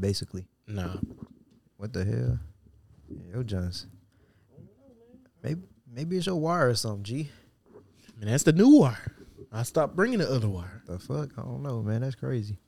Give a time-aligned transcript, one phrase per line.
[0.00, 0.46] basically.
[0.66, 0.96] Nah.
[1.76, 2.38] What the hell?
[3.32, 3.86] Yo, Jones.
[5.42, 7.02] Maybe maybe it's your wire or something.
[7.02, 7.30] G.
[8.18, 9.16] Man, that's the new wire.
[9.52, 10.82] I stopped bringing the other wire.
[10.86, 11.30] The fuck?
[11.38, 12.02] I don't know, man.
[12.02, 12.58] That's crazy.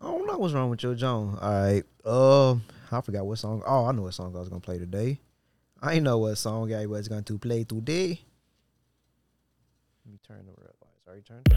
[0.00, 1.38] I don't know what's wrong with your John.
[1.40, 1.84] All right.
[2.04, 3.62] Um, I forgot what song.
[3.66, 5.18] Oh, I know what song I was gonna play today.
[5.84, 8.20] I know what song I was going to play today.
[10.04, 11.08] Let me turn the red lights.
[11.08, 11.48] Already turned.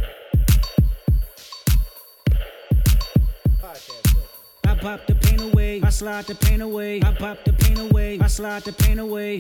[3.63, 4.34] I
[4.85, 7.01] pop the pain away, I slide the pain away.
[7.01, 9.39] I pop the pain away, I slide the pain away.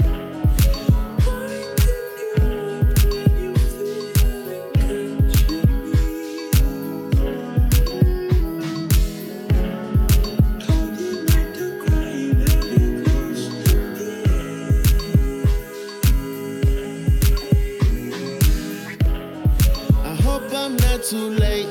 [20.03, 21.67] I hope I'm not too late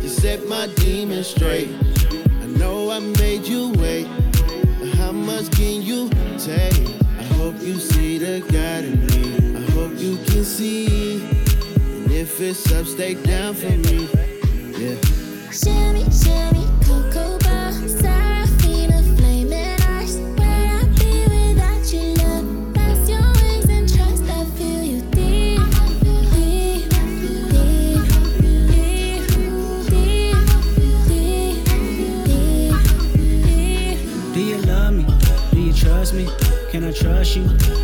[0.00, 1.85] to set my demons straight.
[2.96, 4.06] I made you wait,
[4.94, 6.88] how much can you take?
[7.18, 9.54] I hope you see the God in me.
[9.54, 11.20] I hope you can see.
[11.26, 14.08] And if it's up, stay down for me.
[14.78, 14.96] Yeah.
[15.50, 17.36] Shimmy, shimmy, cocoa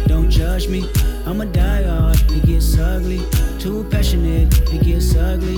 [0.06, 0.88] Don't judge me.
[1.26, 3.20] I'm a die hard, it gets ugly.
[3.58, 5.56] Too passionate, it gets ugly.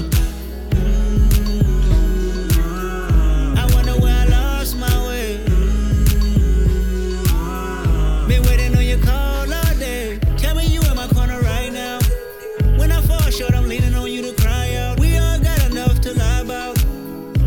[0.71, 1.99] Mm-hmm.
[3.59, 5.37] I wonder where I lost my way.
[5.45, 7.19] Mm-hmm.
[8.29, 10.19] Been waiting on your call all day.
[10.39, 11.99] Tell me you in my corner right now.
[12.79, 14.99] When I fall short, I'm leaning on you to cry out.
[14.99, 16.83] We all got enough to lie about.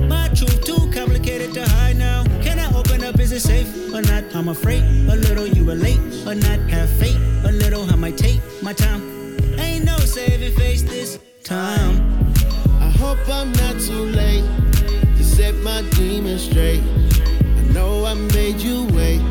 [0.08, 2.26] My truth too complicated to hide now.
[2.44, 3.20] Can I open up?
[3.20, 4.24] Is it safe or not?
[4.36, 5.48] I'm afraid a little
[6.28, 6.60] or not.
[6.70, 7.90] Have faith a little.
[7.90, 9.02] I might take my time.
[9.60, 12.34] Ain't no saving face this time.
[12.82, 14.44] I hope I'm not too late
[15.18, 16.82] to set my demons straight.
[16.82, 19.22] I know I made you wait,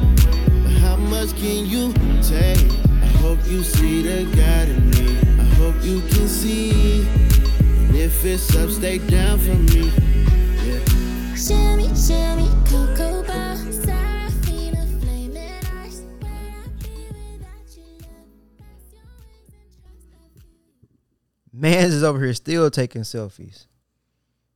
[0.62, 2.65] but how much can you take?
[3.03, 5.19] I hope you see the God in me.
[5.38, 7.06] I hope you can see.
[7.82, 9.93] And if it's up, stay down for me.
[10.65, 10.81] Yeah.
[11.37, 13.56] Shimmy, shimmy, cocoa bar,
[21.56, 23.67] Mans is over here still taking selfies.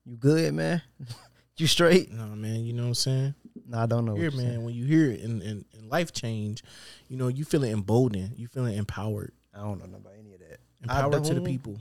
[0.04, 0.82] You good, man?
[1.56, 2.12] you straight?
[2.12, 3.34] No, man, you know what I'm saying?
[3.66, 4.14] No, I don't know.
[4.14, 4.64] Here, man, saying.
[4.64, 6.62] when you hear it in, in, in life change,
[7.08, 8.32] you know, you feeling emboldened.
[8.36, 9.32] You feeling empowered.
[9.54, 10.60] I don't know about any of that.
[10.82, 11.80] Empowered to the people.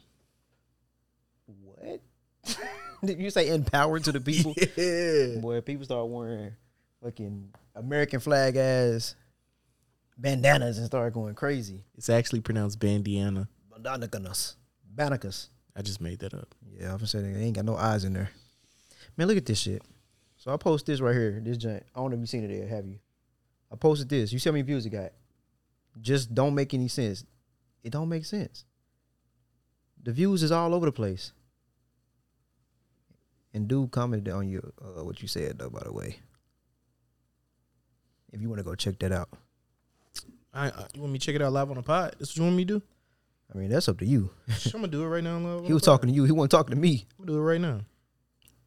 [1.46, 2.02] What?
[3.04, 4.56] Did you say empowered to the people?
[4.78, 5.40] Yeah.
[5.42, 6.54] Boy, people start wearing
[7.04, 9.16] fucking American flag ass
[10.18, 11.84] bandanas and start going crazy.
[11.98, 13.50] It's actually pronounced bandiana.
[13.82, 14.56] Bandanas.
[14.90, 15.50] Bandanas.
[15.76, 16.54] I just made that up.
[16.78, 18.30] Yeah, I'm gonna say they ain't got no eyes in there.
[19.16, 19.82] Man, look at this shit.
[20.38, 21.40] So I post this right here.
[21.44, 21.86] This giant.
[21.96, 23.00] I don't know if you've seen it yet, have you?
[23.72, 24.34] I posted this.
[24.34, 25.12] You see how many views it got?
[26.02, 27.26] Just don't make any sense.
[27.84, 28.66] It don't make sense.
[30.02, 31.34] The views is all over the place.
[33.54, 36.20] And dude commented on you uh, what you said though, by the way.
[38.32, 39.30] If you want to go check that out.
[40.54, 42.16] I, I, you want me to check it out live on the pod?
[42.20, 42.82] That's what you want me to do?
[43.54, 44.30] I mean, that's up to you.
[44.66, 45.38] I'm gonna do it right now.
[45.38, 46.24] Live on He was talking to you.
[46.26, 47.06] He wasn't talking to me.
[47.20, 47.82] I'm gonna do it right now.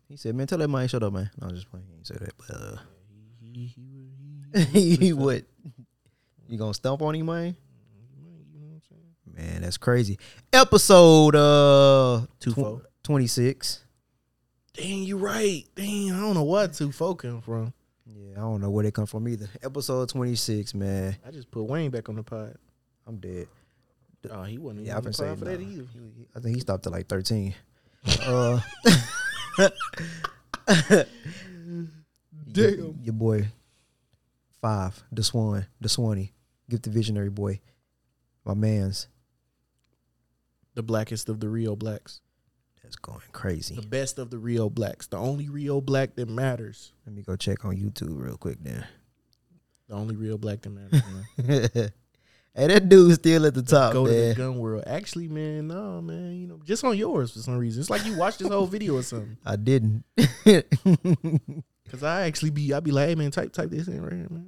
[0.09, 1.87] He said, "Man, tell that man shut up, man." No, I was just playing.
[1.89, 2.77] He ain't say that, but uh,
[3.41, 3.67] He,
[4.55, 5.47] he, he, he would.
[6.49, 7.57] You gonna stump on him, man?
[9.35, 10.19] Man, that's crazy.
[10.53, 13.81] Episode uh Two tw- 26.
[14.75, 15.65] Dang, you right.
[15.75, 17.73] Dang, I don't know what two four came from.
[18.05, 19.49] Yeah, I don't know where they come from either.
[19.63, 21.17] Episode 26, man.
[21.27, 22.57] I just put Wayne back on the pod.
[23.07, 23.47] I'm dead.
[24.31, 25.85] Oh, he wasn't even Yeah, I've been saying for that that either.
[26.37, 27.55] I think he stopped at like 13.
[28.27, 28.61] uh
[32.55, 32.99] Your, Damn.
[33.03, 33.49] your boy
[34.61, 36.33] five, the Swan, the Swanee,
[36.69, 37.61] Gifted Visionary boy,
[38.45, 39.09] my man's.
[40.75, 42.21] The blackest of the Rio blacks.
[42.83, 43.75] That's going crazy.
[43.75, 45.07] The best of the Rio blacks.
[45.07, 46.93] The only Rio black that matters.
[47.07, 48.85] Let me go check on YouTube real quick then.
[49.89, 51.03] The only real black that matters,
[51.39, 51.91] man.
[52.55, 54.85] hey, that dude's still at the top, Go to the gun world.
[54.87, 56.33] Actually, man, no, man.
[56.37, 57.81] You know, just on yours for some reason.
[57.81, 59.37] It's like you watched this whole video or something.
[59.47, 60.05] I didn't.
[61.91, 64.29] Cause I actually be, I be like, hey man, type type this in right here,
[64.31, 64.47] man.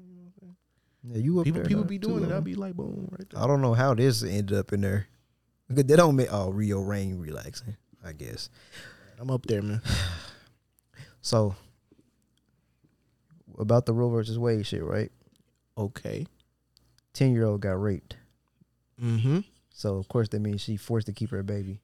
[1.03, 2.33] yeah, you up People there, people be too, doing it.
[2.33, 3.43] I'll be like, boom, right there.
[3.43, 5.07] I don't know how this ended up in there.
[5.69, 8.49] Because they don't make oh Rio Rain relaxing, I guess.
[9.19, 9.83] I'm up there, man.
[11.21, 11.55] So
[13.59, 15.11] about the Roe versus Wade shit, right?
[15.79, 16.27] Okay.
[17.15, 18.17] Ten year old got raped,
[19.03, 19.41] Mm-hmm.
[19.71, 21.81] so of course that means she forced to keep her baby.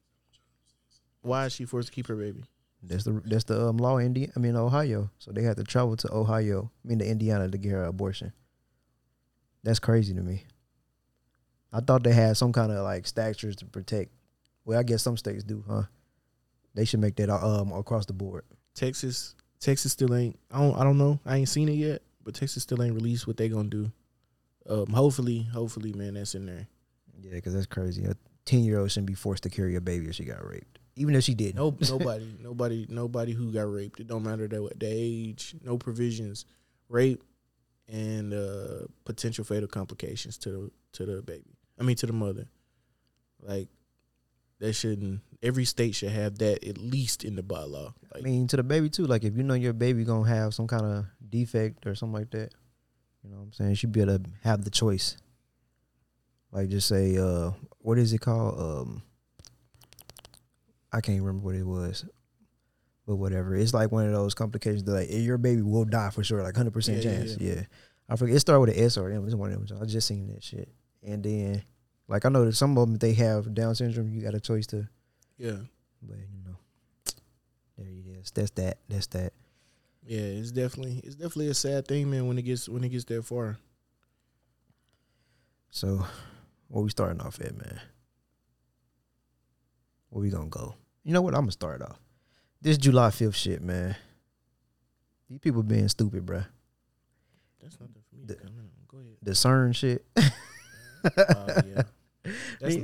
[1.21, 2.43] Why is she forced to keep her baby?
[2.83, 5.63] That's the that's the um, law in Indi- I mean Ohio, so they had to
[5.63, 8.33] travel to Ohio, I mean to Indiana to get her abortion.
[9.63, 10.43] That's crazy to me.
[11.71, 14.11] I thought they had some kind of like statutes to protect.
[14.65, 15.83] Well, I guess some states do, huh?
[16.73, 18.43] They should make that um across the board.
[18.73, 20.37] Texas, Texas still ain't.
[20.51, 20.75] I don't.
[20.77, 21.19] I don't know.
[21.25, 23.91] I ain't seen it yet, but Texas still ain't released what they gonna do.
[24.69, 26.67] Um, hopefully, hopefully, man, that's in there.
[27.21, 28.03] Yeah, because that's crazy.
[28.05, 28.15] A
[28.45, 31.15] ten year old shouldn't be forced to carry a baby if she got raped, even
[31.15, 31.55] if she didn't.
[31.55, 33.99] No, nobody, nobody, nobody who got raped.
[33.99, 36.45] It don't matter that the age, no provisions,
[36.89, 37.23] rape,
[37.87, 41.57] and uh, potential fatal complications to the to the baby.
[41.79, 42.47] I mean, to the mother.
[43.41, 43.69] Like
[44.59, 45.21] that shouldn't.
[45.41, 47.93] Every state should have that at least in the bylaw.
[48.15, 49.05] I mean, to the baby too.
[49.05, 52.29] Like if you know your baby gonna have some kind of defect or something like
[52.31, 52.53] that,
[53.23, 53.75] you know what I'm saying?
[53.75, 55.17] Should be able to have the choice.
[56.51, 58.59] Like just say, uh, what is it called?
[58.59, 59.03] Um,
[60.91, 62.03] I can't remember what it was,
[63.07, 63.55] but whatever.
[63.55, 66.55] It's like one of those complications that like your baby will die for sure, like
[66.57, 67.37] hundred percent Yeah, yeah, chance.
[67.39, 67.53] yeah.
[67.53, 67.61] Yeah.
[68.09, 68.35] I forget.
[68.35, 69.25] It started with an S or M.
[69.25, 69.77] It's one of them.
[69.81, 70.67] I just seen that shit,
[71.01, 71.63] and then
[72.09, 74.11] like I know that some of them they have Down syndrome.
[74.11, 74.89] You got a choice to
[75.37, 75.57] yeah,
[76.01, 76.57] but you know,
[77.77, 78.31] there it is.
[78.31, 78.79] That's that.
[78.89, 79.31] That's that.
[80.05, 80.19] Yeah.
[80.19, 82.27] It's definitely it's definitely a sad thing, man.
[82.27, 83.57] When it gets when it gets that far.
[85.69, 86.05] So,
[86.67, 87.79] where we starting off at, man?
[90.09, 90.75] Where we gonna go?
[91.03, 91.33] You know what?
[91.33, 91.97] I'm gonna start off.
[92.61, 93.95] This July 5th shit, man.
[95.29, 96.45] These people being stupid, bruh.
[97.61, 98.35] That's nothing for me The-.
[98.87, 99.15] Go ahead.
[99.23, 100.05] The CERN shit.
[101.03, 101.81] Oh yeah.
[102.59, 102.77] That's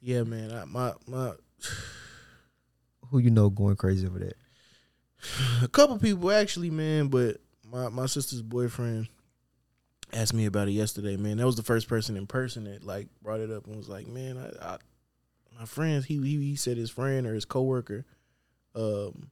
[0.00, 0.50] yeah, man.
[0.50, 1.32] I, my my
[3.10, 4.34] Who you know going crazy over that?
[5.62, 7.38] A couple people actually, man, but
[7.70, 9.08] my my sister's boyfriend
[10.12, 11.38] asked me about it yesterday, man.
[11.38, 14.06] That was the first person in person that like brought it up and was like,
[14.06, 14.78] man, I, I
[15.58, 18.04] my friends, he, he he said his friend or his coworker,
[18.74, 19.30] um,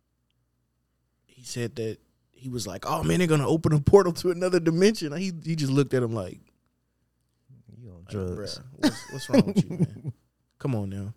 [1.27, 1.99] he said that
[2.33, 5.13] he was like, oh man, they're gonna open a portal to another dimension.
[5.17, 6.39] He he just looked at him like,
[7.79, 8.59] You on like, drugs.
[8.59, 10.13] "Bruh, what's, what's wrong with you, man?
[10.59, 11.15] Come on now.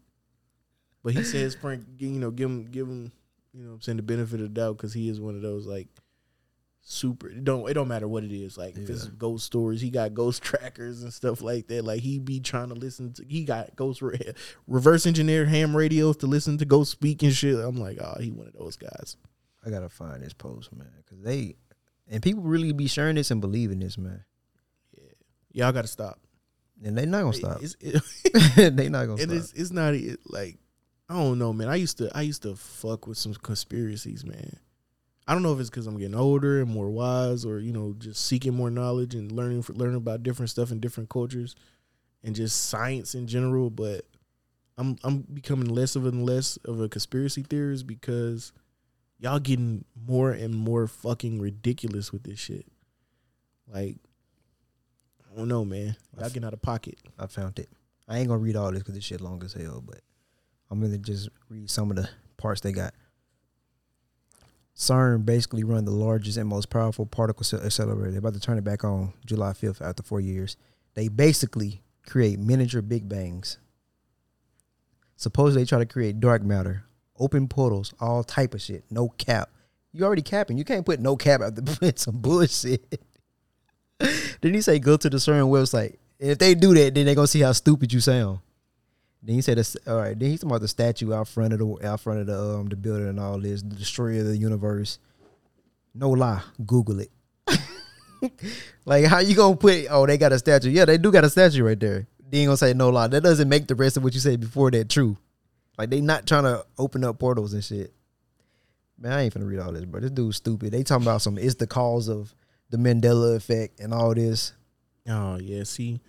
[1.03, 3.11] But he says Frank, you know, give him, give him,
[3.53, 5.41] you know, what I'm saying the benefit of the doubt because he is one of
[5.41, 5.87] those like
[6.81, 7.29] super.
[7.29, 8.57] It don't it don't matter what it is.
[8.57, 11.85] Like if it's ghost stories, he got ghost trackers and stuff like that.
[11.85, 13.25] Like he be trying to listen to.
[13.25, 14.33] He got ghost re-
[14.67, 17.57] reverse engineered ham radios to listen to ghost speak and shit.
[17.57, 19.17] I'm like, oh, he one of those guys.
[19.65, 21.55] I gotta find this post, man, because they
[22.09, 24.25] and people really be sharing this and believing this, man,
[24.97, 25.09] Yeah,
[25.53, 26.19] Y'all got to stop.
[26.83, 27.59] and they not gonna stop.
[27.63, 29.37] It's, it, they not gonna and stop.
[29.37, 30.57] it's it's not it, like
[31.13, 31.69] I don't know, man.
[31.69, 34.57] I used to I used to fuck with some conspiracies, man.
[35.27, 37.93] I don't know if it's because I'm getting older and more wise, or you know,
[37.99, 41.55] just seeking more knowledge and learning for, learning about different stuff in different cultures,
[42.23, 43.69] and just science in general.
[43.69, 44.07] But
[44.75, 48.51] I'm I'm becoming less of and less of a conspiracy theorist because
[49.19, 52.65] y'all getting more and more fucking ridiculous with this shit.
[53.71, 53.97] Like,
[55.31, 55.95] I don't know, man.
[56.17, 56.97] Y'all getting out of pocket.
[57.19, 57.69] I found it.
[58.07, 60.01] I ain't gonna read all this because this shit long as hell, but
[60.73, 62.95] I'm gonna just read some of the parts they got.
[64.75, 68.09] CERN basically run the largest and most powerful particle accelerator.
[68.09, 70.57] They're about to turn it back on July 5th after four years.
[70.95, 73.59] They basically create miniature Big Bangs.
[75.15, 76.85] Supposedly they try to create dark matter,
[77.19, 78.83] open portals, all type of shit.
[78.89, 79.51] No cap.
[79.91, 80.57] You already capping.
[80.57, 82.99] You can't put no cap after putting some bullshit.
[83.99, 85.97] Didn't he say go to the CERN website?
[86.17, 88.39] If they do that, then they gonna see how stupid you sound.
[89.23, 91.87] Then he said, "All right." Then he's talking about the statue out front of the
[91.87, 94.99] out front of the um the building and all this, the destroyer of the universe.
[95.95, 97.11] No lie, Google it.
[98.85, 99.85] like how you gonna put?
[99.89, 100.69] Oh, they got a statue.
[100.69, 102.07] Yeah, they do got a statue right there.
[102.29, 103.07] Then you gonna say no lie.
[103.07, 105.17] That doesn't make the rest of what you said before that true.
[105.77, 107.93] Like they not trying to open up portals and shit.
[108.99, 110.01] Man, I ain't finna read all this, bro.
[110.01, 110.71] This dude's stupid.
[110.71, 111.37] They talking about some.
[111.37, 112.35] It's the cause of
[112.69, 114.53] the Mandela effect and all this.
[115.07, 116.01] Oh yeah, see.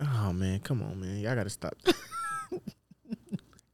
[0.00, 1.18] Oh man, come on, man.
[1.18, 1.74] Y'all gotta stop.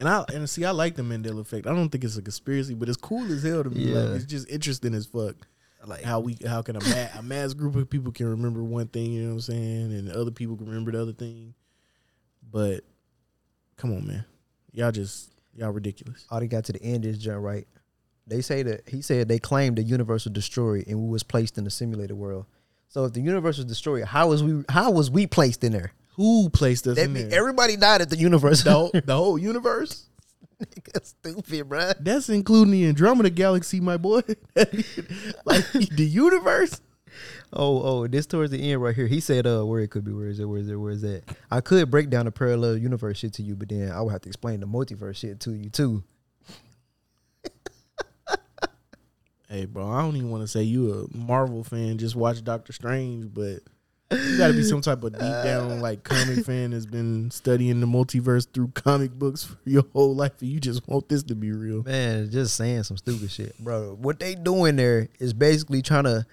[0.00, 1.66] and I and see I like the Mandela effect.
[1.66, 3.82] I don't think it's a conspiracy, but it's cool as hell to me.
[3.84, 3.98] Yeah.
[4.00, 5.36] Like it's just interesting as fuck.
[5.86, 8.88] Like How we how can a, ma- a mass group of people can remember one
[8.88, 11.54] thing, you know what I'm saying, and other people can remember the other thing.
[12.50, 12.84] But
[13.76, 14.24] come on, man.
[14.72, 16.26] Y'all just y'all ridiculous.
[16.30, 17.66] all they got to the end is John right.
[18.26, 21.56] They say that he said they claimed the universe was destroyed and we was placed
[21.58, 22.44] in the simulated world.
[22.88, 25.92] So if the universe was destroyed, how was we how was we placed in there?
[26.18, 27.38] Who placed us That in mean there?
[27.38, 28.62] everybody died at the universe.
[28.64, 30.06] the, whole, the whole universe?
[30.60, 31.92] Nigga, stupid, bro.
[32.00, 34.22] That's including the Andromeda galaxy, my boy.
[34.56, 36.80] like the universe.
[37.52, 39.06] Oh, oh, this towards the end right here.
[39.06, 41.02] He said, uh, where it could be, where is it, where is it, where is
[41.02, 41.22] that?
[41.50, 44.22] I could break down the parallel universe shit to you, but then I would have
[44.22, 46.02] to explain the multiverse shit to you too.
[49.48, 51.96] Hey, bro, I don't even want to say you a Marvel fan.
[51.96, 53.60] Just watch Doctor Strange, but
[54.10, 57.80] you got to be some type of deep down like comic fan that's been studying
[57.80, 61.34] the multiverse through comic books for your whole life, and you just want this to
[61.34, 61.82] be real.
[61.82, 63.96] Man, just saying some stupid shit, bro.
[64.00, 66.26] What they doing there is basically trying to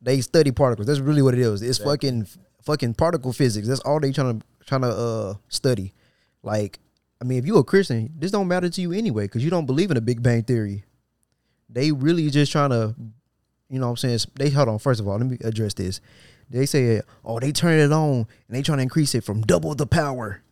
[0.00, 0.86] they study particles.
[0.86, 1.62] That's really what it is.
[1.62, 2.28] It's fucking
[2.62, 3.66] fucking particle physics.
[3.66, 5.94] That's all they trying to trying to uh study.
[6.42, 6.78] Like,
[7.20, 9.66] I mean, if you a Christian, this don't matter to you anyway because you don't
[9.66, 10.84] believe in the Big Bang theory.
[11.68, 12.94] They really just trying to,
[13.68, 14.18] you know, what I'm saying.
[14.36, 14.78] They hold on.
[14.78, 16.00] First of all, let me address this.
[16.50, 19.74] They say, oh, they turn it on and they trying to increase it from double
[19.74, 20.42] the power.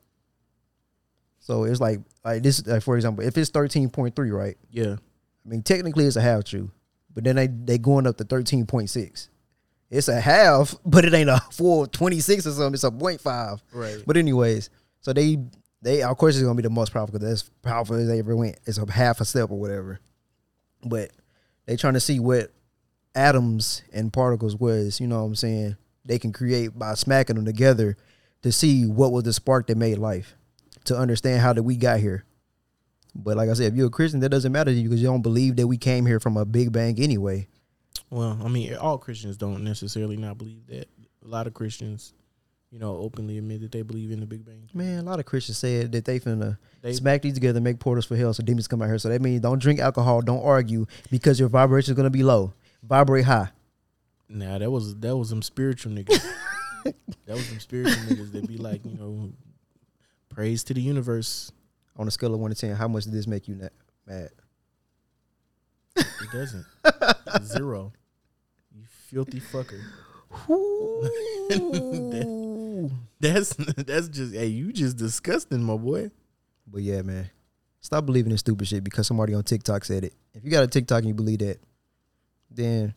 [1.41, 4.57] So it's like, like this, like for example, if it's thirteen point three, right?
[4.71, 6.73] Yeah, I mean, technically it's a half true,
[7.15, 9.29] but then they they going up to thirteen point six.
[9.89, 12.75] It's a half, but it ain't a full twenty six or something.
[12.75, 13.61] It's a 0.5.
[13.73, 14.03] right.
[14.05, 15.39] But anyways, so they
[15.83, 18.35] they of course it's gonna be the most powerful because that's powerful as they ever
[18.35, 18.59] went.
[18.67, 20.01] It's a half a step or whatever.
[20.85, 21.13] But
[21.67, 22.53] they trying to see what
[23.15, 25.01] atoms and particles was.
[25.01, 25.77] You know what I'm saying?
[26.07, 27.97] They can create by smacking them together
[28.43, 30.35] to see what was the spark that made life.
[30.85, 32.25] To understand how that we got here.
[33.13, 35.09] But like I said, if you're a Christian, that doesn't matter to you because you
[35.09, 37.49] don't believe that we came here from a big bang anyway.
[38.11, 40.89] Well, I mean, all Christians don't necessarily not believe that.
[41.25, 42.13] A lot of Christians,
[42.71, 44.69] you know, openly admit that they believe in the Big Bang.
[44.73, 48.05] Man, a lot of Christians said that they finna They smack these together, make portals
[48.05, 48.99] for hell, so demons come out here.
[48.99, 52.53] So that means don't drink alcohol, don't argue, because your vibration is gonna be low.
[52.85, 53.49] Vibrate high.
[54.29, 56.25] Nah, that was that was some spiritual niggas.
[56.85, 59.31] that was some spiritual niggas that be like, you know,
[60.29, 61.53] praise to the universe.
[61.99, 63.69] On a scale of one to ten, how much did this make you na-
[64.07, 64.29] mad?
[65.97, 66.67] It doesn't.
[67.43, 67.93] Zero.
[68.75, 69.81] You filthy fucker.
[73.19, 76.11] That's that's just hey, you just disgusting, my boy.
[76.67, 77.31] But yeah, man,
[77.81, 80.13] stop believing in stupid shit because somebody on TikTok said it.
[80.35, 81.59] If you got a TikTok and you believe that,
[82.51, 82.95] then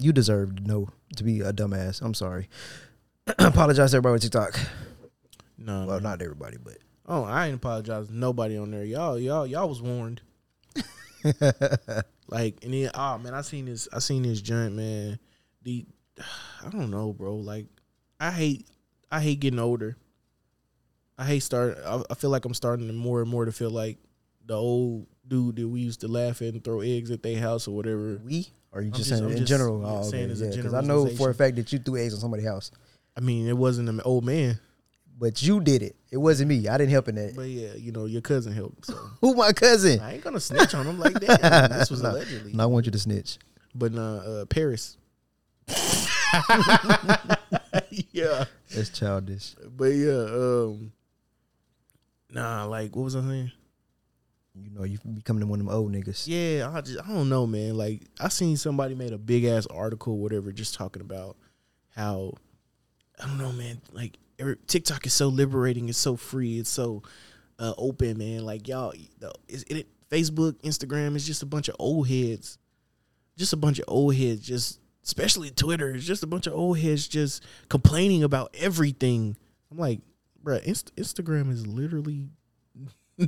[0.00, 2.00] you deserve to know to be a dumbass.
[2.02, 2.48] I'm sorry.
[3.38, 4.58] Apologize to everybody with TikTok.
[5.58, 8.84] No, Well, not everybody, but Oh, I ain't apologize to nobody on there.
[8.84, 10.20] Y'all, y'all, y'all was warned.
[12.28, 13.88] like, and then, oh man, I seen this.
[13.92, 15.18] I seen this giant man.
[15.62, 15.84] The,
[16.64, 17.34] I don't know, bro.
[17.34, 17.66] Like,
[18.20, 18.68] I hate,
[19.10, 19.96] I hate getting older.
[21.18, 21.78] I hate start.
[21.84, 23.98] I, I feel like I'm starting to more and more to feel like
[24.46, 27.66] the old dude that we used to laugh at and throw eggs at their house
[27.66, 28.20] or whatever.
[28.24, 29.80] we or you just just- saying I'm in just general?
[29.82, 31.78] yeah, Oh, saying okay, as a yeah, because I know for a fact that you
[31.78, 32.70] threw eggs on somebody's house,
[33.16, 34.58] I mean, it wasn't an old man,
[35.18, 35.96] but you did it.
[36.10, 36.66] It wasn't me.
[36.68, 37.34] I didn't help in that.
[37.36, 38.86] but yeah, you know, your cousin helped.
[38.86, 40.00] So Who my cousin?
[40.00, 41.70] I ain't gonna snitch on him like that.
[41.78, 42.10] this was No.
[42.12, 42.52] allegedly.
[42.52, 43.38] And I want you to snitch.
[43.74, 44.96] But uh, uh Paris.
[48.12, 48.44] yeah.
[48.74, 49.54] That's childish.
[49.76, 50.92] But yeah, um
[52.32, 53.52] Nah, like what was I saying?
[54.54, 56.24] You know, you becoming one of them old niggas.
[56.26, 57.76] Yeah, I just I don't know, man.
[57.76, 61.36] Like I seen somebody made a big ass article, whatever, just talking about
[61.94, 62.34] how
[63.22, 63.80] I don't know, man.
[63.92, 67.02] Like every, TikTok is so liberating, it's so free, it's so
[67.58, 68.44] uh, open, man.
[68.44, 68.92] Like y'all,
[69.48, 72.58] is it Facebook, Instagram is just a bunch of old heads,
[73.36, 75.94] just a bunch of old heads, just especially Twitter.
[75.94, 79.36] is just a bunch of old heads just complaining about everything.
[79.70, 80.00] I'm like,
[80.42, 82.28] bruh, Inst- Instagram is literally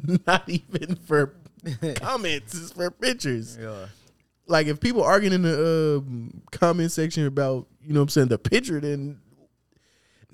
[0.26, 1.34] not even for
[1.96, 3.58] comments; it's for pictures.
[3.60, 3.86] Yeah.
[4.46, 8.28] like if people arguing in the um, comment section about you know what I'm saying
[8.28, 9.18] the picture then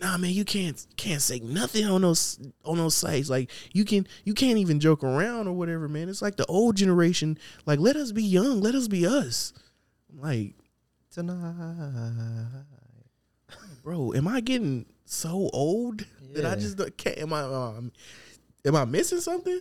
[0.00, 3.28] nah man you can't can't say nothing on those on those sites.
[3.28, 6.08] Like you can you can't even joke around or whatever man.
[6.08, 9.52] It's like the old generation like let us be young let us be us.
[10.12, 10.54] I'm like
[11.10, 12.64] Tonight.
[13.82, 17.92] bro am I getting so old that I just can't am I um,
[18.64, 19.60] am I missing something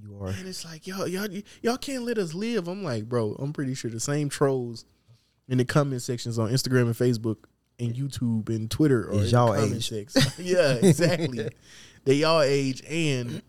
[0.00, 0.28] You are.
[0.28, 1.28] And it's like y'all, y'all,
[1.62, 2.68] y'all can't let us live.
[2.68, 4.84] I'm like, bro, I'm pretty sure the same trolls
[5.48, 7.36] in the comment sections on Instagram and Facebook
[7.78, 9.90] and YouTube and Twitter or y'all the age.
[10.38, 11.48] yeah, exactly.
[12.04, 13.42] they y'all age and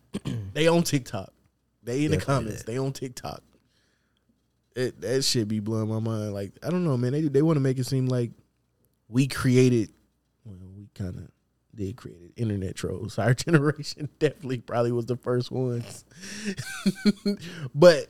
[0.54, 1.32] they on TikTok.
[1.84, 2.64] They in the Definitely comments.
[2.64, 3.44] They on TikTok.
[4.76, 6.34] It, that shit be blowing my mind.
[6.34, 7.12] Like I don't know, man.
[7.12, 8.32] They they want to make it seem like
[9.08, 9.92] we created.
[10.46, 11.28] Well, we kind of
[11.76, 12.42] did create it.
[12.42, 13.18] Internet trolls.
[13.20, 16.06] Our generation definitely probably was the first ones,
[17.76, 18.08] but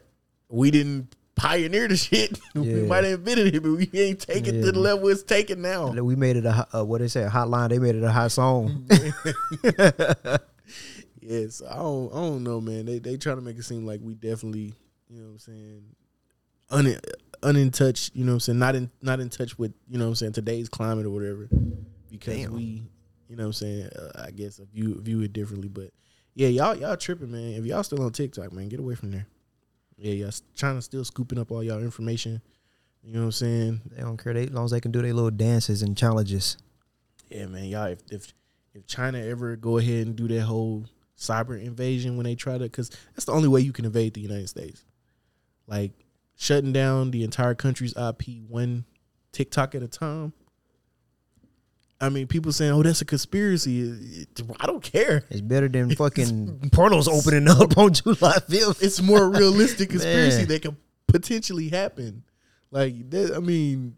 [0.49, 2.39] we didn't pioneer the shit.
[2.53, 5.61] we might have invented it, but we ain't take it to the level it's taken
[5.61, 5.91] now.
[5.91, 7.69] We made it a uh, what they say a hotline.
[7.69, 8.87] They made it a hot song.
[11.21, 12.85] Yes, I don't, I don't know, man.
[12.85, 14.73] They they trying to make it seem like we definitely,
[15.07, 15.83] you know, what I'm saying,
[16.71, 16.97] un,
[17.43, 18.09] un in touch.
[18.15, 20.15] you know what I'm saying, not in not in touch with, you know what I'm
[20.15, 21.47] saying, today's climate or whatever.
[22.09, 22.55] Because Damn.
[22.55, 22.83] we,
[23.31, 25.91] you know what I'm saying, uh, I guess view view it differently, but
[26.33, 27.53] yeah, y'all y'all tripping, man.
[27.53, 29.25] If y'all still on TikTok, man, get away from there.
[29.95, 32.41] Yeah, y'all trying to still scooping up all y'all information.
[33.01, 33.81] You know what I'm saying?
[33.89, 34.33] They don't care.
[34.33, 36.57] They, as long as they can do their little dances and challenges.
[37.29, 37.85] Yeah, man, y'all.
[37.85, 38.33] If if
[38.73, 40.83] if China ever go ahead and do that whole
[41.17, 44.19] cyber invasion when they try to, because that's the only way you can invade the
[44.19, 44.83] United States.
[45.67, 45.93] Like
[46.35, 48.83] shutting down the entire country's IP one
[49.31, 50.33] TikTok at a time.
[52.01, 54.25] I mean, people saying, "Oh, that's a conspiracy."
[54.59, 55.23] I don't care.
[55.29, 58.81] It's better than fucking portals opening up on July 5th.
[58.83, 60.75] It's more realistic conspiracy that can
[61.07, 62.23] potentially happen.
[62.71, 63.95] Like, that, I mean,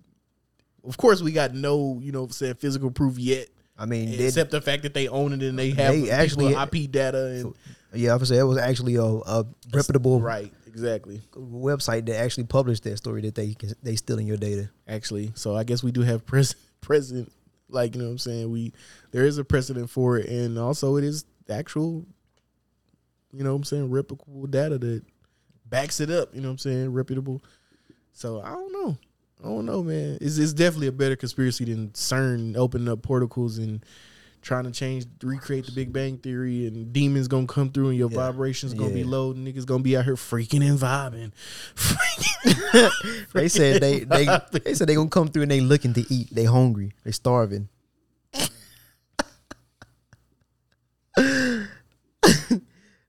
[0.83, 3.47] of course, we got no, you know, saying physical proof yet.
[3.77, 6.53] I mean, they, except the fact that they own it and they have They actually-
[6.53, 7.53] IP data and
[7.95, 11.21] yeah, I would say it was actually a, a reputable right, exactly.
[11.35, 14.69] website that actually published that story that they can- they stealing your data.
[14.87, 17.31] Actually, so I guess we do have present president,
[17.73, 18.73] like you know, what I'm saying we
[19.11, 22.05] there is a precedent for it, and also it is actual,
[23.31, 25.03] you know, what I'm saying reputable data that
[25.65, 26.33] backs it up.
[26.33, 27.43] You know, what I'm saying reputable.
[28.13, 28.97] So I don't know.
[29.43, 30.17] I don't know, man.
[30.21, 33.83] It's, it's definitely a better conspiracy than CERN opening up portals and
[34.43, 38.11] trying to change, recreate the Big Bang Theory, and demons gonna come through and your
[38.11, 38.17] Yeah.
[38.17, 41.31] vibrations gonna be low, and niggas gonna be out here freaking and vibing.
[41.75, 43.27] Freaking.
[43.33, 44.27] They said they they
[44.63, 46.29] they said they gonna come through and they looking to eat.
[46.31, 46.91] They hungry.
[47.03, 47.69] They starving.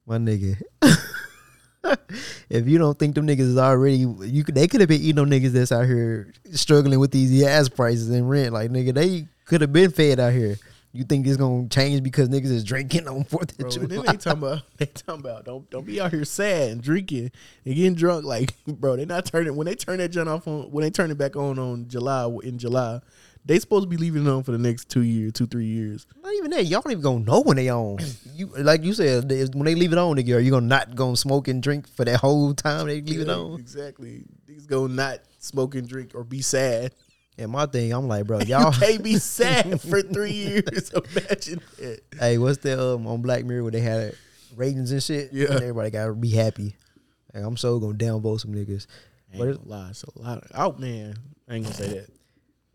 [0.06, 0.60] My nigga.
[2.50, 5.16] if you don't think them niggas is already you could they could have been eating
[5.16, 8.52] them niggas that's out here struggling with these gas prices and rent.
[8.52, 10.56] Like nigga, they could have been fed out here.
[10.96, 14.12] You think it's gonna change because niggas is drinking on Fourth Bro, of then July?
[14.12, 17.32] they talking about they talking about don't don't be out here sad and drinking
[17.64, 20.70] and getting drunk like bro they not turning when they turn that joint off on
[20.70, 23.00] when they turn it back on on July in July
[23.44, 26.06] they supposed to be leaving it on for the next two years two three years
[26.22, 26.64] Not even that.
[26.66, 27.98] Y'all don't even gonna know when they on.
[28.34, 30.36] You like you said they- when they leave it on, nigga.
[30.36, 33.28] Are you gonna not gonna smoke and drink for that whole time they leave it
[33.28, 33.58] on?
[33.60, 36.92] exactly these go not smoke and drink or be sad
[37.36, 38.72] And my thing, I'm like, bro, y'all.
[38.72, 43.62] can't be sad for three years imagine that hey, what's the um on Black Mirror
[43.64, 44.14] where they had
[44.56, 45.32] ratings and shit?
[45.32, 45.46] Yeah.
[45.46, 46.76] And everybody gotta be happy.
[47.32, 48.86] Like, I'm so gonna downvote some niggas.
[49.32, 51.16] I But it's, gonna lie it's a lot of, oh man
[51.48, 52.08] I ain't gonna say that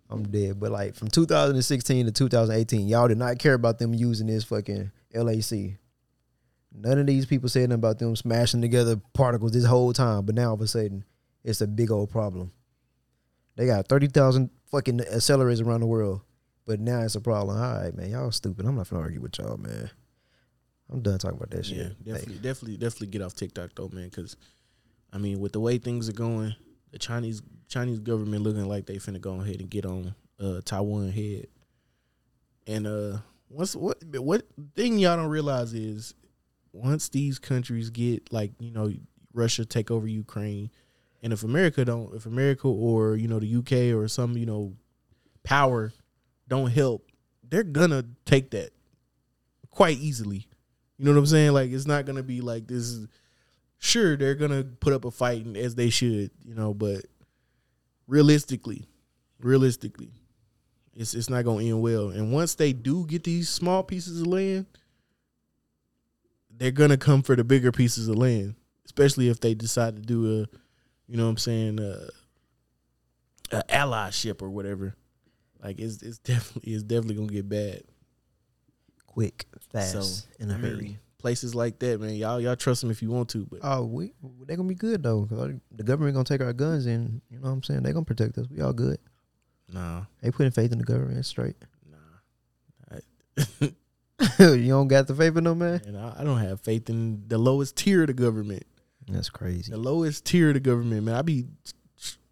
[0.09, 0.59] I'm dead.
[0.59, 4.91] But like from 2016 to 2018, y'all did not care about them using this fucking
[5.15, 5.77] LHC.
[6.73, 10.25] None of these people said nothing about them smashing together particles this whole time.
[10.25, 11.03] But now all of a sudden,
[11.43, 12.51] it's a big old problem.
[13.59, 16.21] They got 30,000 fucking accelerators around the world.
[16.65, 17.57] But now it's a problem.
[17.57, 18.09] All right, man.
[18.09, 18.65] Y'all stupid.
[18.65, 19.89] I'm not gonna argue with y'all, man.
[20.89, 21.77] I'm done talking about that shit.
[21.77, 24.05] Yeah, Hey, definitely, definitely, definitely get off TikTok though, man.
[24.05, 24.37] Because
[25.11, 26.55] I mean, with the way things are going,
[26.91, 31.11] the Chinese Chinese government looking like they finna go ahead and get on uh, Taiwan
[31.11, 31.47] head.
[32.65, 33.17] And uh,
[33.49, 34.43] once what what
[34.73, 36.13] thing y'all don't realize is
[36.71, 38.89] once these countries get like you know
[39.33, 40.71] Russia take over Ukraine,
[41.21, 44.73] and if America don't, if America or you know the UK or some you know
[45.43, 45.93] power
[46.47, 47.05] don't help,
[47.47, 48.71] they're gonna take that
[49.69, 50.47] quite easily.
[50.97, 51.53] You know what I'm saying?
[51.53, 52.89] Like it's not gonna be like this.
[52.89, 53.07] Is,
[53.77, 57.05] sure, they're gonna put up a fight as they should, you know, but
[58.07, 58.87] realistically,
[59.39, 60.11] realistically,
[60.95, 62.09] it's it's not gonna end well.
[62.09, 64.65] And once they do get these small pieces of land,
[66.49, 68.55] they're gonna come for the bigger pieces of land,
[68.85, 70.57] especially if they decide to do a,
[71.09, 72.07] you know, what I'm saying, uh,
[73.51, 74.95] a allyship or whatever.
[75.61, 77.81] Like it's it's definitely it's definitely gonna get bad.
[79.07, 80.99] quick, fast, So, in a I mean, hurry.
[81.17, 84.13] Places like that, man, y'all y'all trust them if you want to, but Oh, we
[84.45, 85.25] they gonna be good though.
[85.25, 87.83] The government gonna take our guns and you know what I'm saying.
[87.83, 88.45] They gonna protect us.
[88.49, 88.99] We all good.
[89.73, 91.57] nah, They putting faith in the government straight.
[91.89, 92.97] nah.
[94.39, 95.81] you don't got the faith in them, man.
[95.85, 98.63] And I, I don't have faith in the lowest tier of the government.
[99.09, 99.71] That's crazy.
[99.71, 101.15] The lowest tier of the government, man.
[101.15, 101.45] I be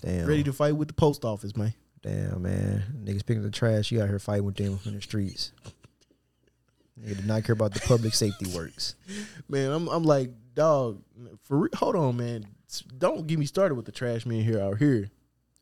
[0.02, 1.74] Damn, ready to fight with the post office, man.
[2.02, 2.84] damn, man.
[3.04, 3.92] Niggas picking the trash.
[3.92, 5.52] You out here fighting with them in the streets.
[7.00, 8.96] Nigga did not care about the public safety works.
[9.50, 11.02] Man, I'm I'm like, dog,
[11.44, 12.46] for re- hold on, man.
[12.98, 15.10] Don't get me started with the trash man here out here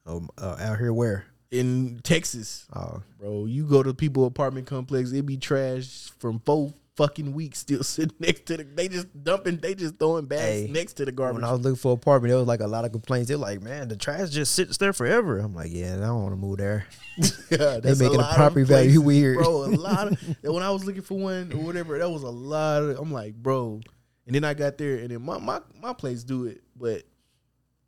[0.06, 1.26] Um, uh, out here where?
[1.52, 3.46] in Texas, Oh, bro.
[3.46, 8.16] You go to people apartment complex, it be trash from four fucking week still sitting
[8.20, 8.64] next to the.
[8.64, 11.36] They just dumping, they just throwing bags Hey, next to the garbage.
[11.42, 13.28] when I was looking for an apartment, there was like a lot of complaints.
[13.28, 15.40] They're like, man, the trash just sits there forever.
[15.40, 16.86] I'm like, yeah, I don't want to move there.
[17.50, 19.38] Yeah, They making the property value places, weird.
[19.38, 19.66] bro.
[19.66, 22.84] A lot of when I was looking for one or whatever, that was a lot.
[22.84, 23.80] Of, I'm like, bro.
[24.26, 27.04] And then I got there, and then my my my place do it, but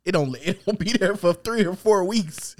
[0.08, 2.56] It don't it don't be there for three or four weeks.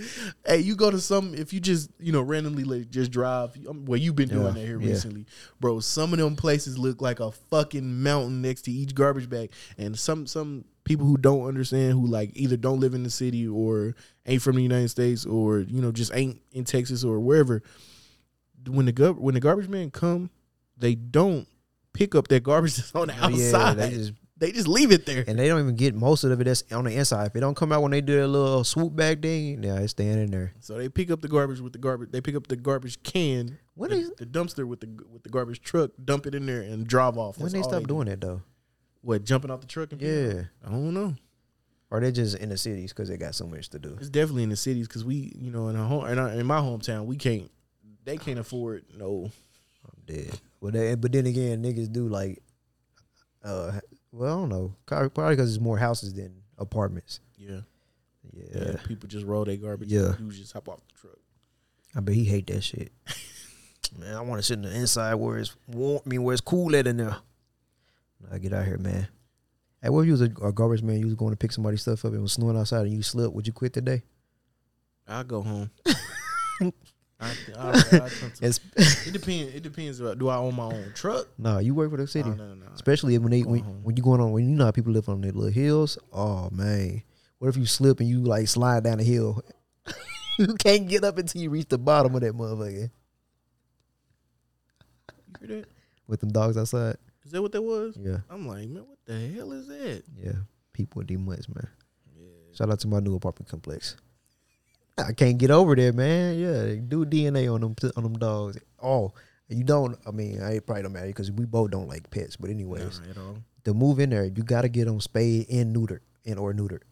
[0.46, 3.56] Hey, you go to some if you just you know randomly like, just drive.
[3.66, 4.88] um, Well, you've been doing Yeah, that here yeah.
[4.90, 5.24] recently,
[5.58, 5.80] bro.
[5.80, 9.98] Some of them places look like a fucking mountain next to each garbage bag, and
[9.98, 13.94] some some people who don't understand who like either don't live in the city or
[14.26, 17.62] ain't from the United States or you know just ain't in Texas or wherever.
[18.66, 20.28] When the gov- when the garbage man come,
[20.76, 21.48] they don't
[21.94, 23.74] pick up that garbage that's on the Oh, yeah, outside.
[23.78, 25.24] they just they just leave it there.
[25.26, 27.26] and they don't even get most of it that's on the inside.
[27.28, 29.90] If it don't come out when they do their little swoop back thing, yeah, it's
[29.90, 30.52] staying in there.
[30.60, 32.10] So they pick up the garbage with the garbage.
[32.12, 35.28] They pick up the garbage can, When the, is- the dumpster with the with the
[35.30, 37.38] garbage truck, dump it in there, and drive off.
[37.38, 37.86] When they stop do.
[37.86, 38.42] doing that though?
[39.02, 39.92] What jumping off the truck?
[39.92, 40.42] And Yeah.
[40.66, 41.14] I don't know.
[41.90, 43.96] Or they just in the cities because they got so much to do.
[43.98, 46.44] It's definitely in the cities because we, you know, in our home, in, our, in
[46.46, 47.50] my hometown, we can't.
[48.04, 49.30] They can't afford no.
[49.84, 50.38] I'm dead.
[50.60, 52.42] But they, but then again, niggas do like,
[53.42, 53.72] uh,
[54.12, 57.20] well, I don't know, probably because it's more houses than apartments.
[57.36, 57.60] Yeah,
[58.32, 58.76] Yeah, yeah.
[58.86, 59.90] People just roll their garbage.
[59.90, 60.06] Yeah.
[60.06, 61.18] and dudes just hop off the truck.
[61.94, 62.92] I bet he hate that shit.
[63.98, 66.00] man, I want to sit in the inside where it's warm.
[66.04, 67.16] I mean, where it's cool at in there.
[68.32, 69.08] I get out here, man.
[69.82, 70.98] Hey, what if you was a, a garbage man?
[70.98, 73.32] You was going to pick somebody's stuff up and was snowing outside and you slipped.
[73.34, 74.02] Would you quit today?
[75.06, 75.70] I'll go home.
[77.20, 77.26] I,
[77.56, 78.06] I, I,
[78.40, 79.54] it depends.
[79.54, 79.98] It depends.
[80.00, 81.26] About, do I own my own truck?
[81.36, 82.30] no, you work for the city.
[82.30, 82.66] Oh, no, no, no.
[82.74, 83.80] Especially when they when, home.
[83.82, 85.98] when you going on when you know how people live on their little hills.
[86.12, 87.02] Oh man,
[87.38, 89.42] what if you slip and you like slide down the hill?
[90.38, 92.90] you can't get up until you reach the bottom of that motherfucker
[95.40, 95.68] You hear that?
[96.06, 96.96] with them dogs outside.
[97.24, 97.96] Is that what that was?
[98.00, 100.04] Yeah, I'm like, man, what the hell is that?
[100.16, 100.32] yeah.
[100.72, 101.36] People with these man.
[102.16, 102.26] Yeah.
[102.52, 103.96] Shout out to my new apartment complex.
[104.98, 106.38] I can't get over there, man.
[106.38, 108.58] Yeah, do DNA on them on them dogs.
[108.82, 109.12] Oh,
[109.48, 109.96] you don't.
[110.06, 112.36] I mean, I probably don't matter because we both don't like pets.
[112.36, 113.34] But anyways, Nah,
[113.64, 116.82] to move in there, you got to get them spayed and neutered and or neutered.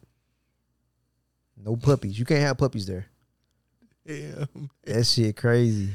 [1.57, 2.17] No puppies.
[2.17, 3.07] You can't have puppies there.
[4.05, 5.89] Damn, That shit crazy.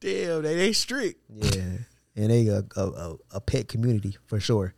[0.00, 1.20] damn, they they strict.
[1.32, 1.78] Yeah,
[2.16, 4.74] and they a a, a, a pet community for sure.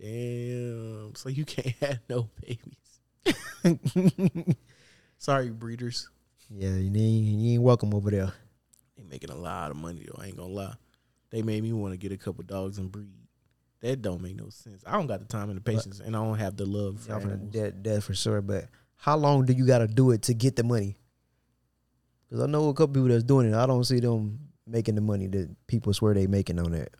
[0.00, 2.78] Damn, so you can't have no babies.
[5.22, 6.08] Sorry, breeders.
[6.50, 8.32] Yeah, you ain't, you ain't welcome over there.
[8.96, 10.20] They making a lot of money though.
[10.20, 10.74] I ain't gonna lie.
[11.30, 13.06] They made me want to get a couple dogs and breed.
[13.82, 14.82] That don't make no sense.
[14.84, 17.12] I don't got the time and the patience, and I don't have the love for
[17.12, 17.52] Y'all animals.
[17.52, 18.42] that that for sure.
[18.42, 18.64] But
[18.96, 20.96] how long do you got to do it to get the money?
[22.28, 23.54] Because I know a couple people that's doing it.
[23.54, 26.94] I don't see them making the money that people swear they making on that.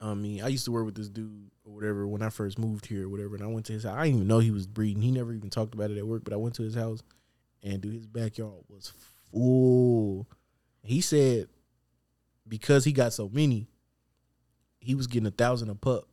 [0.00, 2.86] I mean, I used to work with this dude or whatever when I first moved
[2.86, 3.96] here or whatever, and I went to his house.
[3.96, 5.02] I didn't even know he was breeding.
[5.02, 7.02] He never even talked about it at work, but I went to his house,
[7.62, 8.92] and dude, his backyard was
[9.30, 10.28] full.
[10.82, 11.48] He said
[12.48, 13.68] because he got so many,
[14.80, 16.08] he was getting a thousand a pup,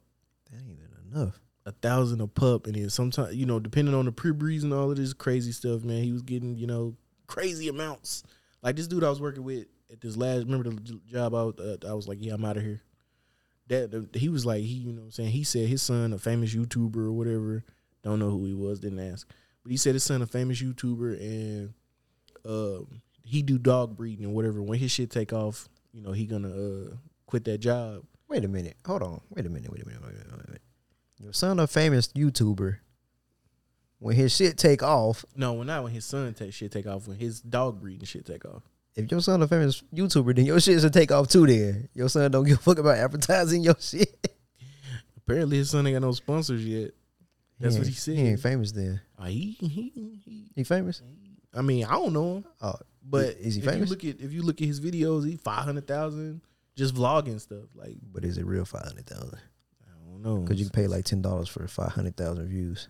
[0.52, 1.40] That ain't even enough.
[1.66, 4.74] a thousand a pup, and then sometimes you know, depending on the pre breeds and
[4.74, 6.96] all of this crazy stuff, man, he was getting you know
[7.28, 8.24] crazy amounts.
[8.62, 11.56] Like this dude I was working with at this last, remember the job I was,
[11.60, 12.82] uh, I was like, yeah, I'm out of here.
[13.70, 16.18] That he was like, he you know what I'm saying he said his son, a
[16.20, 17.64] famous YouTuber or whatever,
[18.04, 19.28] don't know who he was, didn't ask,
[19.64, 21.74] but he said his son, a famous YouTuber, and
[22.46, 24.62] um, he do dog breeding and whatever.
[24.62, 26.96] When his shit take off, you know, he gonna uh,
[27.26, 28.04] quit that job.
[28.28, 28.78] Wait a minute.
[28.86, 29.22] Hold on.
[29.30, 29.72] Wait a minute.
[29.72, 30.02] Wait a minute.
[30.04, 30.28] Wait a minute.
[30.32, 30.62] Wait a minute.
[31.20, 32.78] Your son, a famous YouTuber,
[33.98, 37.08] when his shit take off, No, when not when his son take shit take off,
[37.08, 38.64] when his dog breeding shit take off.
[38.96, 41.46] if your son a famous YouTuber, then your shit should take off too.
[41.46, 44.34] Then your son don't give a fuck about advertising your shit.
[45.18, 46.92] Apparently his son ain't got no sponsors yet.
[47.60, 48.16] That's what he said.
[48.16, 49.02] He ain't famous then.
[49.18, 49.92] Uh, he, he,
[50.24, 51.02] he, He famous?
[51.54, 53.90] I mean, I don't know him, Oh, but is he if famous?
[53.90, 56.42] You look at if you look at his videos, he five hundred thousand
[56.76, 57.66] just vlogging stuff.
[57.76, 59.40] Like but is it real five hundred thousand?
[59.86, 62.88] I don't know, Because you can pay like ten dollars for five hundred thousand views.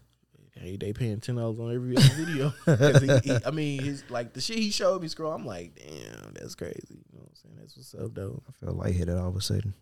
[0.55, 2.49] Hey, they paying ten dollars on every video.
[3.23, 5.32] he, he, I mean, his like the shit he showed me scroll.
[5.32, 6.75] I'm like, damn, that's crazy.
[6.89, 7.55] You know what I'm saying?
[7.60, 8.43] That's what's up, though.
[8.47, 9.73] I feel lightheaded all of a sudden.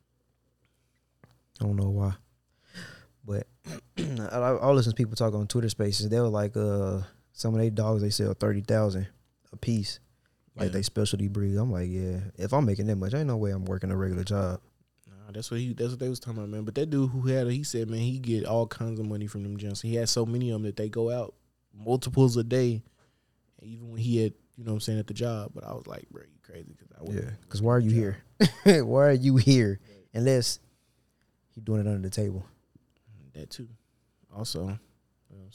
[1.59, 2.13] I don't know why,
[3.25, 3.47] but
[4.31, 6.09] I, I listen to people talk on Twitter Spaces.
[6.09, 7.01] They were like, uh,
[7.33, 9.07] some of their dogs they sell thirty thousand
[9.53, 9.99] a piece,
[10.55, 10.71] like Yeah.
[10.73, 11.55] they specialty breed.
[11.57, 14.23] I'm like, yeah, if I'm making that much, ain't no way I'm working a regular
[14.23, 14.59] job.
[15.07, 15.73] Nah, that's what he.
[15.73, 16.63] That's what they was talking about, man.
[16.63, 19.27] But that dude who had it, he said, man, he get all kinds of money
[19.27, 19.81] from them jumps.
[19.81, 21.33] He had so many of them that they go out
[21.73, 22.81] multiples a day,
[23.61, 25.51] even when he had, you know, what I'm saying at the job.
[25.53, 26.75] But I was like, bro, you crazy?
[26.77, 28.17] Because I Yeah, because why are you here?
[28.83, 29.79] why are you here?
[30.13, 30.59] Unless
[31.53, 32.45] he doing it under the table.
[33.37, 33.67] That too.
[34.35, 34.77] Also, you know
[35.29, 35.51] what I'm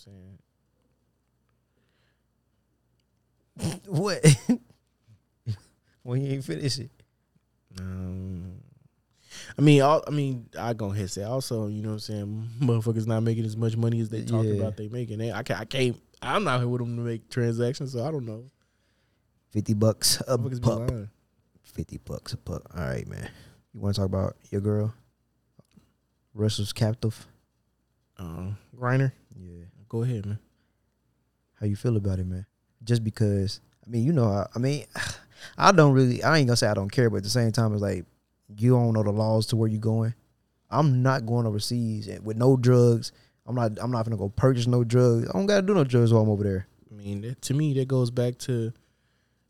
[3.56, 3.80] saying.
[3.86, 4.24] what?
[6.04, 6.90] when you ain't finish it.
[7.80, 8.52] Um,
[9.58, 11.98] I mean, all, I mean, I go ahead and say also, you know what I'm
[12.00, 14.52] saying, motherfuckers not making as much money as they talk Yeah.
[14.54, 15.18] about they making.
[15.18, 18.12] They, I can't, I can't, I'm not here with them to make transactions, so I
[18.12, 18.44] don't know.
[19.50, 20.90] Fifty bucks a pup.
[21.62, 22.62] Fifty bucks a pup.
[22.76, 23.28] All right, man.
[23.74, 24.94] You want to talk about your girl,
[26.32, 27.26] Russia's captive?
[28.18, 29.64] Uh, Griner, Yeah.
[29.88, 30.38] go ahead, man.
[31.60, 32.46] How you feel about it, man?
[32.84, 34.84] Just because I mean, you know, I, I mean,
[35.58, 36.22] I don't really.
[36.22, 38.04] I ain't gonna say I don't care, but at the same time, it's like
[38.56, 40.14] you don't know the laws to where you're going.
[40.70, 43.12] I'm not going overseas with no drugs.
[43.46, 43.72] I'm not.
[43.80, 45.28] I'm not gonna go purchase no drugs.
[45.28, 46.66] I don't gotta do no drugs while I'm over there.
[46.90, 48.72] I mean, that, to me, that goes back to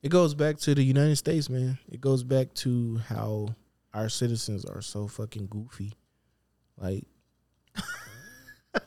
[0.03, 1.79] it goes back to the United States, man.
[1.90, 3.55] It goes back to how
[3.94, 5.92] our citizens are so fucking goofy.
[6.79, 7.05] Like,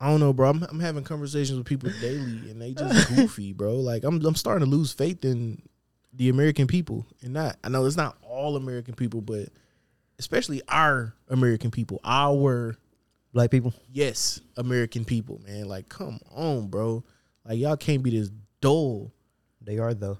[0.00, 0.50] I don't know, bro.
[0.50, 3.76] I'm, I'm having conversations with people daily, and they just goofy, bro.
[3.76, 5.62] Like, I'm I'm starting to lose faith in
[6.12, 7.56] the American people, and not.
[7.64, 9.48] I know it's not all American people, but
[10.18, 12.76] especially our American people, our
[13.32, 13.74] Black people.
[13.92, 15.66] yes, American people, man.
[15.66, 17.04] Like, come on, bro.
[17.44, 19.12] Like, y'all can't be this dull.
[19.60, 20.18] They are though.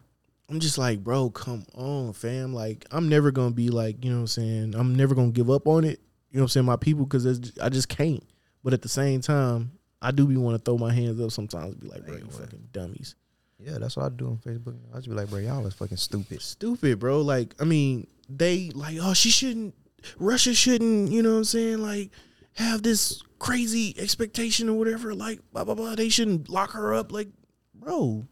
[0.49, 2.53] I'm just like, bro, come on, fam.
[2.53, 4.75] Like, I'm never gonna be like, you know what I'm saying?
[4.77, 6.01] I'm never gonna give up on it.
[6.37, 6.67] You know what I'm saying?
[6.67, 8.23] My people, because I just can't.
[8.63, 9.73] But at the same time,
[10.03, 11.73] I do be want to throw my hands up sometimes.
[11.73, 13.15] and Be like, bro, you fucking dummies.
[13.59, 14.77] Yeah, that's what I do on Facebook.
[14.93, 16.43] I just be like, bro, y'all is fucking stupid.
[16.43, 17.23] Stupid, bro.
[17.23, 19.75] Like, I mean, they like, oh, she shouldn't.
[20.19, 21.11] Russia shouldn't.
[21.11, 21.79] You know what I'm saying?
[21.79, 22.11] Like,
[22.57, 25.15] have this crazy expectation or whatever.
[25.15, 25.95] Like, blah blah blah.
[25.95, 27.13] They shouldn't lock her up.
[27.13, 27.29] Like,
[27.75, 28.27] bro,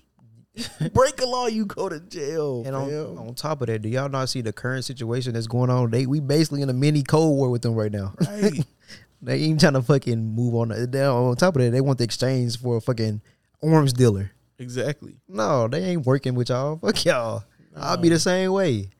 [0.93, 2.63] break a law, you go to jail.
[2.65, 5.71] And on, on top of that, do y'all not see the current situation that's going
[5.71, 5.91] on?
[5.91, 8.15] They we basically in a mini cold war with them right now.
[8.21, 8.65] Right.
[9.23, 10.73] they ain't trying to fucking move on.
[10.73, 13.21] On top of that, they want the exchange for a fucking
[13.63, 14.31] arms dealer.
[14.59, 15.17] exactly.
[15.29, 16.79] No, they ain't working with y'all.
[16.79, 17.45] Fuck y'all.
[17.77, 18.91] I'll be the same way.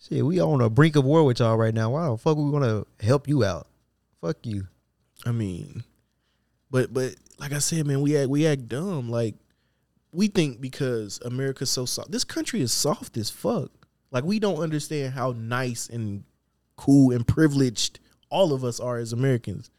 [0.00, 1.90] Shit, we on the brink of war with y'all right now.
[1.90, 3.66] Why the fuck we gonna help you out?
[4.20, 4.68] Fuck you.
[5.26, 5.84] I mean,
[6.70, 9.10] but but like I said, man, we act we act dumb.
[9.10, 9.34] Like
[10.14, 12.10] we think because America's so soft.
[12.10, 13.70] This country is soft as fuck.
[14.10, 16.24] Like we don't understand how nice and
[16.76, 18.00] cool and privileged
[18.30, 19.70] all of us are as Americans.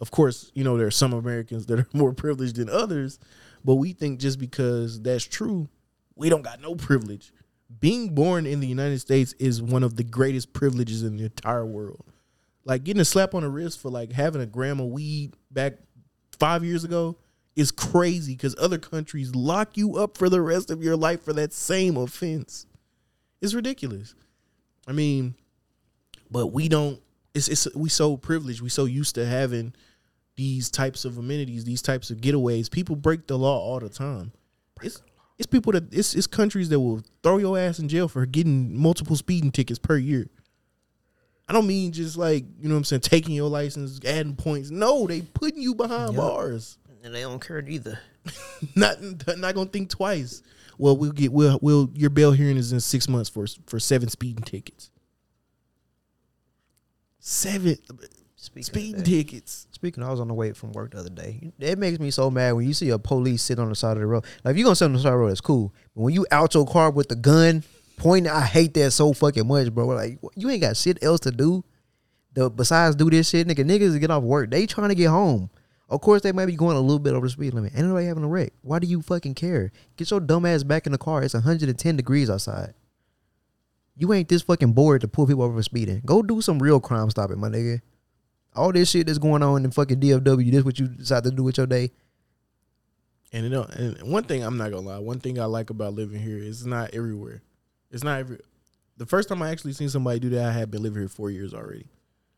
[0.00, 3.18] Of course, you know there are some Americans that are more privileged than others,
[3.64, 5.68] but we think just because that's true,
[6.14, 7.32] we don't got no privilege.
[7.80, 11.66] Being born in the United States is one of the greatest privileges in the entire
[11.66, 12.04] world
[12.66, 15.74] like getting a slap on the wrist for like having a gram of weed back
[16.38, 17.16] five years ago
[17.56, 21.32] is crazy because other countries lock you up for the rest of your life for
[21.32, 22.66] that same offense.
[23.40, 24.14] It's ridiculous.
[24.86, 25.34] I mean,
[26.30, 27.00] but we don't.
[27.34, 28.60] It's it's we so privileged.
[28.60, 29.74] We so used to having
[30.36, 32.70] these types of amenities, these types of getaways.
[32.70, 34.32] People break the law all the time.
[34.82, 35.02] It's
[35.38, 38.76] it's people that it's it's countries that will throw your ass in jail for getting
[38.76, 40.28] multiple speeding tickets per year.
[41.48, 44.70] I don't mean just like, you know what I'm saying, taking your license, adding points.
[44.70, 46.16] No, they putting you behind Yep.
[46.16, 46.76] bars.
[47.06, 48.00] And they don't care either.
[48.74, 48.98] Not
[49.38, 50.42] not gonna think twice.
[50.76, 54.08] Well, we'll get we'll we'll your bail hearing is in six months for for seven
[54.08, 54.90] speeding tickets.
[57.20, 57.76] Seven
[58.34, 59.68] speeding tickets.
[59.70, 61.52] Speaking, I was on the way from work the other day.
[61.60, 64.00] It makes me so mad when you see a police sit on the side of
[64.00, 64.24] the road.
[64.42, 65.72] Like if you're gonna sit on the side of the road, it's cool.
[65.94, 67.62] But when you out your car with the gun
[67.98, 69.86] pointing, I hate that so fucking much, bro.
[69.86, 71.62] Like you ain't got shit else to do.
[72.32, 73.64] The besides do this shit, nigga.
[73.64, 74.50] Niggas get off work.
[74.50, 75.50] They trying to get home.
[75.88, 77.72] Of course, they might be going a little bit over the speed limit.
[77.76, 78.52] Ain't nobody having a wreck.
[78.62, 79.70] Why do you fucking care?
[79.96, 81.22] Get your dumb ass back in the car.
[81.22, 82.74] It's 110 degrees outside.
[83.96, 86.02] You ain't this fucking bored to pull people over for speeding.
[86.04, 87.80] Go do some real crime stopping, my nigga.
[88.54, 91.44] All this shit that's going on in fucking DFW, this what you decide to do
[91.44, 91.92] with your day.
[93.32, 95.94] And you know, and one thing I'm not gonna lie, one thing I like about
[95.94, 97.42] living here is it's not everywhere.
[97.90, 98.38] It's not every.
[98.96, 101.30] The first time I actually seen somebody do that, I had been living here four
[101.30, 101.86] years already.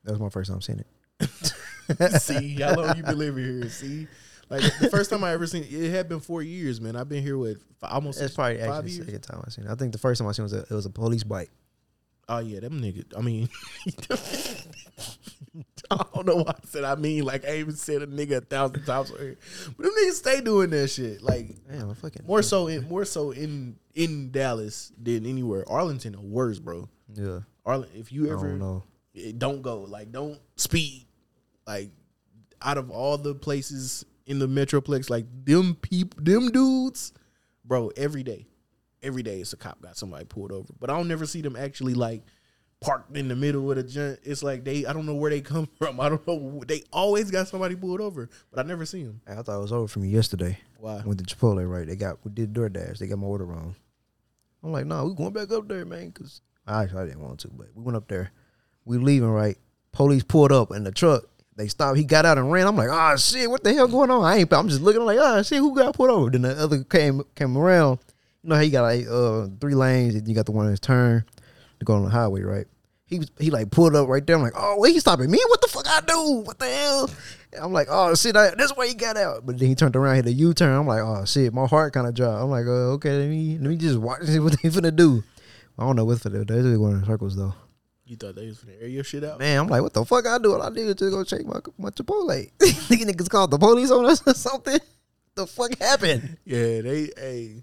[0.04, 0.86] That was my first time seeing it.
[2.18, 3.68] see how long you been living here?
[3.68, 4.06] See,
[4.50, 6.96] like the first time I ever seen it, had been four years, man.
[6.96, 9.64] I've been here with f- almost That's probably five actually the second time I seen
[9.66, 9.70] it.
[9.70, 11.50] I think the first time I seen it was a, it was a police bike.
[12.28, 13.16] Oh yeah, them niggas.
[13.16, 13.48] I mean,
[15.90, 17.24] I don't know why I said I mean.
[17.24, 19.38] Like I even said a nigga a thousand times, here.
[19.76, 21.22] but them niggas stay doing that shit.
[21.22, 25.64] Like Damn, fucking more so in more so in in Dallas than anywhere.
[25.68, 26.88] Arlington or worse, bro.
[27.14, 27.98] Yeah, Arlington.
[27.98, 28.84] if you ever don't know.
[29.38, 31.06] don't go, like don't speed,
[31.68, 31.90] like
[32.62, 37.12] out of all the places in the metroplex, like them people, them dudes,
[37.64, 37.92] bro.
[37.96, 38.46] Every day,
[39.02, 41.54] every day, it's a cop got somebody pulled over, but I don't never see them
[41.54, 42.22] actually like
[42.80, 44.18] parked in the middle of a joint.
[44.24, 46.00] It's like they, I don't know where they come from.
[46.00, 46.62] I don't know.
[46.66, 49.20] They always got somebody pulled over, but I never see them.
[49.28, 50.58] I thought it was over for me yesterday.
[50.78, 50.96] Why?
[50.96, 51.86] I went to Chipotle, right?
[51.86, 52.98] They got we did DoorDash.
[52.98, 53.76] They got my order wrong.
[54.64, 56.10] I'm like, no, we going back up there, man.
[56.12, 58.32] Cause I actually I didn't want to, but we went up there.
[58.86, 59.58] We leaving, right?
[59.92, 61.24] Police pulled up in the truck.
[61.58, 61.98] They stopped.
[61.98, 62.66] He got out and ran.
[62.66, 64.24] I'm like, oh shit, what the hell going on?
[64.24, 64.52] I ain't.
[64.52, 66.30] I'm just looking like, oh shit, who got pulled over?
[66.30, 67.98] Then the other came came around.
[68.42, 70.14] You know how you got like uh three lanes.
[70.14, 71.24] And you got the one that's turn
[71.80, 72.66] to go on the highway, right?
[73.06, 74.36] He was he like pulled up right there.
[74.36, 75.40] I'm like, oh, wait, he stopping me?
[75.48, 76.42] What the fuck I do?
[76.44, 77.10] What the hell?
[77.60, 79.44] I'm like, oh shit, I, that's why he got out.
[79.44, 80.78] But then he turned around, hit a U turn.
[80.78, 82.40] I'm like, oh shit, my heart kind of dropped.
[82.40, 84.94] I'm like, uh, okay, let me let me just watch and see what they finna
[84.94, 85.24] do.
[85.76, 87.54] I don't know what for the they're just going in circles though.
[88.08, 89.38] You thought they was finna air your shit out?
[89.38, 90.54] Man, I'm like, what the fuck I do?
[90.54, 92.50] All I did was just go check my my Chipotle.
[92.58, 94.78] These niggas called the police on us or something.
[95.34, 96.36] The fuck happened?
[96.44, 97.62] Yeah, they hey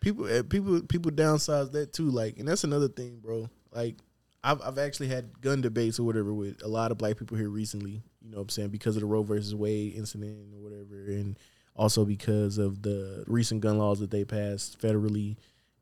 [0.00, 2.10] people eh, people people downsize that too.
[2.10, 3.48] Like, and that's another thing, bro.
[3.72, 3.96] Like,
[4.44, 7.48] I've I've actually had gun debates or whatever with a lot of black people here
[7.48, 8.02] recently.
[8.22, 11.38] You know what I'm saying because of the Roe versus Wade incident or whatever, and
[11.74, 15.36] also because of the recent gun laws that they passed federally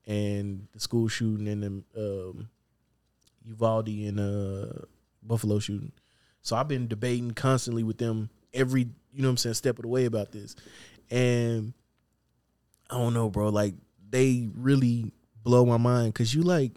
[0.06, 2.48] and the school shooting and the um,
[3.46, 4.72] Uvalde and uh,
[5.22, 5.92] Buffalo shooting.
[6.42, 8.82] So I've been debating constantly with them every,
[9.12, 10.54] you know what I'm saying, step of the way about this.
[11.10, 11.72] And
[12.90, 13.48] I don't know, bro.
[13.48, 13.74] Like
[14.08, 16.72] they really blow my mind because you like,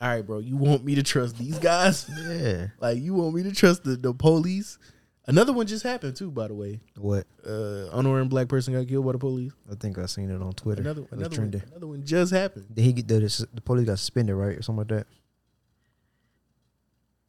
[0.00, 0.38] all right, bro.
[0.38, 2.08] You want me to trust these guys?
[2.28, 2.68] Yeah.
[2.80, 4.78] like you want me to trust the, the police?
[5.26, 6.80] Another one just happened too, by the way.
[6.96, 7.26] What?
[7.46, 9.52] Uh, unarmed black person got killed by the police.
[9.70, 10.82] I think I seen it on Twitter.
[10.82, 12.66] Another another one, another one just happened.
[12.74, 15.06] Did he get the the police got suspended right or something like that?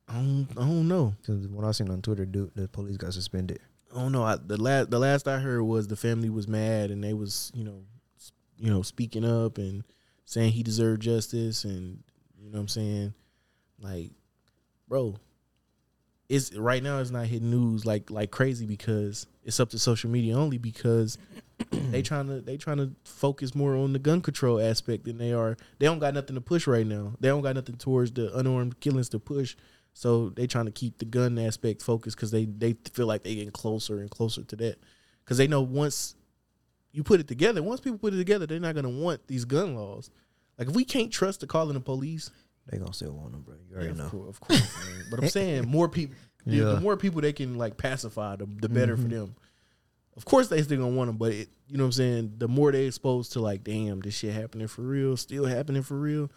[0.07, 1.15] I don't, I don't know.
[1.21, 3.59] Because when I seen on Twitter, dude, the police got suspended.
[3.95, 4.23] I don't know.
[4.23, 7.51] I, the last the last I heard was the family was mad and they was
[7.55, 7.83] you know,
[8.57, 9.83] you know speaking up and
[10.25, 12.03] saying he deserved justice and
[12.37, 13.13] you know what I'm saying,
[13.79, 14.11] like,
[14.87, 15.15] bro,
[16.29, 20.09] it's right now it's not hitting news like like crazy because it's up to social
[20.09, 21.17] media only because
[21.71, 25.31] they trying to they trying to focus more on the gun control aspect than they
[25.31, 25.55] are.
[25.79, 27.13] They don't got nothing to push right now.
[27.19, 29.55] They don't got nothing towards the unarmed killings to push.
[29.97, 33.33] So they trying to keep the gun aspect focused because they they feel like they
[33.33, 34.77] getting closer and closer to that.
[35.23, 36.15] Because they know once
[36.91, 39.73] you put it together, once people put it together, they're not gonna want these gun
[39.73, 40.11] laws.
[40.59, 42.29] Like if we can't trust the calling the police,
[42.69, 43.55] They gonna still want them, bro.
[43.69, 44.25] You already yeah, know.
[44.27, 45.05] Of course, of course man.
[45.09, 46.63] But I'm saying more people, the, the Yeah.
[46.63, 46.83] Mm-hmm.
[46.83, 49.33] more people they can like pacify, the, the better for them.
[50.17, 52.33] Of course, they still gonna want them, but it, you know what I'm saying.
[52.37, 55.97] The more they exposed to like, damn, this shit happening for real, still happening for
[55.97, 56.29] real.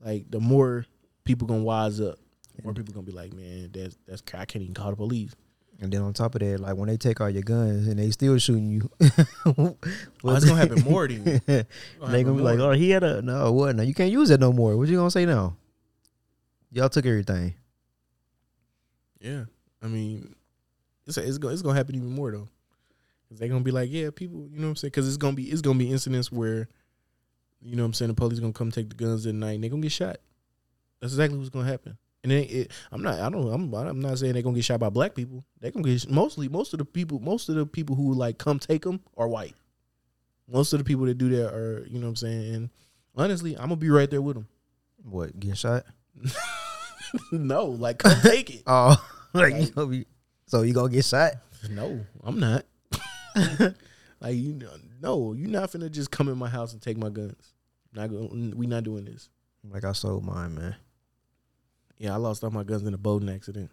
[0.00, 0.86] Like the more
[1.24, 2.18] people gonna wise up.
[2.64, 5.34] More people gonna be like, man, that's that's I can't even call the police.
[5.80, 8.10] And then on top of that, like when they take all your guns and they
[8.10, 8.90] still shooting you,
[9.44, 9.76] Oh,
[10.24, 11.40] it's gonna happen more than you.
[11.46, 13.74] they gonna be like, oh, he had a no, what?
[13.74, 14.76] No, you can't use that no more.
[14.76, 15.56] What you gonna say now?
[16.70, 17.54] Y'all took everything.
[19.20, 19.44] Yeah,
[19.82, 20.34] I mean,
[21.06, 22.48] it's it's gonna it's gonna happen even more though,
[23.24, 24.90] because they're gonna be like, yeah, people, you know what I'm saying?
[24.90, 26.68] Because it's gonna be it's gonna be incidents where,
[27.60, 29.64] you know what I'm saying, the police gonna come take the guns at night and
[29.64, 30.18] they gonna get shot.
[31.00, 31.98] That's exactly what's gonna happen.
[32.22, 34.80] And it, it, I'm not I don't I'm I'm not saying they're gonna get shot
[34.80, 35.44] by black people.
[35.60, 38.58] They're gonna get mostly most of the people most of the people who like come
[38.58, 39.54] take them are white.
[40.48, 42.54] Most of the people that do that are you know what I'm saying.
[42.54, 42.70] And
[43.16, 44.46] honestly, I'm gonna be right there with them.
[45.04, 45.38] What?
[45.38, 45.84] Get shot?
[47.32, 48.62] no, like come take it.
[48.66, 48.96] Oh,
[49.32, 50.06] like you gonna be?
[50.46, 51.32] So you gonna get shot?
[51.70, 52.64] No, I'm not.
[54.20, 57.08] like you know, no, you're not finna just come in my house and take my
[57.08, 57.54] guns.
[57.92, 58.54] Not going.
[58.56, 59.28] We not doing this.
[59.68, 60.76] Like I sold mine, man.
[62.02, 63.70] Yeah, I lost all my guns in a boating accident.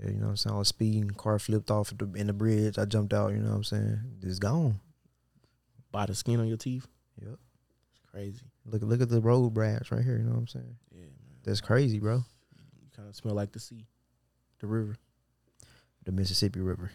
[0.00, 0.54] Yeah, you know what I'm saying.
[0.54, 2.78] I was speeding, car flipped off at the, in the bridge.
[2.78, 3.32] I jumped out.
[3.32, 3.98] You know what I'm saying.
[4.22, 4.78] It's gone.
[5.90, 6.86] By the skin on your teeth.
[7.20, 7.30] Yep.
[7.90, 8.42] It's crazy.
[8.66, 10.16] Look, look at the road brass right here.
[10.16, 10.76] You know what I'm saying.
[10.92, 11.10] Yeah, man.
[11.42, 12.18] That's crazy, bro.
[12.18, 13.84] You kind of smell like the sea,
[14.60, 14.94] the river.
[16.04, 16.92] The Mississippi River.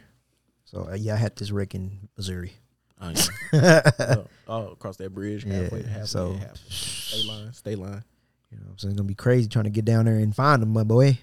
[0.63, 2.53] So uh, yeah, I had this wreck in Missouri.
[3.01, 3.11] Oh,
[3.51, 3.81] yeah.
[3.99, 6.55] oh, oh, across that bridge, halfway, Yeah, halfway, so- halfway.
[6.69, 8.03] Stay line, stay line.
[8.51, 10.35] You know, what I'm saying it's gonna be crazy trying to get down there and
[10.35, 11.19] find them, my boy.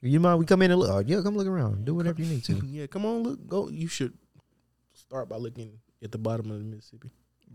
[0.00, 0.90] You mind we come in and look?
[0.90, 1.84] Oh, yeah, come look around.
[1.84, 2.54] Do whatever you need to.
[2.66, 3.68] yeah, come on, look, go.
[3.68, 4.12] You should
[4.94, 7.10] start by looking at the bottom of the Mississippi.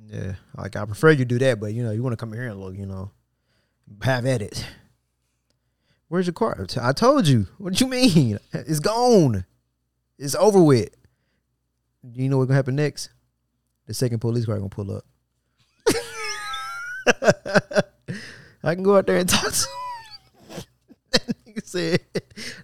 [0.06, 2.48] Yeah, like I prefer you do that, but you know, you want to come here
[2.48, 2.76] and look.
[2.78, 3.12] You know,
[4.02, 4.66] have at it.
[6.08, 6.66] Where's your car?
[6.82, 7.48] I told you.
[7.58, 8.40] What do you mean?
[8.54, 9.46] It's gone.
[10.18, 10.90] It's over with.
[12.10, 13.10] Do you know what's gonna happen next?
[13.88, 15.06] The second police car gonna pull up.
[18.68, 20.64] I can go out there and talk to him.
[21.12, 22.02] That nigga said,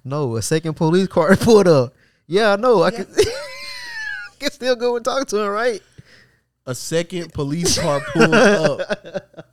[0.03, 1.93] no, a second police car pulled up.
[2.27, 2.83] Yeah, I know.
[2.83, 3.05] I can,
[4.39, 5.81] can still go and talk to him, right?
[6.65, 9.45] A second police car pulled up.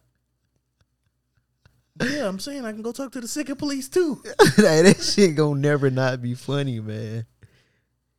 [2.02, 4.20] Yeah, I'm saying I can go talk to the second police too.
[4.24, 7.26] like, that shit gonna never not be funny, man.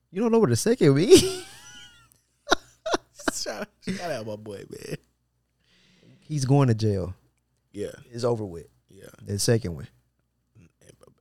[0.09, 1.17] You don't know what a second mean?
[3.33, 4.97] shout, shout out my boy, man.
[6.19, 7.15] He's going to jail.
[7.73, 8.67] Yeah, It's over with.
[8.89, 9.05] yeah.
[9.25, 9.87] The second one.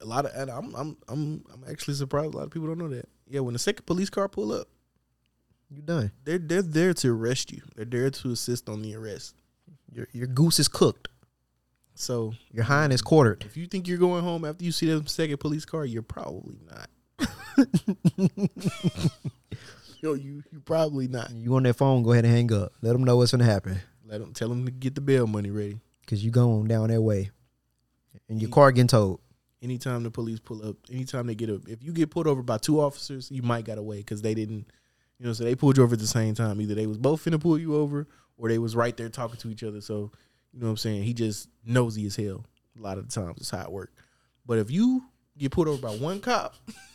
[0.02, 2.32] A lot of, and I'm, I'm, I'm, I'm actually surprised.
[2.32, 3.06] A lot of people don't know that.
[3.28, 4.66] Yeah, when the second police car pull up,
[5.70, 6.10] You done.
[6.24, 7.60] they're they're there to arrest you.
[7.76, 9.34] They're there to assist on the arrest.
[9.92, 11.08] Your your goose is cooked.
[11.94, 13.44] So Your hind is quartered.
[13.44, 16.56] if you think you're going home after you see the second police car, you're probably
[16.66, 16.88] not.
[20.00, 21.30] Yo, you you probably not.
[21.32, 22.02] You on that phone?
[22.02, 22.72] Go ahead and hang up.
[22.80, 23.78] Let them know what's gonna happen.
[24.06, 25.78] Let them tell them to get the bail money ready.
[26.10, 27.30] Cause you going down that way,
[28.28, 29.20] and your car getting towed.
[29.62, 32.58] Anytime the police pull up, anytime they get up, if you get pulled over by
[32.58, 34.66] two officers, you might got away because they didn't,
[35.20, 36.60] you know, so they pulled you over at the same time.
[36.60, 39.50] Either they was both finna pull you over, or they was right there talking to
[39.50, 39.80] each other.
[39.80, 40.10] So,
[40.52, 41.04] you know what I'm saying?
[41.04, 42.44] He just nosy as hell.
[42.76, 43.92] A lot of the times, it's how it work.
[44.44, 45.04] But if you
[45.38, 46.56] get pulled over by one cop,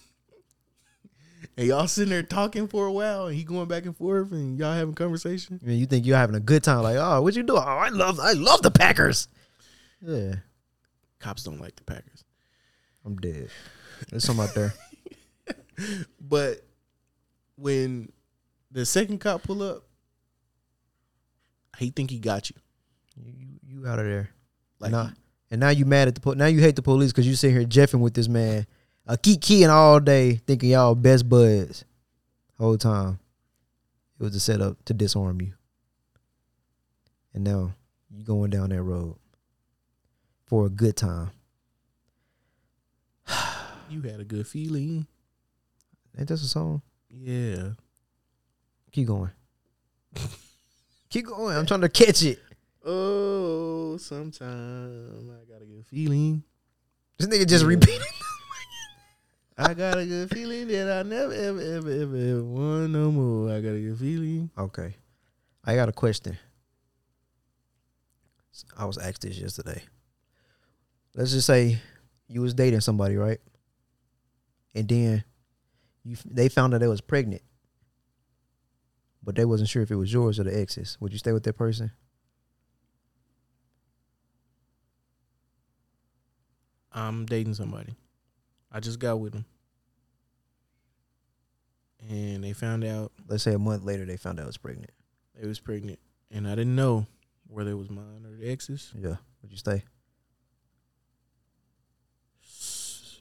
[1.57, 4.57] and y'all sitting there talking for a while, and he going back and forth, and
[4.57, 6.83] y'all having conversation, mean, you think you're having a good time?
[6.83, 7.61] Like, oh, what you doing?
[7.61, 9.27] Oh, I love, I love the Packers.
[10.01, 10.35] Yeah,
[11.19, 12.23] cops don't like the Packers.
[13.05, 13.49] I'm dead.
[14.09, 14.73] There's some out there.
[16.21, 16.65] But
[17.57, 18.11] when
[18.71, 19.83] the second cop pull up,
[21.77, 22.55] he think he got you.
[23.17, 23.47] You, you,
[23.81, 24.29] you out of there.
[24.79, 25.09] Like nah.
[25.51, 27.51] And now you mad at the po- now you hate the police because you sit
[27.51, 28.65] here jeffing with this man,
[29.07, 31.85] uh, keep keying all day, thinking y'all best buds.
[32.57, 33.19] Whole time,
[34.19, 35.53] it was a setup to disarm you.
[37.33, 37.73] And now
[38.09, 39.15] you going down that road
[40.45, 41.31] for a good time.
[43.89, 45.05] you had a good feeling.
[46.17, 46.81] Ain't this a song?
[47.09, 47.71] Yeah.
[48.93, 49.31] Keep going.
[51.09, 51.57] Keep going.
[51.57, 52.39] I'm trying to catch it.
[52.85, 56.43] Oh, sometimes I got a good feeling.
[57.17, 57.69] This nigga just Yeah.
[57.69, 58.01] repeated.
[59.57, 63.51] I got a good feeling that I never, ever, ever, ever, ever want no more.
[63.51, 64.49] I got a good feeling.
[64.57, 64.95] Okay.
[65.63, 66.37] I got a question.
[68.77, 69.81] I was asked this yesterday.
[71.15, 71.79] Let's just say
[72.27, 73.39] you was dating somebody, right?
[74.73, 75.23] And then
[76.03, 77.41] you they found out they was pregnant.
[79.23, 80.97] But they wasn't sure if it was yours or the ex's.
[80.99, 81.91] Would you stay with that person?
[86.91, 87.95] I'm dating somebody.
[88.75, 89.45] I just got with them.
[92.09, 94.91] And they found out Let's say a month later they found out I was pregnant.
[95.39, 95.97] they was pregnant.
[96.29, 97.07] And I didn't know
[97.47, 98.91] whether it was mine or the ex's.
[98.93, 99.15] Yeah.
[99.41, 99.83] Would you stay?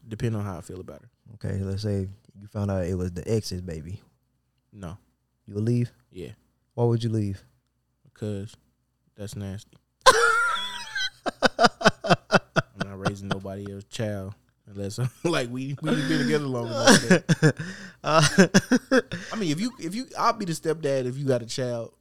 [0.07, 1.09] Depending on how I feel about her.
[1.34, 2.09] Okay, let's say
[2.40, 4.00] you found out it was the ex's baby.
[4.72, 4.98] No.
[5.46, 5.92] You would leave?
[6.11, 6.32] Yeah.
[6.74, 7.44] Why would you leave?
[8.02, 8.57] Because
[9.16, 9.76] that's nasty.
[10.07, 10.14] I'm
[12.84, 14.34] not raising nobody else's child
[14.66, 17.52] unless like we we been together long enough.
[18.06, 18.22] Uh,
[19.32, 21.94] I mean, if you if you I'll be the stepdad if you got a child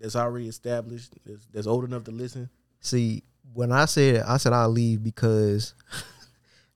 [0.00, 2.50] that's already established that's, that's old enough to listen.
[2.80, 3.22] See,
[3.54, 5.74] when I said I said I'll leave because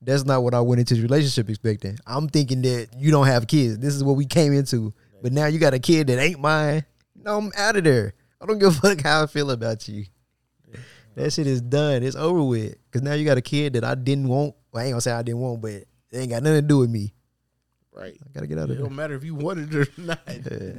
[0.00, 1.98] that's not what I went into the relationship expecting.
[2.06, 3.78] I'm thinking that you don't have kids.
[3.78, 4.94] This is what we came into.
[5.20, 6.84] But now you got a kid that ain't mine.
[7.16, 8.14] No, I'm out of there.
[8.40, 10.06] I don't give a fuck how I feel about you.
[11.16, 12.02] That shit is done.
[12.02, 12.76] It's over with.
[12.92, 14.54] Cause now you got a kid that I didn't want.
[14.72, 16.78] Well, I ain't gonna say I didn't want, but it ain't got nothing to do
[16.78, 17.14] with me.
[17.92, 18.16] Right.
[18.24, 18.86] I gotta get out It of there.
[18.86, 20.20] don't matter if you wanted it or not.
[20.28, 20.72] Yeah.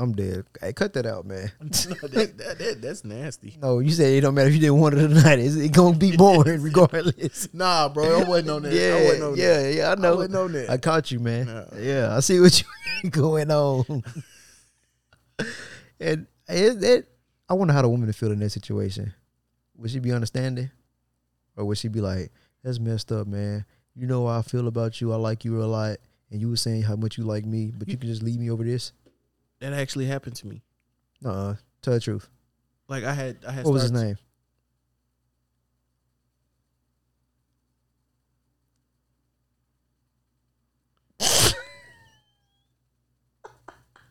[0.00, 0.44] I'm dead.
[0.60, 1.50] Hey, cut that out, man.
[1.60, 3.56] No, that, that, that, that's nasty.
[3.60, 5.40] No, you said it don't matter if you didn't want it or not.
[5.40, 7.52] It's it gonna be boring regardless.
[7.52, 8.72] Nah, bro, I wasn't on that.
[8.72, 9.74] I Yeah, wasn't on yeah, that.
[9.74, 9.90] yeah.
[9.90, 10.14] I know.
[10.14, 10.70] wasn't on that.
[10.70, 11.46] I caught you, man.
[11.46, 11.66] No.
[11.80, 12.62] Yeah, I see what
[13.02, 14.04] you going on.
[16.00, 17.08] and it, it,
[17.48, 19.12] I wonder how the woman would feel in that situation.
[19.76, 20.70] Would she be understanding,
[21.56, 22.30] or would she be like,
[22.68, 23.64] "That's messed up, man.
[23.96, 25.10] You know how I feel about you.
[25.10, 25.96] I like you a lot,
[26.30, 28.50] and you were saying how much you like me, but you can just leave me
[28.50, 28.92] over this."
[29.60, 30.60] That actually happened to me.
[31.24, 32.28] Uh, tell the truth.
[32.86, 33.64] Like I had, I had.
[33.64, 34.18] What was his name?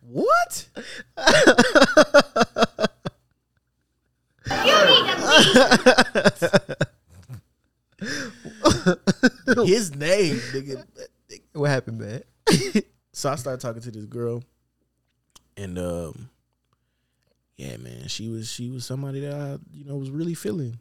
[0.02, 0.68] What?
[9.66, 10.84] His name, nigga.
[11.54, 12.24] What happened, man?
[13.12, 14.44] So I started talking to this girl,
[15.58, 16.30] and um,
[17.58, 20.78] yeah, man, she was she was somebody that I you know was really feeling.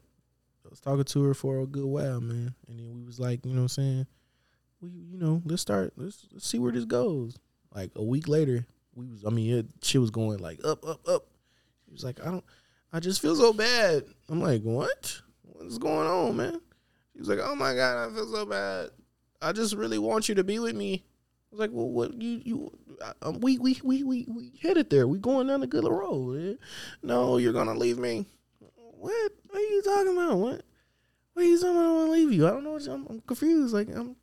[0.64, 3.44] I was talking to her for a good while, man, and then we was like,
[3.46, 4.06] you know, what I'm saying,
[4.82, 7.38] we you know, let's start, let's, let's see where this goes.
[7.74, 11.08] Like a week later, we was, I mean, it, she was going like up, up,
[11.08, 11.26] up.
[11.86, 12.44] She was like, I don't,
[12.92, 14.04] I just feel so bad.
[14.28, 15.22] I'm like, what?
[15.42, 16.60] What's going on, man?
[17.16, 18.90] She was like, oh my god, I feel so bad.
[19.40, 21.02] I just really want you to be with me.
[21.02, 22.78] I was like, well, what you you
[23.22, 25.08] um, we we we we we headed there.
[25.08, 26.38] We going down the good road.
[26.60, 26.64] eh?
[27.02, 28.26] No, you're gonna leave me.
[28.98, 29.32] What?
[29.48, 30.36] What are you talking about?
[30.36, 30.62] What?
[31.32, 31.90] What are you talking about?
[31.90, 32.46] I want to leave you.
[32.46, 32.72] I don't know.
[32.72, 33.72] What I'm, I'm confused.
[33.72, 34.16] Like, I'm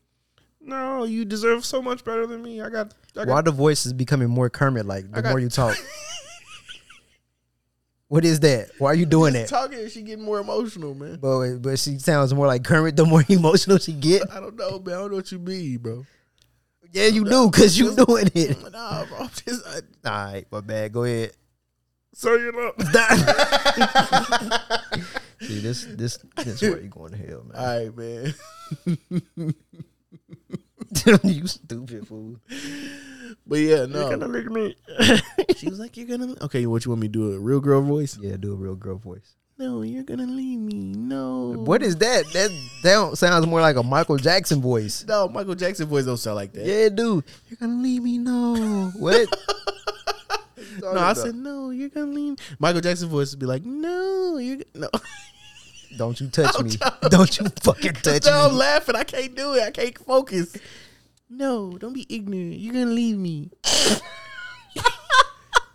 [0.61, 2.61] no, you deserve so much better than me.
[2.61, 2.93] I got.
[3.17, 5.75] I Why the voice is becoming more Kermit like the got- more you talk?
[8.13, 8.69] what is that?
[8.77, 9.47] Why are you doing that?
[9.47, 9.89] talking.
[9.89, 11.17] She getting more emotional, man.
[11.19, 14.21] But but she sounds more like Kermit the more emotional she get.
[14.31, 14.93] I don't know, man.
[14.93, 16.05] I don't know what you mean, bro.
[16.91, 18.55] Yeah, you do because you doing it.
[18.71, 19.17] Nah, bro.
[19.17, 20.93] I'm just, I, All right, my bad.
[20.93, 21.31] Go ahead.
[22.13, 22.71] so you know.
[25.41, 27.57] See this this this where you going to hell, man.
[27.57, 28.35] All right, man.
[31.23, 32.35] you stupid fool.
[33.45, 34.09] But yeah, no.
[34.09, 34.75] look at me.
[35.57, 37.33] She was like, "You're gonna." Okay, what you want me to do?
[37.33, 38.17] A real girl voice?
[38.21, 39.35] Yeah, do a real girl voice.
[39.57, 40.93] No, you're gonna leave me.
[40.93, 41.53] No.
[41.53, 42.25] What is that?
[42.33, 42.49] That
[42.83, 45.05] that sounds more like a Michael Jackson voice.
[45.07, 46.65] No, Michael Jackson voice don't sound like that.
[46.65, 47.23] Yeah, dude.
[47.49, 48.17] You're gonna leave me?
[48.17, 48.91] No.
[48.97, 49.27] What?
[50.81, 51.69] No, I said no.
[51.69, 52.37] You're gonna leave.
[52.57, 54.89] Michael Jackson voice would be like, "No, you're no."
[55.97, 56.71] Don't you touch me.
[57.09, 58.95] Don't you fucking touch no, I'm laughing.
[58.95, 59.63] I can't do it.
[59.63, 60.55] I can't focus.
[61.35, 62.59] No, don't be ignorant.
[62.59, 63.49] You're gonna leave me.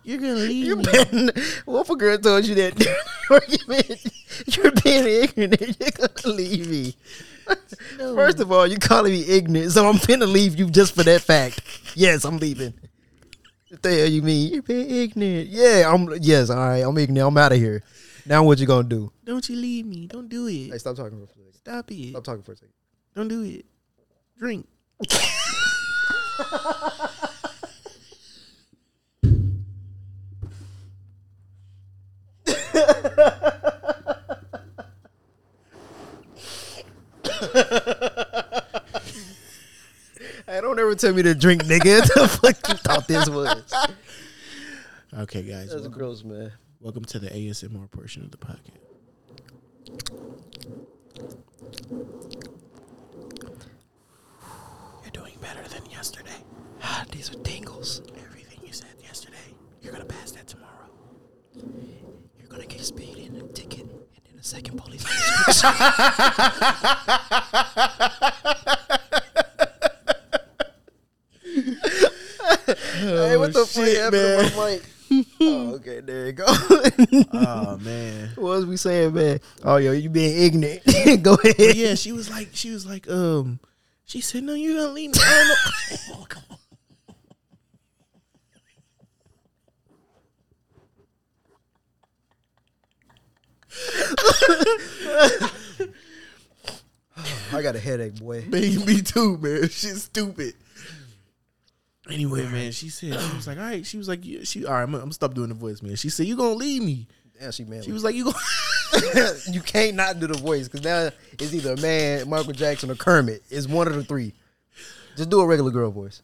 [0.03, 1.31] you're gonna leave You me.
[1.65, 2.79] what if a girl told you that
[4.55, 5.77] you're being ignorant?
[5.79, 6.95] You're gonna leave me.
[7.97, 11.21] First of all, you're calling me ignorant, so I'm finna leave you just for that
[11.21, 11.61] fact.
[11.95, 12.73] Yes, I'm leaving.
[13.69, 14.53] What the hell you mean?
[14.53, 15.49] You're being ignorant.
[15.49, 16.07] Yeah, I'm.
[16.21, 16.77] Yes, all right.
[16.77, 17.27] I'm ignorant.
[17.27, 17.83] I'm out of here.
[18.25, 19.11] Now what you gonna do?
[19.25, 20.07] Don't you leave me.
[20.07, 20.71] Don't do it.
[20.71, 21.53] Hey, stop talking for a second.
[21.53, 22.09] Stop it.
[22.11, 22.73] Stop talking for a second.
[23.15, 23.65] Don't do it.
[24.37, 24.67] Drink.
[40.45, 42.01] Hey, don't ever tell me to drink, nigga.
[42.15, 43.73] the fuck you thought this was?
[45.19, 45.69] Okay, guys.
[45.69, 46.51] That's Welcome, gross, man.
[46.79, 48.79] welcome to the ASMR portion of the podcast.
[55.03, 56.29] You're doing better than yesterday.
[56.31, 56.68] Ah,
[57.11, 58.01] these are tingles.
[58.25, 59.37] Everything you said yesterday,
[59.81, 60.89] you're gonna pass that tomorrow.
[62.37, 65.03] You're gonna get speeding and a ticket, and then a second police.
[72.99, 74.49] hey, what the fuck happened man.
[74.51, 74.83] to my mic?
[75.41, 76.45] oh, okay, there you go.
[77.33, 78.29] Oh man.
[78.35, 79.39] what was we saying, man?
[79.63, 80.83] Oh, yo, you being ignorant.
[81.23, 81.55] go ahead.
[81.57, 83.59] But yeah, she was like, she was like, um,
[84.05, 85.97] she said, "No, you're gonna leave me." I don't know.
[86.21, 86.57] Oh, come on.
[97.51, 98.41] I got a headache, boy.
[98.47, 99.63] Man, me too, man.
[99.63, 100.53] She's stupid.
[102.09, 103.85] Anyway, man, she said she was like, all right.
[103.85, 104.83] She was like, yeah, she all right.
[104.83, 105.95] I'm, I'm gonna stop doing the voice, man.
[105.95, 107.07] She said, you gonna leave me.
[107.39, 107.83] Damn, she man.
[107.83, 109.33] She was like, you gonna.
[109.51, 112.95] you can't not do the voice because now it's either a man, Michael Jackson, or
[112.95, 113.43] Kermit.
[113.49, 114.33] It's one of the three.
[115.15, 116.21] Just do a regular girl voice.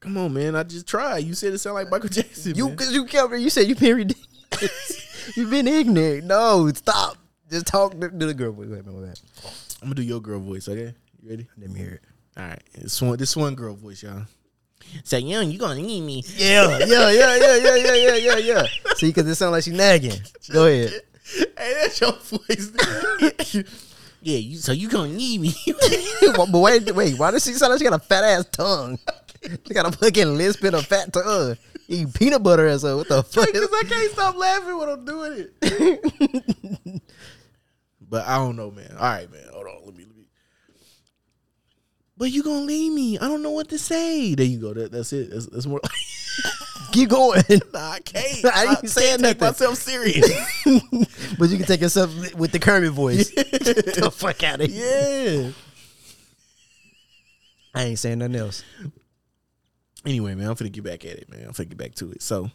[0.00, 0.56] Come on, man.
[0.56, 1.18] I just tried.
[1.18, 2.54] You said it sounded like Michael Jackson.
[2.54, 2.76] You man.
[2.76, 5.04] because you kept you said you've been ridiculous.
[5.34, 6.24] you've been ignorant.
[6.24, 7.16] No, stop.
[7.50, 8.68] Just talk to, to the girl voice.
[8.68, 9.20] Wait a minute, wait.
[9.82, 10.68] I'm gonna do your girl voice.
[10.68, 11.46] Okay, you ready?
[11.56, 12.02] Let me hear it.
[12.36, 12.62] All right.
[12.74, 14.22] This one, this one girl voice, y'all.
[15.04, 16.22] Say, young, you gonna need me.
[16.36, 18.66] Yeah, yeah, yeah, yeah, yeah, yeah, yeah, yeah, yeah.
[18.94, 20.20] See, because it sounds like she nagging.
[20.50, 21.02] Go ahead.
[21.58, 22.72] Hey, that's your voice.
[24.22, 25.54] yeah, you, so you gonna need me.
[26.36, 27.18] but wait, wait.
[27.18, 28.98] Why does she sound like she got a fat ass tongue?
[29.66, 31.56] She got a fucking lisp and a fat tongue.
[31.90, 32.98] Eat peanut butter or something.
[32.98, 33.46] What the fuck?
[33.46, 37.02] Because I can't stop laughing when I'm doing it.
[38.08, 38.92] but I don't know, man.
[38.92, 39.44] All right, man.
[39.52, 39.86] Hold on.
[39.86, 40.26] Let me, let me.
[42.18, 43.18] But you gonna leave me?
[43.18, 44.34] I don't know what to say.
[44.34, 44.74] There you go.
[44.74, 45.30] That, that's it.
[45.30, 45.80] That's, that's more.
[46.92, 47.42] Keep going.
[47.72, 48.44] nah, I can't.
[48.44, 49.34] I ain't saying nothing.
[49.34, 50.28] take myself serious.
[51.38, 53.30] but you can take yourself with the Kermit voice.
[53.30, 53.50] Get
[53.94, 55.42] the fuck out of here.
[55.42, 55.52] yeah.
[57.74, 58.64] I ain't saying nothing else.
[60.08, 61.44] Anyway, man, I'm finna get back at it, man.
[61.44, 62.22] I'm finna get back to it.
[62.22, 62.50] So,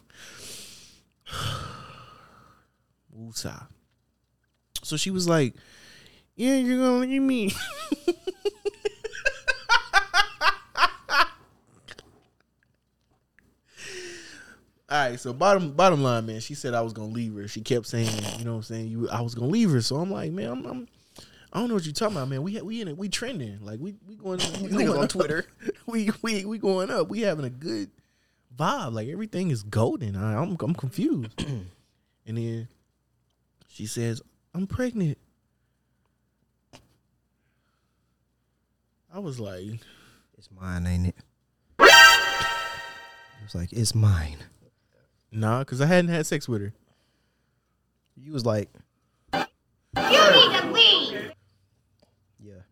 [3.16, 3.68] Woosah.
[4.82, 5.54] So she was like,
[6.34, 7.52] "Yeah, you're gonna leave me."
[14.88, 17.46] All right, so bottom bottom line, man, she said I was gonna leave her.
[17.46, 19.80] She kept saying, you know what I'm saying, you I was gonna leave her.
[19.80, 20.88] So I'm like, man, I'm, I'm
[21.54, 22.42] I don't know what you're talking about, man.
[22.42, 23.64] We we in it, we trending.
[23.64, 25.08] Like we we going, we going on.
[25.08, 25.46] Twitter.
[25.86, 27.08] we we we going up.
[27.08, 27.90] We having a good
[28.56, 28.92] vibe.
[28.92, 30.16] Like everything is golden.
[30.16, 31.44] I, I'm I'm confused.
[32.26, 32.68] and then
[33.68, 34.20] she says,
[34.52, 35.18] "I'm pregnant."
[39.12, 39.78] I was like,
[40.36, 41.14] It's mine, ain't it?
[41.78, 44.38] It was like, it's mine.
[45.30, 46.72] "Nah," because I hadn't had sex with her.
[48.16, 48.70] You was like,
[49.32, 49.46] You need
[49.96, 50.72] to leave.
[50.72, 50.73] yeah.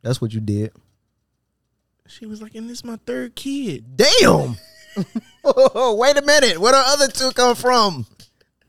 [0.03, 0.73] That's what you did.
[2.09, 3.97] She was like, and this my third kid.
[3.97, 4.57] Damn.
[5.45, 6.59] oh, wait a minute.
[6.59, 8.07] Where the other two come from?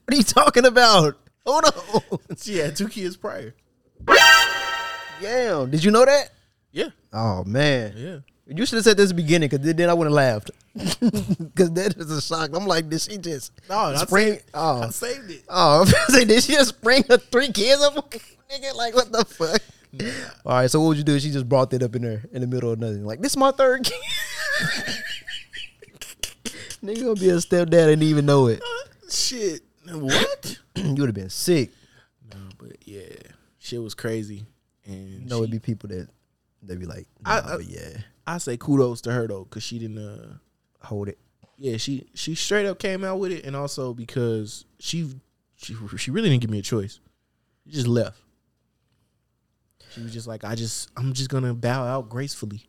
[0.05, 1.17] What are you talking about?
[1.45, 2.19] Hold on.
[2.37, 3.53] She had two kids prior.
[5.21, 5.69] Damn.
[5.71, 6.29] Did you know that?
[6.71, 7.93] Yeah, Oh man.
[7.95, 8.17] yeah.
[8.47, 10.51] You should have said this at the beginning, because then I would have laughed.
[10.75, 12.49] Because that is a shock.
[12.55, 14.33] I'm like, did she just No, I spring?
[14.33, 15.43] saved- Oh, I saved it.
[15.49, 17.93] oh, did she just spring her three kids up?
[18.49, 19.61] Nigga, like what the fuck?
[20.45, 21.15] All right, so what would you do?
[21.15, 23.05] if She just brought that up in there in the middle of nothing.
[23.05, 23.95] Like this, is my third kid.
[26.83, 28.61] Nigga gonna be a stepdad and even know it.
[29.09, 29.61] Shit.
[29.89, 30.59] What?
[30.75, 31.71] you would have been sick.
[32.33, 33.07] no, but yeah,
[33.59, 34.45] shit was crazy.
[34.85, 36.07] And You know, she- it'd be people that
[36.61, 39.63] they'd be like, I- nah, I- but yeah, I say kudos to her though, cause
[39.63, 39.97] she didn't.
[39.99, 40.33] uh
[40.81, 41.17] hold it.
[41.57, 45.13] Yeah, she she straight up came out with it, and also because she
[45.55, 46.99] she she really didn't give me a choice.
[47.65, 48.19] She just left.
[49.93, 52.67] She was just like, I just I'm just gonna bow out gracefully.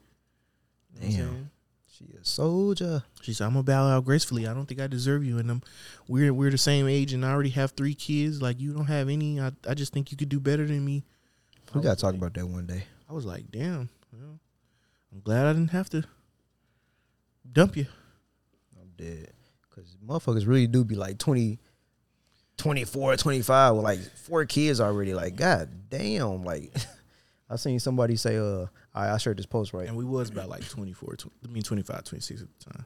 [1.00, 1.50] You know Damn.
[1.88, 3.04] She a soldier.
[3.22, 4.48] She said, "I'm gonna bow out gracefully.
[4.48, 5.62] I don't think I deserve you, and I'm
[6.08, 8.42] we're we're the same age, and I already have three kids.
[8.42, 9.40] Like you don't have any.
[9.40, 11.04] I I just think you could do better than me."
[11.72, 12.84] We I gotta talk like- about that one day.
[13.08, 14.40] I was like, "Damn, well,
[15.12, 16.02] I'm glad I didn't have to
[17.50, 17.86] dump you."
[18.80, 19.30] I'm dead.
[19.70, 21.58] Cause motherfuckers really do be like 20,
[22.56, 25.14] 24, 25 with like four kids already.
[25.14, 26.44] Like, god damn.
[26.44, 26.72] Like
[27.48, 29.86] I seen somebody say, uh, I, I shared this post, right?
[29.86, 32.84] And we was about like 24, tw- I mean 25, 26 at the time.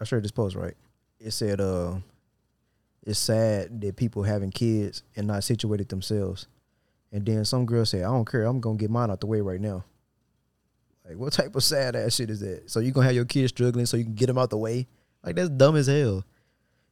[0.00, 0.74] I shared this post, right?
[1.20, 1.96] It said, uh,
[3.06, 6.46] it's sad that people having kids and not situated themselves.
[7.12, 9.40] And then some girl said, I don't care, I'm gonna get mine out the way
[9.40, 9.84] right now.
[11.06, 12.70] Like, what type of sad ass shit is that?
[12.70, 14.86] So you gonna have your kids struggling so you can get them out the way?
[15.22, 16.24] Like that's dumb as hell.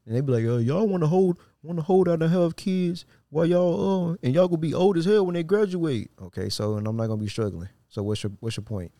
[0.07, 3.47] And they be like, oh, y'all wanna hold wanna hold out and have kids while
[3.47, 6.11] y'all uh and y'all gonna be old as hell when they graduate.
[6.21, 7.71] Okay, so and I'm not gonna be struggling.
[7.89, 8.93] So what's your what's your point?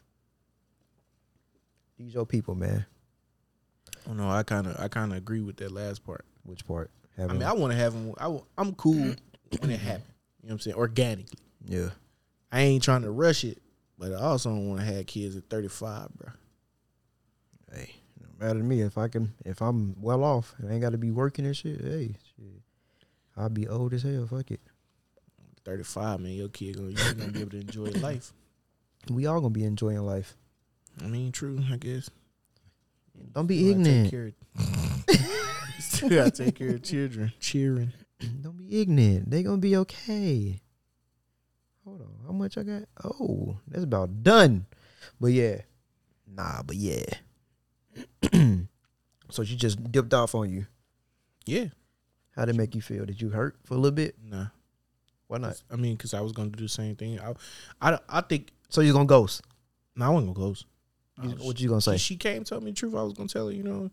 [1.99, 2.87] These your people, man.
[4.09, 6.25] Oh no, I kind of I kind of agree with that last part.
[6.45, 6.91] Which part?
[7.19, 8.15] I mean, I want to have them.
[8.19, 9.15] I, am cool
[9.61, 10.07] when it happens.
[10.43, 10.77] You know what I'm saying?
[10.77, 11.39] Organically.
[11.67, 11.91] yeah.
[12.51, 13.63] I ain't trying to rush it,
[13.99, 16.31] but I also don't want to have kids at 35, bro.
[17.73, 20.93] Hey, no matter to me if I can if I'm well off, I ain't got
[20.93, 21.81] to be working and shit.
[21.83, 22.32] Hey, shit,
[23.37, 24.27] I'll be old as hell.
[24.27, 24.61] Fuck it.
[25.65, 28.33] 35, man, your kid gonna, you gonna be able to enjoy life.
[29.11, 30.35] We all gonna be enjoying life.
[31.03, 32.11] I mean, true, I guess.
[33.33, 34.05] Don't be gotta ignorant.
[34.05, 37.93] Take care of, still gotta take care of children, cheering.
[38.41, 39.31] Don't be ignorant.
[39.31, 40.61] They gonna be okay.
[41.85, 42.83] Hold on, how much I got?
[43.05, 44.67] Oh, that's about done.
[45.21, 45.63] But yeah,
[46.27, 47.05] nah, but yeah.
[49.31, 50.67] so she just dipped off on you.
[51.45, 51.67] Yeah,
[52.37, 53.05] How'd it make you feel?
[53.05, 54.17] Did you hurt for a little bit?
[54.25, 54.47] nah.
[55.29, 55.63] Why not?
[55.71, 57.19] I mean, because I was gonna do the same thing.
[57.19, 57.33] I,
[57.81, 58.53] I, I think.
[58.69, 59.41] So you're gonna ghost?
[59.97, 60.55] No, I wasn't gonna.
[61.19, 61.97] I You- was- what you gonna say?
[61.97, 62.95] She, came, told me the truth.
[62.95, 63.91] I was gonna tell her, you know,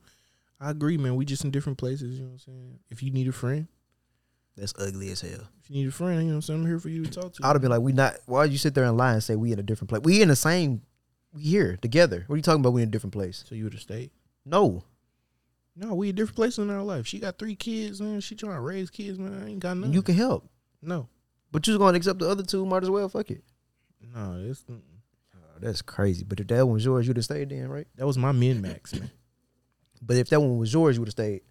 [0.59, 1.15] I agree, man.
[1.15, 2.17] We just in different places.
[2.17, 2.79] You know what I'm saying?
[2.89, 3.67] If you need a friend,
[4.57, 5.47] That's ugly as hell.
[5.63, 6.59] if you need a friend, you know what I'm saying?
[6.61, 7.45] I'm here for you to talk to.
[7.45, 8.15] I'd have been like, we not.
[8.25, 10.01] Why'd you sit there and lie and say we in a different place?
[10.03, 10.81] We in the same.
[11.31, 12.25] We here together.
[12.27, 12.73] What are you talking about?
[12.73, 13.45] We in a different place?
[13.47, 14.11] so you would have stayed.
[14.45, 14.83] No,
[15.79, 17.07] No, we in different places in our life.
[17.07, 18.19] She got three kids, man.
[18.19, 19.41] She trying to raise kids, man.
[19.43, 19.93] I ain't got nothing.
[19.93, 20.49] you can help,
[20.81, 21.07] no,
[21.51, 22.65] but you gonna accept the other two.
[22.65, 23.07] Might as well.
[23.07, 23.43] Fuck it.
[24.13, 24.41] no.
[24.45, 26.23] It's, Oh, that's crazy.
[26.23, 27.87] But if that one was yours, you'd have stayed then, right?
[27.95, 29.09] that was my min max, man.
[30.01, 31.41] But if that one was yours, you would have stayed.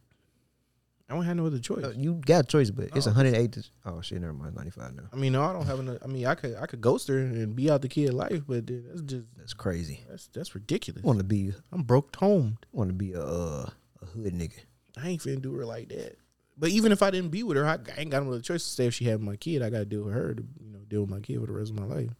[1.10, 1.84] I don't have no other choice.
[1.84, 3.12] Uh, You got a choice, but it's No.
[3.12, 3.62] 180.
[3.86, 4.54] Oh shit, never mind.
[4.56, 5.02] 95 now.
[5.10, 5.98] I mean, no, I don't have enough.
[6.02, 8.66] I mean, I could I could ghost her and be out the kid life, but
[8.66, 10.04] then that's just That's crazy.
[10.08, 11.02] that's that's ridiculous.
[11.02, 12.58] Want to be I'm broke home.
[12.72, 13.70] want to be a uh,
[14.02, 14.60] a hood nigga.
[14.96, 16.16] I ain't finna do her like that.
[16.56, 18.64] But even if I didn't be with her, I, I ain't got no other choice
[18.64, 20.80] to say if she had my kid, I gotta deal with her to you know
[20.88, 22.10] deal with my kid for the rest of my life,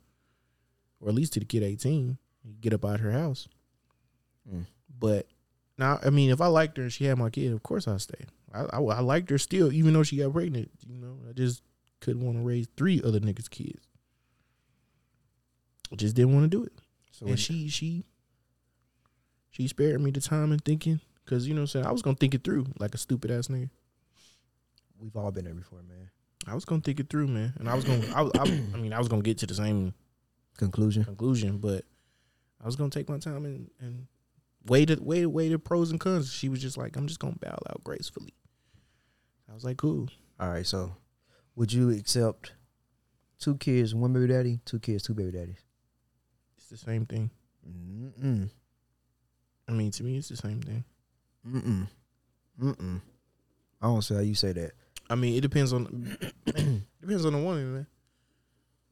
[1.01, 2.19] or at least to the kid eighteen,
[2.61, 3.49] get up out her house.
[4.49, 4.67] Mm.
[4.99, 5.27] But
[5.77, 8.01] now, I mean, if I liked her and she had my kid, of course I'd
[8.01, 8.27] stay.
[8.53, 10.71] I, I, I liked her still, even though she got pregnant.
[10.87, 11.63] You know, I just
[12.01, 13.89] couldn't want to raise three other niggas' kids.
[15.93, 16.73] I just didn't want to do it.
[17.11, 18.05] So and she she
[19.51, 22.01] she spared me the time and thinking because you know what I'm saying I was
[22.03, 23.69] gonna think it through like a stupid ass nigga.
[24.99, 26.11] we've all been there before, man.
[26.47, 28.77] I was gonna think it through, man, and I was gonna I, was- I, I
[28.79, 29.93] mean I was gonna get to the same
[30.57, 31.05] Conclusion.
[31.05, 31.85] conclusion, but
[32.63, 34.07] I was gonna take my time and and
[34.67, 36.33] weigh the weigh weigh the pros and cons.
[36.33, 38.35] She was just like I'm just gonna bow out gracefully.
[39.51, 40.09] I was like cool.
[40.41, 40.67] All right.
[40.67, 40.97] So,
[41.57, 42.53] would you accept
[43.39, 45.63] two kids, one baby daddy, two kids, two baby daddies?
[46.57, 47.31] It's the same thing.
[47.69, 48.49] Mm-mm.
[49.69, 50.85] I mean to me it's the same thing.
[51.47, 51.89] Mm-mm.
[52.61, 53.01] Mm-mm.
[53.81, 54.73] I don't see how you say that.
[55.11, 56.17] I mean it depends on
[57.01, 57.87] depends on the woman, man.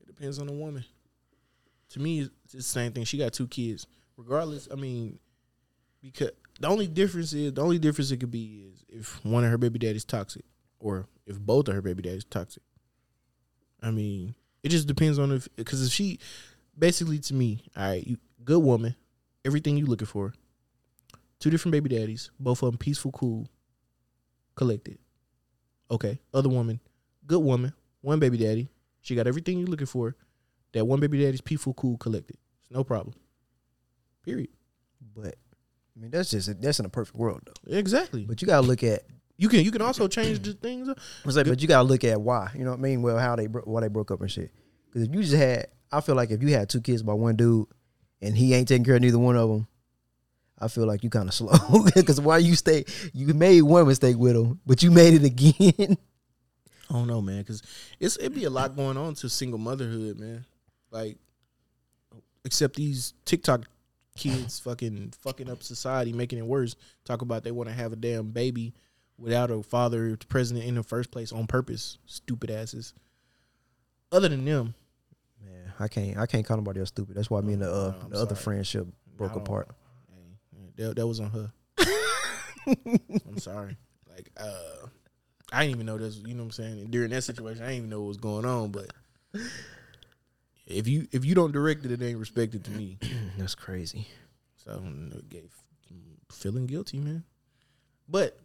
[0.00, 0.84] It depends on the woman.
[1.90, 3.04] to me, it's the same thing.
[3.04, 3.86] She got two kids.
[4.16, 5.18] Regardless, I mean,
[6.02, 6.30] because
[6.60, 9.58] the only difference is the only difference it could be is if one of her
[9.58, 10.44] baby daddies toxic,
[10.78, 12.62] or if both of her baby daddies toxic.
[13.82, 16.18] I mean, it just depends on if because if she,
[16.78, 18.96] basically to me, all right, you good woman,
[19.44, 20.32] everything you looking for.
[21.38, 23.48] Two different baby daddies, both of them peaceful, cool,
[24.54, 24.98] collected.
[25.90, 26.80] Okay, other woman,
[27.26, 28.68] good woman, one baby daddy.
[29.02, 30.16] She got everything you're looking for.
[30.72, 32.36] That one baby daddy's peaceful, cool, collected.
[32.62, 33.14] It's no problem.
[34.24, 34.48] Period.
[35.14, 35.36] But
[35.96, 37.76] I mean, that's just that's in a perfect world though.
[37.76, 38.24] Exactly.
[38.24, 39.04] But you gotta look at,
[39.36, 40.88] You can you can also change the things.
[41.24, 42.50] like, but you gotta look at why.
[42.54, 43.02] You know what I mean?
[43.02, 44.50] Well, how they bro- why they broke up and shit.
[44.86, 47.36] Because if you just had, I feel like if you had two kids by one
[47.36, 47.66] dude,
[48.20, 49.68] and he ain't taking care of neither one of them,
[50.58, 51.52] I feel like you kind of slow.
[51.94, 52.84] Because why you stay?
[53.12, 55.98] You made one mistake with him, but you made it again.
[56.90, 57.62] I don't know, man, because
[57.98, 60.44] it's it'd be a lot going on to single motherhood, man.
[60.90, 61.16] Like,
[62.44, 63.66] except these TikTok
[64.16, 66.76] kids fucking fucking up society, making it worse.
[67.04, 68.72] Talk about they want to have a damn baby
[69.18, 71.98] without a father president in the first place on purpose.
[72.06, 72.94] Stupid asses.
[74.12, 74.74] Other than them,
[75.44, 76.16] Man, I can't.
[76.16, 77.16] I can't call nobody else stupid.
[77.16, 78.86] That's why me and the uh, No, I'm the other friendship
[79.16, 79.68] broke apart.
[80.76, 81.52] That, that was on her.
[82.66, 83.76] I'm sorry.
[84.08, 84.86] Like, uh,
[85.52, 86.16] I didn't even know this.
[86.16, 86.86] You know what I'm saying?
[86.90, 88.70] During that situation, I didn't even know what was going on.
[88.70, 88.90] But
[90.66, 92.98] if you if you don't direct it, it ain't respected to me.
[93.38, 94.06] That's crazy.
[94.56, 94.82] So
[95.28, 95.50] gave
[96.30, 97.24] feeling guilty, man.
[98.08, 98.38] But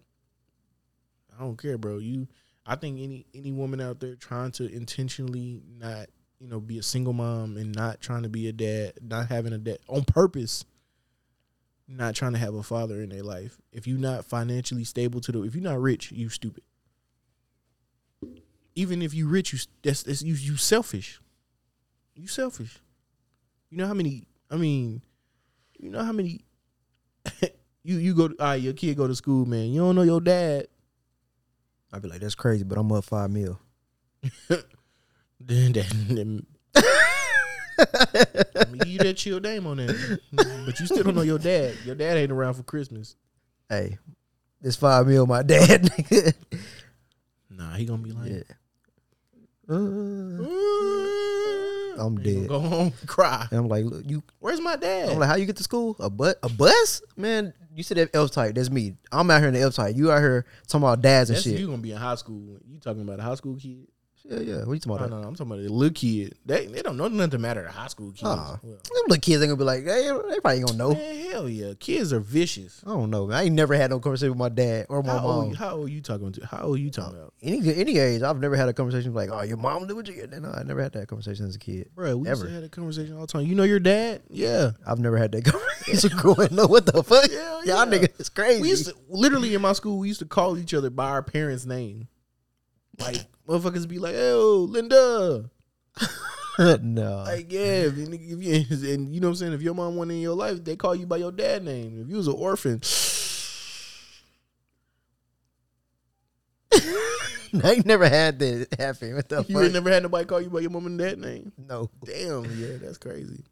[1.38, 1.98] I don't care, bro.
[1.98, 2.28] You,
[2.66, 6.08] I think any any woman out there trying to intentionally not,
[6.40, 9.54] you know, be a single mom and not trying to be a dad, not having
[9.54, 10.66] a dad on purpose,
[11.98, 13.60] not trying to have a father in their life.
[13.72, 16.64] If you're not financially stable to the, if you're not rich, you stupid.
[18.76, 21.20] Even if you rich, you that's, that's you you selfish.
[22.16, 22.80] You selfish.
[23.70, 24.28] You know how many?
[24.50, 25.02] I mean,
[25.78, 26.42] you know how many
[27.84, 29.72] you you go all right, your kid go to school, man.
[29.72, 30.68] You don't know your dad.
[31.92, 33.60] I'd be like, that's crazy, but I'm up five mil.
[35.44, 36.82] Then then I
[38.72, 40.20] mean, you that chill name on that.
[40.66, 41.76] But you still don't know your dad.
[41.86, 43.16] Your dad ain't around for Christmas.
[43.70, 43.98] Hey,
[44.62, 45.84] this five mil, my dad.
[45.84, 46.34] nigga.
[47.50, 48.44] Nah, he gonna be like yeah.
[49.70, 49.74] Uh,
[52.04, 52.48] I'm dead.
[52.48, 53.48] Go home, cry.
[53.52, 54.24] And I'm like, look, you.
[54.40, 55.10] Where's my dad?
[55.10, 55.96] I'm like, how you get to school?
[56.00, 56.36] A bus?
[56.44, 57.02] A bus?
[57.16, 58.56] Man, you said that Elf type.
[58.56, 58.96] That's me.
[59.12, 59.96] I'm out here in the Elf type.
[59.96, 61.60] You out here talking about dads and That's shit.
[61.60, 62.58] you gonna be in high school.
[62.68, 63.88] You talking about a high school kid?
[64.24, 64.64] Yeah, yeah.
[64.66, 65.10] What you talking about?
[65.10, 66.36] no, no, I'm talking about a little kid.
[66.46, 68.24] They they don't know nothing to matter to high school kids.
[68.24, 68.58] Nah.
[68.62, 70.94] Well, Them little kids ain't gonna be like, hey, they probably ain't gonna know.
[70.94, 72.82] man, hell yeah, kids are vicious.
[72.86, 73.28] I don't know.
[73.28, 73.38] Man.
[73.38, 75.54] I ain't never had no conversation with my dad or my How old, mom.
[75.56, 76.46] how old you talking to?
[76.46, 77.34] How old you talking about?
[77.42, 80.14] Any any age, I've never had a conversation like, oh, your mom did what you
[80.14, 80.30] get.
[80.32, 81.90] No, I never had that conversation as a kid.
[81.96, 82.48] Bro, we Ever.
[82.48, 83.46] have a conversation all the time.
[83.48, 84.22] You know your dad?
[84.30, 84.72] Yeah.
[84.86, 86.70] I've never had that conversation growing up.
[86.70, 87.30] What the fuck?
[87.32, 87.98] Hell Y'all yeah.
[88.00, 88.62] niggas is crazy.
[88.62, 91.24] We used to literally in my school, we used to call each other by our
[91.24, 92.08] parents' name.
[93.00, 95.50] Like motherfuckers be like, "Oh, Linda."
[96.82, 97.24] no.
[97.26, 99.54] Like, yeah, if, if you, and you know what I'm saying.
[99.54, 102.02] If your mom went in your life, they call you by your dad name.
[102.02, 102.82] If you was an orphan,
[107.64, 109.16] I ain't never had that happen.
[109.16, 109.64] What the you fuck?
[109.66, 111.52] ain't never had nobody call you by your mom and dad name.
[111.58, 111.90] no.
[112.06, 113.44] Damn, yeah, that's crazy.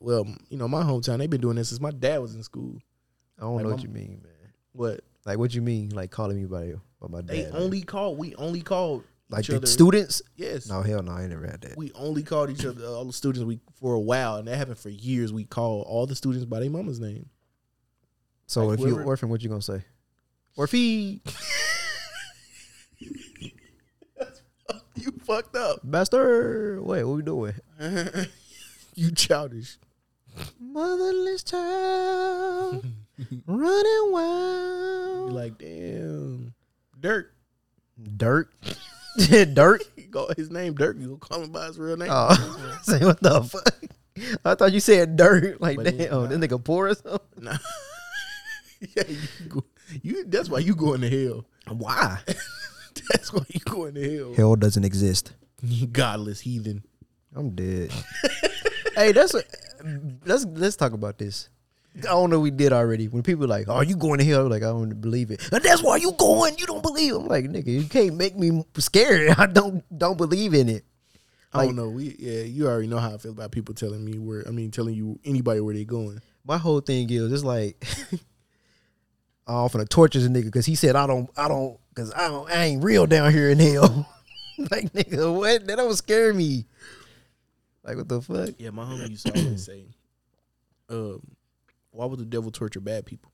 [0.00, 2.78] Well, you know, my hometown, they've been doing this since my dad was in school.
[3.38, 4.32] I don't Like know my- what you mean, man.
[4.72, 5.90] What Like what you mean?
[5.90, 7.28] Like calling me by by my dad?
[7.28, 7.52] they man?
[7.54, 9.66] only called, we only called like the other.
[9.66, 10.22] students?
[10.36, 11.76] Yes, No, hell no, I ain't never had that.
[11.76, 14.78] we only called each other all the students we for a while, and that happened
[14.78, 15.32] for years.
[15.32, 17.28] We called all the students by their mama's name.
[18.46, 19.82] So like if you whoever- orphan, what you gonna say?
[20.56, 21.20] Orphy,
[24.96, 25.80] You fucked up.
[25.84, 26.80] bastard.
[26.82, 27.54] Wait, what we doing?
[28.96, 29.78] you childish.
[30.60, 32.84] Motherless child
[33.46, 35.30] running wild.
[35.30, 36.54] You like damn,
[36.98, 37.32] Dirk.
[38.16, 38.50] dirt,
[39.54, 39.82] dirt.
[39.96, 40.96] He go his name Dirk.
[40.98, 42.08] You gonna call him by his real name?
[42.10, 43.74] Oh, say what the fuck?
[44.44, 45.60] I thought you said dirt.
[45.60, 47.20] Like But damn, yeah, this nigga poor or something.
[47.40, 47.56] Nah.
[48.96, 49.64] yeah, you, go,
[50.02, 50.24] you.
[50.24, 51.44] That's why you going to hell.
[51.68, 52.18] Why?
[53.10, 54.34] That's why you going to hell.
[54.34, 55.32] Hell doesn't exist.
[55.92, 56.84] Godless heathen.
[57.34, 57.90] I'm dead.
[58.94, 59.42] hey, that's a,
[60.24, 61.48] let's let's talk about this.
[62.00, 62.40] I don't know.
[62.40, 63.08] We did already.
[63.08, 65.40] When people like, "Oh, you going to hell?" I'm like, I don't believe it.
[65.52, 66.56] And that's why you going.
[66.58, 67.14] You don't believe.
[67.14, 69.34] I'm like, nigga, you can't make me scared.
[69.38, 70.84] I don't don't believe in it.
[71.52, 71.88] I don't know.
[71.88, 74.46] We yeah, you already know how I feel about people telling me where.
[74.46, 76.20] I mean, telling you anybody where they going.
[76.44, 77.84] My whole thing is it's like
[79.46, 82.50] I'm finna torture this nigga because he said I don't I don't because I don't
[82.50, 84.06] I ain't real down here in hell.
[84.70, 85.66] like nigga, what?
[85.66, 86.66] That don't scare me.
[87.82, 88.50] Like what the fuck?
[88.58, 89.86] Yeah, my homie used to always say,
[90.90, 91.22] um,
[91.98, 93.32] "Why would the devil torture bad people?"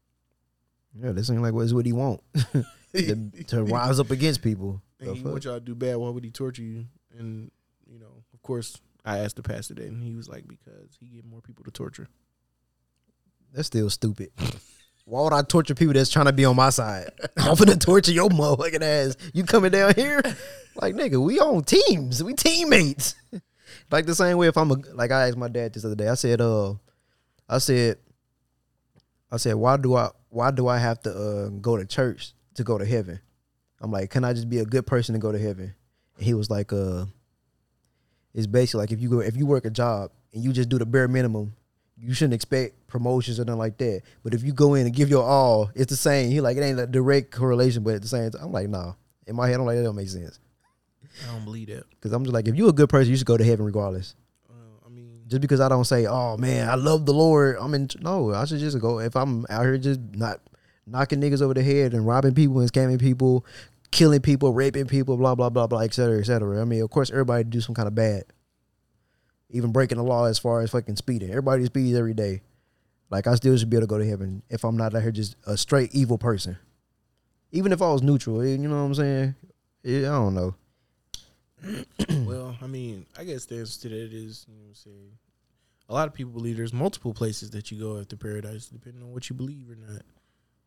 [0.94, 2.22] Yeah, this ain't like what's what he want
[2.94, 4.80] to, to rise up against people.
[5.00, 5.96] And he want y'all to do bad.
[5.96, 6.86] Why would he torture you?
[7.18, 7.50] And
[7.86, 11.06] you know, of course, I asked the pastor that, and he was like, "Because he
[11.06, 12.08] get more people to torture."
[13.52, 14.30] That's still stupid.
[15.04, 17.10] Why would I torture people that's trying to be on my side?
[17.36, 19.16] I'm gonna torture your motherfucking ass.
[19.34, 20.22] You coming down here?
[20.76, 22.24] Like nigga, we on teams.
[22.24, 23.14] We teammates.
[23.90, 26.08] like the same way if I'm a like I asked my dad this other day.
[26.08, 26.74] I said, uh
[27.48, 27.98] I said
[29.34, 32.64] I said, why do I why do I have to uh go to church to
[32.64, 33.20] go to heaven?
[33.80, 35.74] I'm like, can I just be a good person to go to heaven?
[36.16, 37.06] And he was like, uh
[38.32, 40.78] it's basically like if you go if you work a job and you just do
[40.78, 41.54] the bare minimum,
[41.96, 44.02] you shouldn't expect promotions or nothing like that.
[44.22, 46.30] But if you go in and give your all, it's the same.
[46.30, 48.94] He like it ain't a direct correlation, but at the same time, I'm like, nah.
[49.26, 50.38] In my head, I'm like, that don't make sense.
[51.26, 51.84] I don't believe that.
[51.90, 54.14] Because I'm just like, if you're a good person, you should go to heaven regardless.
[55.26, 57.56] Just because I don't say, oh man, I love the Lord.
[57.58, 57.88] I'm in.
[58.00, 58.98] No, I should just go.
[58.98, 60.40] If I'm out here just not
[60.86, 63.46] knocking niggas over the head and robbing people and scamming people,
[63.90, 66.60] killing people, raping people, blah blah blah blah, et cetera, et cetera.
[66.60, 68.24] I mean, of course, everybody do some kind of bad.
[69.50, 71.30] Even breaking the law as far as fucking speeding.
[71.30, 72.42] Everybody speeds every day.
[73.08, 75.12] Like I still should be able to go to heaven if I'm not out here
[75.12, 76.58] just a straight evil person.
[77.52, 79.34] Even if I was neutral, you know what I'm saying?
[79.84, 80.54] Yeah, I don't know.
[82.26, 85.12] well, I mean, I guess the answer to that is, you know, saying,
[85.88, 89.12] a lot of people believe there's multiple places that you go after paradise, depending on
[89.12, 90.02] what you believe or not.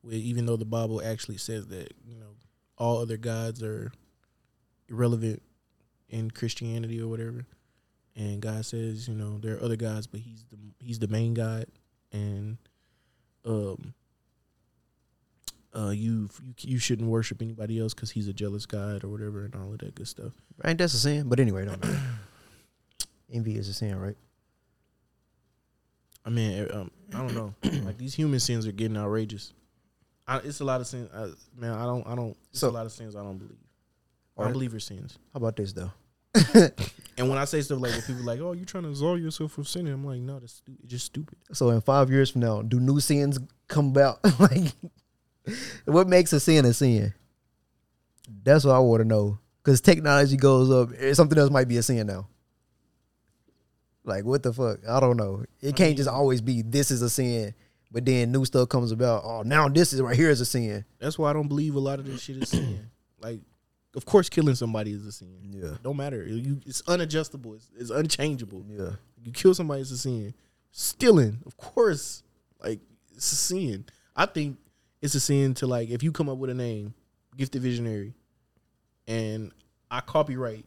[0.09, 2.35] Even though the Bible actually says that, you know,
[2.77, 3.91] all other gods are
[4.87, 5.41] irrelevant
[6.09, 7.45] in Christianity or whatever,
[8.15, 11.33] and God says, you know, there are other gods, but He's the He's the main
[11.33, 11.65] God,
[12.11, 12.57] and
[13.45, 13.93] um,
[15.76, 19.45] uh, you you you shouldn't worship anybody else because He's a jealous God or whatever,
[19.45, 20.34] and all of that good stuff.
[20.65, 21.28] Ain't that's a sin?
[21.30, 21.99] But anyway, don't matter.
[23.32, 24.15] Envy is a sin, right?
[26.26, 27.53] I mean, eh, um, I don't know.
[27.86, 29.53] like these human sins are getting outrageous.
[30.28, 31.72] I, it's a lot of sins, I, man.
[31.72, 32.36] I don't, I don't.
[32.51, 33.57] It's So- a lot of sins I don't believe.
[34.38, 34.49] Alright.
[34.49, 35.18] Unbeliever sins.
[35.34, 35.91] How about this though?
[37.20, 39.20] And when I say stuff like that, people are like, "Oh, you're trying to absolve
[39.20, 42.41] yourself from sinning?" I'm like, "No, that's stu- just stupid." So in five years from
[42.41, 44.20] now, do new sins come about?
[44.39, 44.72] like,
[45.85, 47.13] what makes a sin a sin?
[48.43, 49.39] That's what I want to know.
[49.63, 52.27] Because technology goes up, eh, something else might be a sin now.
[54.03, 54.79] Like, what the fuck?
[54.87, 55.43] I don't know.
[55.61, 57.53] It can't just always be this is a sin,
[57.91, 59.23] but then new stuff comes about.
[59.25, 60.85] Oh, now this is right here is a sin.
[60.99, 62.89] That's why I don't believe a lot of this shit is sin.
[63.19, 63.41] Like,
[63.95, 65.39] of course, killing somebody is a sin.
[65.43, 66.23] Yeah, Don't matter.
[66.25, 67.55] You, it's unadjustable.
[67.55, 68.63] It's, it's unchangeable.
[68.69, 68.91] yeah.
[69.23, 70.33] You kill somebody, it's a sin.
[70.71, 72.23] Stealing, of course,
[72.63, 72.79] like
[73.15, 73.85] it's a sin.
[74.15, 74.57] I think
[75.01, 76.93] it's a sin to like if you come up with a name,
[77.35, 78.13] gifted visionary,
[79.07, 79.51] and
[79.89, 80.65] I copyright,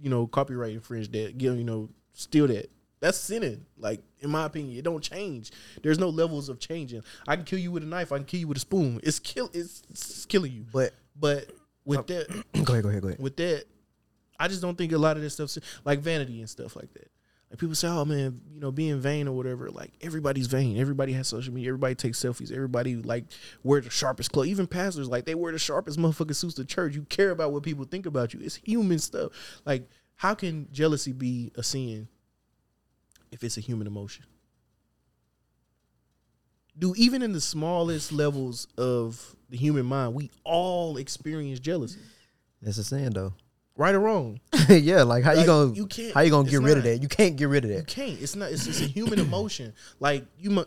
[0.00, 2.70] you know, copyright infringe that, you know, you know, steal that.
[3.00, 3.66] That's sinning.
[3.76, 5.50] Like in my opinion, it don't change.
[5.82, 7.02] There's no levels of changing.
[7.26, 8.12] I can kill you with a knife.
[8.12, 9.00] I can kill you with a spoon.
[9.02, 9.50] It's kill.
[9.52, 10.64] It's, it's killing you.
[10.72, 11.50] But But
[11.84, 12.02] with oh.
[12.02, 13.20] that, go ahead, go ahead, go ahead.
[13.20, 13.64] with that,
[14.38, 17.10] I just don't think a lot of this stuff, like vanity and stuff like that.
[17.54, 19.70] Like people say, oh man, you know, being vain or whatever.
[19.70, 20.76] Like everybody's vain.
[20.76, 21.68] Everybody has social media.
[21.68, 22.50] Everybody takes selfies.
[22.50, 23.26] Everybody like
[23.62, 24.48] wear the sharpest clothes.
[24.48, 26.96] Even pastors, like they wear the sharpest motherfucking suits to church.
[26.96, 28.40] You care about what people think about you.
[28.42, 29.30] It's human stuff.
[29.64, 32.08] Like how can jealousy be a sin
[33.30, 34.24] if it's a human emotion?
[36.76, 42.00] Do even in the smallest levels of the human mind, we all experience jealousy,
[42.60, 43.34] That's a sin though.
[43.76, 44.40] Right or wrong?
[44.68, 47.02] yeah, like how you gonna you can't- how you gonna get rid of that?
[47.02, 47.76] You can't get rid of that.
[47.78, 48.20] You can't.
[48.20, 48.50] It's not.
[48.52, 49.72] It's, it's a human emotion.
[50.00, 50.64] Like you, mu-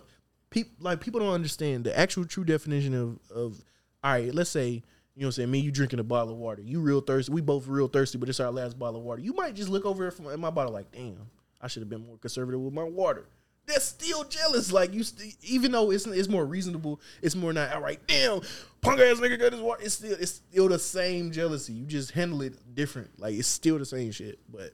[0.50, 3.62] people like people don't understand the actual true definition of of.
[4.04, 5.52] All right, let's say you know what I'm saying.
[5.52, 6.62] Me, you drinking a bottle of water.
[6.62, 7.32] You real thirsty.
[7.34, 9.22] We both real thirsty, but it's our last bottle of water.
[9.22, 11.18] You might just look over from at my bottle like, damn,
[11.60, 13.26] I should have been more conservative with my water.
[13.68, 14.72] That's still jealous.
[14.72, 18.00] Like you, st- even though it's it's more reasonable, it's more not all right.
[18.08, 18.40] Damn,
[18.82, 19.82] punk ass nigga got his water.
[19.84, 21.74] It's still it's still the same jealousy.
[21.74, 23.20] You just handle it different.
[23.20, 24.40] Like it's still the same shit.
[24.50, 24.72] But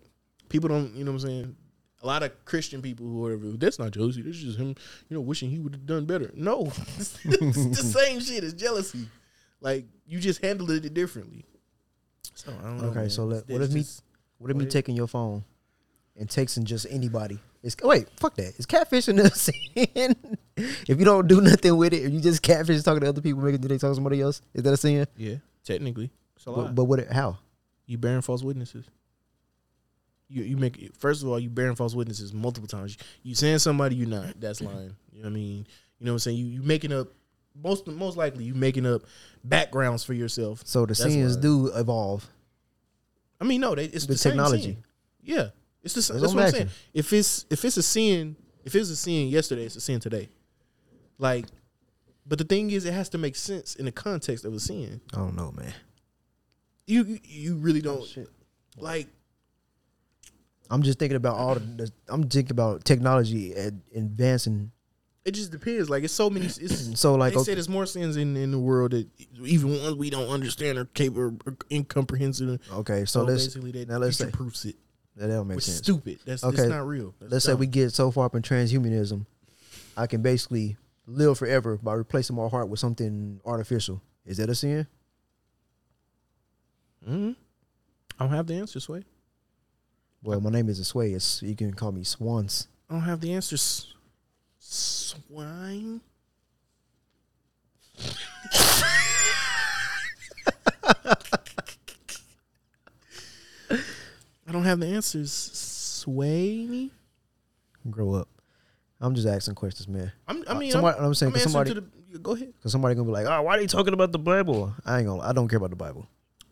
[0.49, 1.55] people don't, you know what I'm saying?
[2.03, 4.21] A lot of Christian people who are that's not jealousy.
[4.21, 4.75] This is just him,
[5.09, 6.29] you know, wishing he would have done better.
[6.35, 6.65] No,
[6.97, 8.43] it's, the same shit.
[8.43, 9.07] It's jealousy.
[9.59, 11.45] Like you just handle it differently.
[12.35, 12.87] So I don't know.
[12.89, 13.09] Okay, man.
[13.09, 13.85] so let- what if me-
[14.37, 15.43] What if me taking your phone
[16.15, 17.39] and texting just anybody?
[17.63, 18.43] It's, wait, fuck that!
[18.43, 18.59] that.
[18.59, 20.15] Is catfishing a sin?
[20.55, 23.41] if you don't do nothing with it, if you just catfish talking to other people,
[23.41, 25.07] making do they talk to somebody else, is that a sin?
[25.17, 26.63] yeah, technically, it's a lie.
[26.65, 27.07] But, but what?
[27.07, 27.37] How?
[27.85, 28.85] you bearing false witnesses.
[30.29, 32.97] You you make first of all you bearing false witnesses multiple times.
[33.21, 34.75] You saying somebody you're not that's mm-hmm.
[34.75, 34.95] lying.
[35.11, 35.67] You know what I mean?
[35.99, 36.37] You know what I'm saying?
[36.37, 37.09] You you making up
[37.61, 39.03] most most likely you making up
[39.43, 40.61] backgrounds for yourself.
[40.65, 42.27] So the That's sins do evolve.
[43.39, 44.77] I mean no, they, it's The the, technology.
[45.21, 45.49] Yeah,
[45.83, 46.67] It's just That's that's, what what I'm I'm saying.
[46.67, 46.89] asking.
[46.93, 50.29] If it's if it's a sin, if it's a sin yesterday, it's a sin today.
[51.17, 51.45] Like,
[52.25, 55.01] but the thing is, it has to make sense in the context of a sin.
[55.13, 55.73] I don't know, man.
[56.87, 58.29] You you, you really oh, don't shit.
[58.77, 59.07] like.
[60.69, 61.59] I'm just thinking about all the.
[61.59, 64.71] the I'm thinking about technology and advancing.
[65.25, 65.89] It just depends.
[65.89, 66.45] Like it's so many.
[66.45, 66.59] It's,
[66.99, 69.07] So like, they okay, say there's more sins in, in the world that
[69.41, 72.57] even ones we don't understand or capable or incomprehensible.
[72.73, 74.75] okay, so, So, let's basically, that now let's say proofs it,
[75.15, 75.77] that don't make is sense.
[75.77, 76.19] stupid.
[76.25, 76.57] That's Okay.
[76.57, 77.13] that's not real.
[77.19, 79.25] That's let's say we get so far up in transhumanism,
[79.95, 84.01] I can basically live forever by replacing my heart with something artificial.
[84.25, 84.87] Is that a sin?
[87.07, 87.35] Mhm.
[88.19, 89.03] I don't have the answer, Sway.
[90.21, 91.13] Well, my name isn't Sway.
[91.13, 92.67] It's you can call me Swans.
[92.89, 93.93] I don't have the answers.
[94.59, 96.01] Swine.
[104.63, 105.31] don't have the answers.
[105.31, 106.65] Sway.
[106.67, 106.91] Me.
[107.89, 108.29] Grow up.
[109.01, 110.11] I'm just asking questions, man.
[110.27, 112.19] I'm, I mean, somebody, I'm, I'm, saying I'm somebody, to the.
[112.19, 112.53] Go ahead.
[112.61, 114.73] cause somebody gonna be like, oh, why are you talking about the Bible?
[114.85, 115.21] I ain't gonna.
[115.21, 116.07] I don't care about the Bible.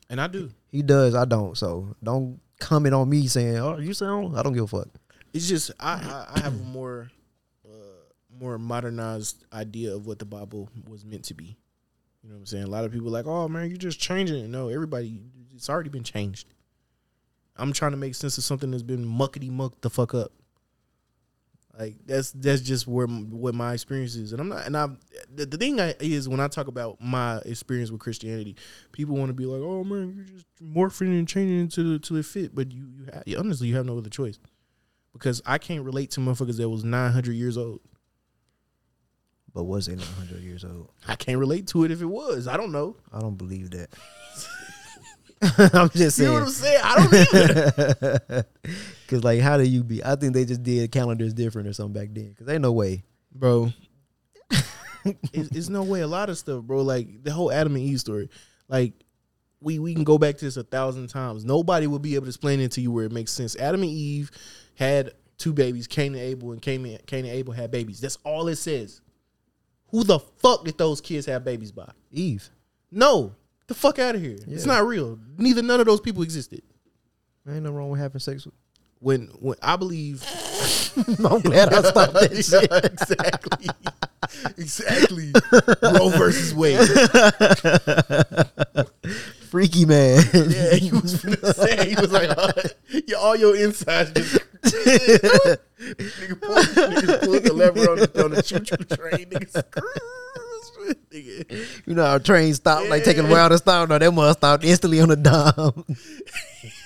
[0.10, 0.50] And I do.
[0.72, 1.16] He does.
[1.16, 1.58] I don't.
[1.58, 4.38] So don't comment on me saying, oh, you sound.
[4.38, 4.88] I don't give a fuck.
[5.34, 7.10] It's just I I, I have a more
[7.66, 8.04] uh,
[8.38, 11.58] more modernized idea of what the Bible was meant to be.
[12.24, 12.64] You know what I'm saying?
[12.66, 14.50] A lot of people are like, oh man, you're just changing it.
[14.50, 15.22] No, everybody,
[15.56, 16.48] it's already been changed.
[17.58, 20.32] I'm trying to make sense of something that's been muckety mucked the fuck up.
[21.78, 24.66] Like that's that's just where what my experience is, and I'm not.
[24.66, 24.88] And I
[25.34, 28.58] the, the thing I, is when I talk about my experience with Christianity,
[28.92, 32.54] people want to be like, "Oh man, you're just morphing and changing to it fit,"
[32.54, 34.38] but you you ha- honestly you have no other choice
[35.14, 37.80] because I can't relate to motherfuckers that was 900 years old.
[39.54, 40.90] But was it 900 years old?
[41.08, 42.48] I can't relate to it if it was.
[42.48, 42.98] I don't know.
[43.14, 43.90] I don't believe that.
[45.74, 46.28] I'm just You saying.
[46.30, 46.82] know what I'm saying?
[46.84, 48.46] I don't either.
[49.08, 50.04] Cause like, how do you be?
[50.04, 52.34] I think they just did calendars different or something back then.
[52.38, 53.04] Cause ain't no way.
[53.34, 53.72] bro.
[55.34, 56.02] it's, it's no way.
[56.02, 56.82] A lot of stuff, bro.
[56.82, 58.30] Like the whole Adam and Eve story.
[58.68, 58.94] Like
[59.60, 61.44] we we can go back to this a thousand times.
[61.44, 63.56] Nobody will be able to explain it to you where it makes sense.
[63.58, 64.32] Adam and Eve
[64.76, 68.00] had two babies, Cain and Abel, and Cain and, Cain and Abel had babies.
[68.00, 69.02] That's all it says.
[69.90, 71.92] Who the fuck did those kids have babies by?
[72.12, 72.50] Eve.
[72.92, 73.36] No,
[73.72, 74.38] the fuck out of here.
[74.48, 75.18] It's not real.
[75.38, 76.62] Neither none of those people existed.
[77.50, 78.54] Ain't no wrong with having sex with.
[79.00, 80.22] When when I believe
[81.26, 82.70] I'm glad I stopped that shit.
[82.86, 83.68] exactly.
[84.58, 85.32] Exactly.
[85.82, 86.88] Roe versus Wade.
[89.50, 90.24] Freaky man.
[90.34, 92.52] Yeah, he was finna say he was like, uh,
[93.08, 95.60] yeah, all your insides just nigga
[96.42, 99.26] pulled, nigga pulled the lever on the, on the choo choo train.
[99.30, 99.64] Nigga.
[101.12, 103.90] you know how trains stop, like taking a while to stop.
[103.90, 105.84] No, that must stop instantly on the dime.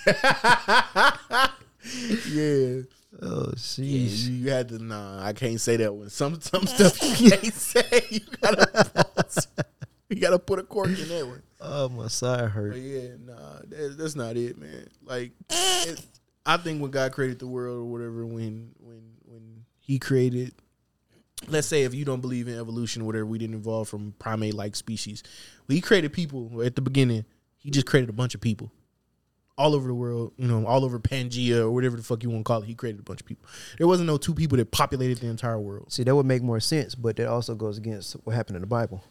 [2.32, 2.82] Yeah.
[3.22, 4.28] oh, Yeah, sheesh.
[4.28, 5.24] you had to nah.
[5.24, 6.10] I can't say that one.
[6.10, 8.04] Some some stuff you can't say.
[8.10, 9.06] You gotta.
[10.10, 11.42] You gotta put a cork in that one.
[11.62, 12.76] Oh, my side But hurt.
[12.76, 14.88] yeah, nah, that, that's not it, man.
[15.04, 16.00] Like, it,
[16.46, 20.54] I think when God created the world or whatever, when when when He created,
[21.50, 24.54] let's say if you don't believe in evolution or whatever, we didn't evolve from primate
[24.54, 25.24] like species.
[25.68, 27.26] He created people at the beginning,
[27.58, 28.72] He just created a bunch of people
[29.58, 30.34] all over the world.
[30.38, 32.66] You know, all over Pangea or whatever the fuck you want to call it.
[32.66, 33.48] He created a bunch of people.
[33.78, 35.92] There wasn't no two people that populated the entire world.
[35.92, 38.68] See, that would make more sense, but that also goes against what happened in the
[38.68, 39.04] Bible.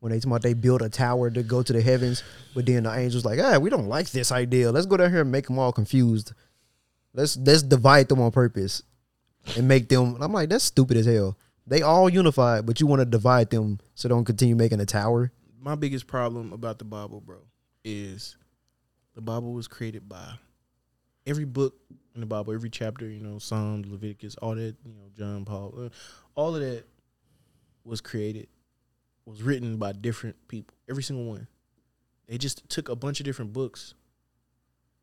[0.00, 2.22] When they talk about they built a tower to go to the heavens,
[2.54, 4.70] but then the angels like, ah, we don't like this idea.
[4.70, 6.32] Let's go down here and make them all confused.
[7.14, 8.82] Let's let's divide them on purpose
[9.56, 10.16] and make them.
[10.20, 11.36] I'm like, that's stupid as hell.
[11.66, 15.32] They all unified, but you want to divide them so don't continue making a tower.
[15.60, 17.38] my biggest problem about the Bible, bro,
[17.84, 18.36] is
[19.14, 20.34] the Bible was created by
[21.26, 21.74] every book
[22.14, 25.74] in the Bible, every chapter, you know, Psalms, Leviticus, all that, you know, John, Paul,
[25.76, 25.88] uh,
[26.34, 26.84] all of that
[27.84, 28.48] was created,
[29.24, 31.48] was written by different people, every single one.
[32.28, 33.94] They just took a bunch of different books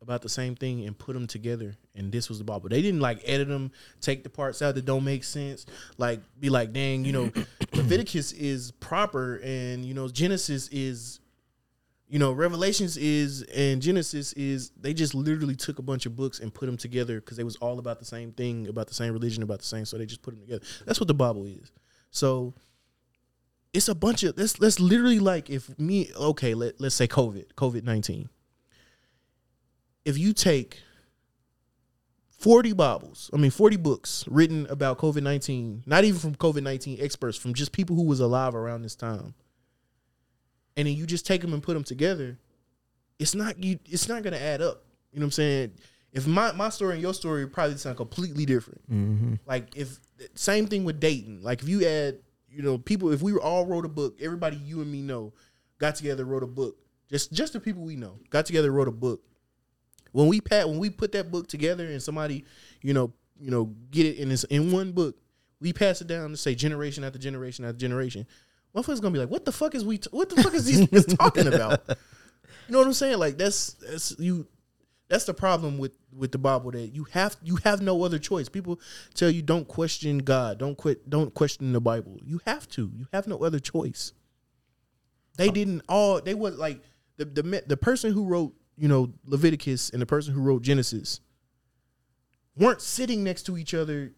[0.04, 2.68] about the same thing and put them together, and this was the Bible.
[2.68, 5.66] They didn't like edit them, take the parts out that don't make sense,
[5.98, 7.32] like be like, dang, you know,
[7.74, 11.18] Leviticus is proper, and you know, Genesis is
[12.06, 16.38] you know, Revelations is and Genesis is they just literally took a bunch of books
[16.38, 19.12] and put them together because they was all about the same thing, about the same
[19.12, 19.84] religion, about the same.
[19.84, 20.64] So they just put them together.
[20.86, 21.72] That's what the Bible is.
[22.10, 22.54] So
[23.72, 27.54] it's a bunch of let's let's literally like if me okay let let's say COVID
[27.56, 28.28] COVID nineteen.
[30.04, 30.78] If you take
[32.28, 36.98] forty Bibles, I mean forty books written about COVID nineteen, not even from COVID nineteen
[37.00, 39.34] experts, from just people who was alive around this time
[40.76, 42.38] and then you just take them and put them together,
[43.18, 43.78] it's not you.
[43.86, 44.84] It's not gonna add up.
[45.12, 45.72] You know what I'm saying?
[46.14, 48.80] if my my story and your story probably sound completely different.
[48.90, 49.34] Mm-hmm.
[49.46, 49.98] Like if
[50.34, 51.42] same thing with dating.
[51.42, 54.80] Like if you add, you know, people if we all wrote a book, everybody you
[54.80, 55.32] and me know
[55.78, 56.76] got together wrote a book.
[57.10, 59.22] Just just the people we know got together wrote a book.
[60.14, 62.44] When we pat when we put that book together and somebody,
[62.82, 65.16] you know, you know, get it in this in one book,
[65.60, 68.24] we pass it down to say generation after generation after generation.
[68.76, 69.98] Motherfuckers gonna be like, what the fuck is we?
[69.98, 71.80] T- what the fuck is these niggas talking about?
[71.88, 71.96] You
[72.68, 73.18] know what I'm saying?
[73.18, 74.46] Like that's that's you.
[75.08, 78.48] That's the problem with with the Bible that you have you have no other choice.
[78.48, 78.78] People
[79.14, 82.20] tell you don't question God, don't quit, don't question the Bible.
[82.24, 82.92] You have to.
[82.94, 84.12] You have no other choice.
[85.38, 86.20] They uh, didn't all.
[86.20, 86.82] They was like
[87.16, 91.20] the the the person who wrote you know Leviticus and the person who wrote Genesis
[92.56, 94.12] weren't sitting next to each other,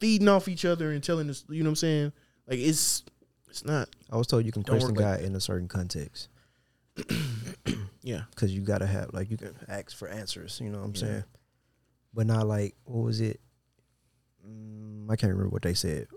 [0.00, 1.44] feeding off each other and telling us.
[1.48, 2.12] You know what I'm saying?
[2.46, 3.04] Like it's
[3.48, 3.88] it's not.
[4.10, 6.28] I was told you can question work like God in a certain context
[8.02, 8.22] Yeah.
[8.30, 10.60] because you gotta have like you can ask for answers.
[10.62, 11.00] You know what I'm Yeah.
[11.00, 11.24] saying?
[12.14, 13.40] But not like what was it?
[14.48, 16.08] Mm, I can't remember what they said.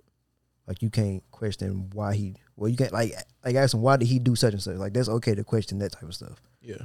[0.67, 2.35] Like you can't question why he.
[2.55, 3.13] Well, you can't like
[3.43, 4.77] like ask him why did he do such and such.
[4.77, 6.41] Like that's okay to question that type of stuff.
[6.61, 6.83] Yeah.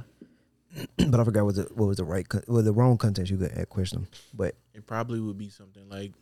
[1.09, 3.51] but I forgot what the what was the right well the wrong context you could
[3.51, 4.07] ask question.
[4.33, 6.13] But It probably would be something like,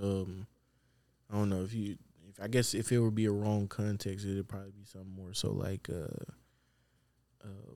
[0.00, 0.46] um,
[1.30, 1.96] I don't know if you,
[2.28, 5.34] if I guess if it would be a wrong context, it'd probably be something more
[5.34, 6.08] so like, uh,
[7.44, 7.74] uh,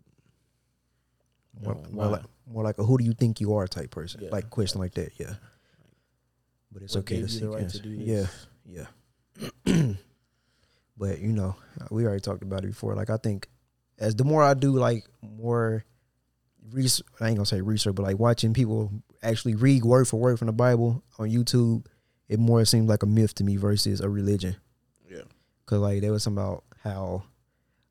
[1.61, 4.23] more, more like more like a who do you think you are type person.
[4.23, 4.31] Yeah.
[4.31, 5.12] Like question like that.
[5.19, 5.35] Yeah.
[6.73, 8.27] But it's okay to gave you seek the right to do Yeah.
[8.64, 8.87] Yeah.
[10.97, 11.57] but you know,
[11.91, 12.95] we already talked about it before.
[12.95, 13.49] Like I think
[13.99, 15.85] as the more I do like more
[16.73, 18.91] research, I ain't gonna say research, but like watching people
[19.23, 21.87] actually read word for word from the Bible on YouTube,
[22.29, 24.57] it more seems like a myth to me versus a religion.
[25.11, 25.23] Yeah.
[25.67, 27.25] Cause like there was something about how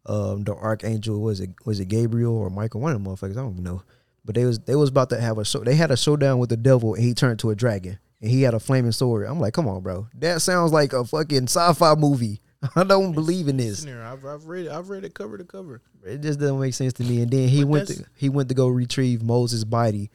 [0.06, 3.42] um the archangel was it was it Gabriel or Michael, one of them motherfuckers, I
[3.42, 3.84] don't even know.
[4.24, 6.50] But they was they was about to have a show they had a showdown with
[6.50, 9.28] the devil and he turned to a dragon and he had a flaming sword.
[9.28, 10.08] I'm like, come on, bro.
[10.16, 12.42] That sounds like a fucking sci-fi movie.
[12.76, 13.80] I don't believe in this.
[13.80, 14.04] It's in there.
[14.04, 14.72] I've, I've read it.
[14.72, 15.82] I've read it cover to cover.
[16.04, 17.22] It just doesn't make sense to me.
[17.22, 20.10] And then he But went to he went to go retrieve Moses' body,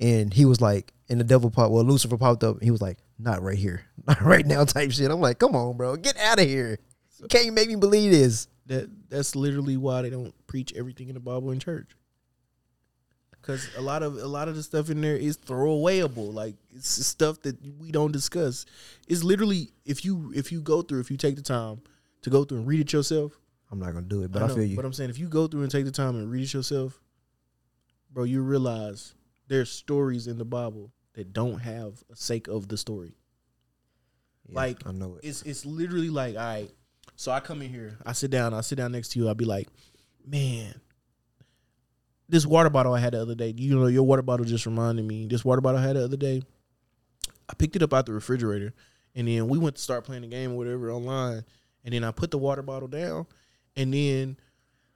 [0.00, 1.72] and he was like, and the devil popped.
[1.72, 2.56] Well, Lucifer popped up.
[2.56, 5.10] And he was like, not right here, not right now, type shit.
[5.10, 6.78] I'm like, come on, bro, get out of here.
[7.20, 8.48] You can't make me believe this.
[8.66, 11.90] That that's literally why they don't preach everything in the Bible in church.
[13.44, 16.32] Because a lot of a lot of the stuff in there is throwawayable.
[16.32, 18.64] Like it's stuff that we don't discuss.
[19.06, 21.82] It's literally if you if you go through if you take the time
[22.22, 23.38] to go through and read it yourself.
[23.70, 24.76] I'm not gonna do it, but I, know, feel you.
[24.76, 27.00] But I'm saying if you go through and take the time and read it yourself,
[28.10, 29.14] bro, you realize
[29.48, 33.14] there's stories in the Bible that don't have a sake of the story.
[34.48, 35.28] Yeah, like, I know it.
[35.28, 36.70] It's it's literally like, all right.
[37.16, 39.34] So I come in here, I sit down, I sit down next to you, I'll
[39.34, 39.68] be like,
[40.26, 40.74] man,
[42.34, 45.04] this water bottle I had the other day, you know, your water bottle just reminded
[45.04, 45.26] me.
[45.26, 46.42] This water bottle I had the other day,
[47.48, 48.74] I picked it up out the refrigerator,
[49.14, 51.44] and then we went to start playing the game or whatever online,
[51.84, 53.26] and then I put the water bottle down,
[53.76, 54.36] and then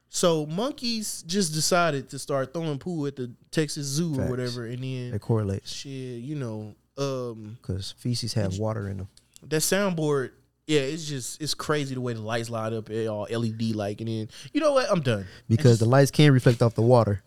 [0.09, 4.27] so monkeys just decided to start throwing poo at the Texas Zoo Facts.
[4.27, 8.97] or whatever, and then It correlates shit, you know, um, because feces have water in
[8.97, 9.09] them.
[9.47, 10.33] that soundboard,
[10.67, 14.09] yeah, it's just it's crazy the way the lights light up, all LED like, and
[14.09, 14.91] then you know what?
[14.91, 17.23] I'm done Because the lights can reflect off the water.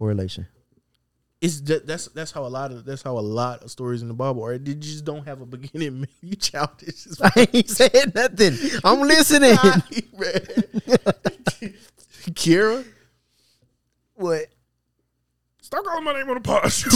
[0.00, 0.46] Correlation.
[1.42, 4.08] it's that, that's that's how a lot of that's how a lot of stories in
[4.08, 4.56] the Bible are.
[4.58, 6.06] They just don't have a beginning.
[6.22, 7.06] You childish.
[7.06, 8.56] as I ain't saying nothing.
[8.82, 9.56] I'm listening.
[10.18, 10.40] man.
[12.32, 12.84] Kira,
[14.14, 14.46] what?
[15.60, 16.88] stop calling my name on the pod show.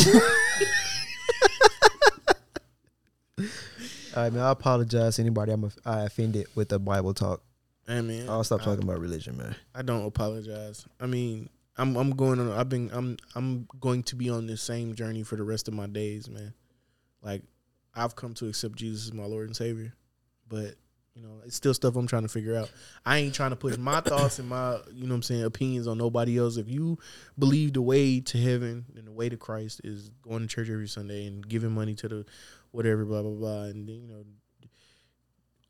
[4.16, 4.43] All right, man.
[4.43, 7.43] I apologize to anybody I'm I offended with the Bible talk.
[7.87, 9.57] hey man, I'll stop I- talking about religion, man.
[9.74, 10.87] I don't apologize.
[11.01, 12.53] I mean, I'm I'm going on.
[12.53, 15.75] I've been I'm I'm going to be on this same journey for the rest of
[15.75, 16.55] my days, man.
[17.23, 17.43] Like
[17.95, 19.95] I've come to accept Jesus as my Lord and Savior,
[20.49, 20.75] but
[21.15, 22.71] you know, it's still stuff I'm trying to figure out.
[23.07, 25.87] I ain't trying to push my thoughts and my you know what I'm saying opinions
[25.87, 26.57] on nobody else.
[26.57, 26.99] If you
[27.39, 30.89] believe the way to heaven and the way to Christ is going to church every
[30.89, 32.27] Sunday and giving money to the
[32.73, 34.25] whatever blah blah blah and you know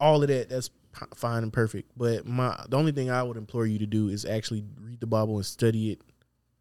[0.01, 0.71] all of that that's
[1.15, 4.25] fine and perfect but my the only thing i would implore you to do is
[4.25, 6.01] actually read the bible and study it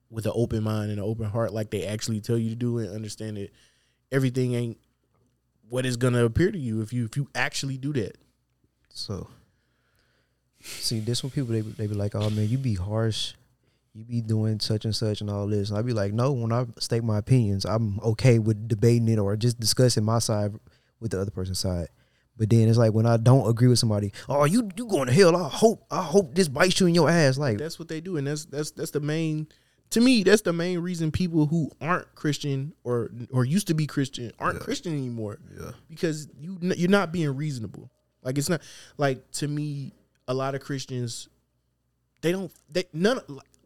[0.09, 2.77] with an open mind and an open heart like they actually tell you to do
[2.79, 3.49] and understand that
[4.11, 4.77] everything ain't
[5.69, 8.15] what is gonna appear to you if you if you actually do that
[8.89, 9.27] So,
[10.61, 13.33] see, this one people they they be like, "Oh man, you be harsh,
[13.93, 16.51] you be doing such and such and all this." And I'd be like, "No, when
[16.51, 20.53] I state my opinions, I'm okay with debating it or just discussing my side
[20.99, 21.87] with the other person's side."
[22.37, 25.13] But then it's like when I don't agree with somebody, "Oh, you you going to
[25.13, 27.37] hell?" I hope I hope this bites you in your ass.
[27.37, 29.47] Like, that's what they do and that's that's that's the main
[29.91, 33.85] to me, that's the main reason people who aren't Christian or or used to be
[33.85, 34.63] Christian aren't Yeah.
[34.63, 35.37] Christian anymore.
[35.55, 35.71] Yeah.
[35.87, 37.91] Because you you're not being reasonable.
[38.23, 38.61] Like it's not
[38.97, 39.93] like to me,
[40.27, 41.29] a lot of Christians
[42.21, 43.19] they don't they none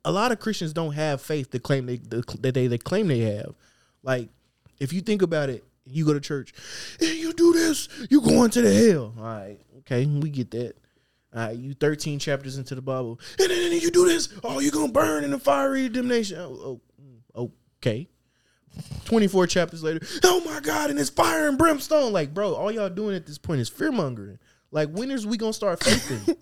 [0.03, 3.07] a lot of Christians don't have faith to claim they the, that they they claim
[3.07, 3.55] they have.
[4.03, 4.27] Like
[4.79, 6.53] if you think about it, you go to church,
[6.99, 9.13] and you do this, you going to the hell.
[9.17, 10.73] All right, okay, we get that.
[11.35, 14.71] All right, you 13 chapters into the Bible, and then you do this, oh, you're
[14.71, 16.39] gonna burn in the fiery damnation.
[16.39, 16.81] Oh,
[17.35, 18.07] oh, mm, okay.
[19.05, 22.13] 24 chapters later, oh my God, and it's fire and brimstone.
[22.13, 24.39] Like, bro, all y'all doing at this point is fear mongering.
[24.71, 26.37] Like, when is we gonna start faithing?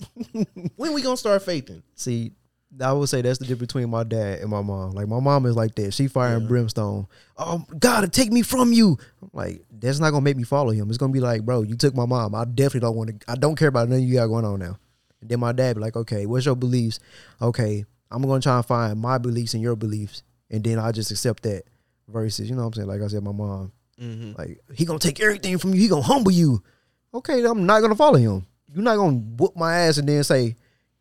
[0.76, 1.84] when we gonna start faithing?
[1.95, 2.34] See,
[2.82, 4.92] I would say that's the difference between my dad and my mom.
[4.92, 5.94] Like my mom is like that.
[5.94, 7.08] She fire and brimstone.
[7.38, 8.98] Oh God, take me from you.
[9.22, 10.90] I'm like, that's not gonna make me follow him.
[10.90, 12.36] It's gonna be like, bro, you took my mom.
[12.36, 13.32] I definitely don't want to.
[13.32, 14.78] I don't care about nothing you got going on now.
[15.22, 17.00] And then my dad be like, okay, what's your beliefs?
[17.42, 21.12] Okay, I'm gonna try and find my beliefs and your beliefs, and then I just
[21.12, 21.64] accept that.
[22.08, 22.88] Versus, you know what I'm saying?
[22.88, 24.34] Like I said, my mom, mm-hmm.
[24.38, 25.82] like he gonna take everything from you.
[25.82, 26.62] He gonna humble you.
[27.14, 28.46] Okay, I'm not gonna follow him.
[28.72, 30.56] You're not gonna whoop my ass and then say,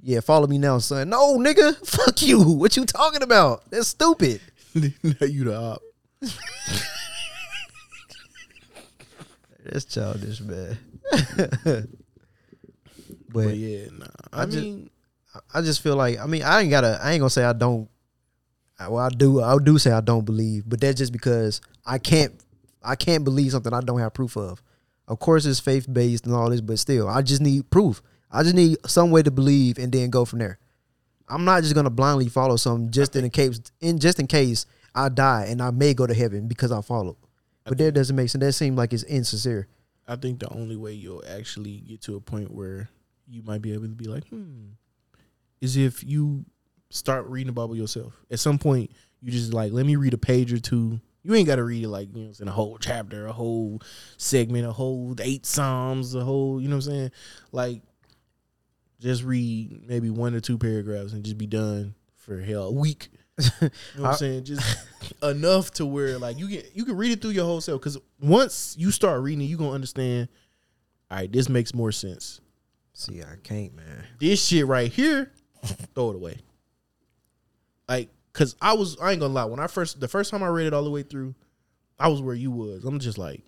[0.05, 1.09] yeah, follow me now, son.
[1.09, 2.41] No, nigga, fuck you.
[2.43, 3.69] What you talking about?
[3.71, 4.41] That's stupid.
[4.75, 4.91] now
[5.27, 5.83] you the op.
[9.65, 10.79] That's childish, man.
[11.65, 11.87] But
[13.33, 14.07] but yeah, nah.
[14.33, 14.91] I, I just- mean,
[15.53, 17.89] I just feel like I mean I ain't gotta I ain't gonna say I don't.
[18.79, 22.33] Well, I do I do say I don't believe, but that's just because I can't
[22.83, 24.63] I can't believe something I don't have proof of.
[25.09, 28.03] Of course, it's faith based and all this, but still, I just need proof.
[28.35, 30.59] I just need some way to believe and then go from there.
[31.29, 35.09] I'm not just gonna blindly follow something just in case in just in case I
[35.09, 37.17] die and I may go to heaven because I followed.
[37.65, 38.45] But that doesn't make sense.
[38.45, 39.69] That seems like it's insincere.
[40.07, 42.91] I think the only way you'll actually get to a point where
[43.27, 44.73] you might be able to be like, hmm,
[45.63, 46.45] is if you
[46.95, 48.15] start reading the Bible yourself.
[48.31, 48.91] At some point,
[49.21, 51.01] you just like, let me read a page or two.
[51.23, 53.81] You ain't got to read it like, you know, in a whole chapter, a whole
[54.17, 57.11] segment, a whole eight Psalms, a whole, you know what I'm saying?
[57.51, 57.83] Like,
[59.01, 63.09] just read maybe one or two paragraphs and just be done for hell a week.
[63.61, 64.45] You know what I'm saying?
[64.45, 64.79] Just
[65.23, 67.81] enough to where like you can you can read it through your whole self.
[67.81, 70.29] Because once you start reading it, you gonna understand.
[71.11, 72.41] All right, this makes more sense.
[72.93, 74.05] See, I can't, man.
[74.21, 75.33] This shit right here,
[75.95, 76.39] throw it away.
[77.89, 79.47] Like, cause I was I ain't gonna lie.
[79.47, 81.35] When I first the first time I read it all the way through,
[81.99, 82.85] I was where you was.
[82.85, 83.43] I'm just like,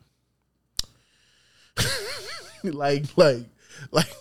[2.64, 3.44] like like
[3.92, 4.12] like.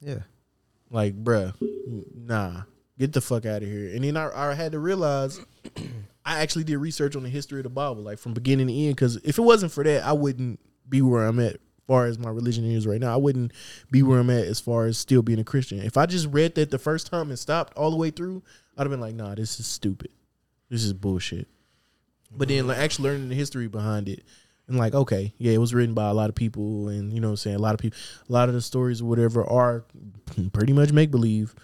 [0.00, 0.20] Yeah.
[0.90, 1.54] Like, bruh,
[2.14, 2.62] nah,
[2.98, 3.94] get the fuck out of here.
[3.94, 5.40] And then I, I had to realize
[6.24, 8.96] I actually did research on the history of the Bible, like from beginning to end.
[8.96, 12.30] Because if it wasn't for that, I wouldn't be where I'm at, far as my
[12.30, 13.12] religion is right now.
[13.12, 13.52] I wouldn't
[13.90, 15.80] be where I'm at as far as still being a Christian.
[15.80, 18.42] If I just read that the first time and stopped all the way through,
[18.76, 20.10] I'd have been like, nah, this is stupid.
[20.70, 21.48] This is bullshit.
[22.30, 24.22] But then, like, actually learning the history behind it,
[24.68, 27.28] and like, okay, yeah, it was written by a lot of people, and you know,
[27.28, 29.84] what I'm saying a lot of people, a lot of the stories or whatever are
[30.52, 31.54] pretty much make believe,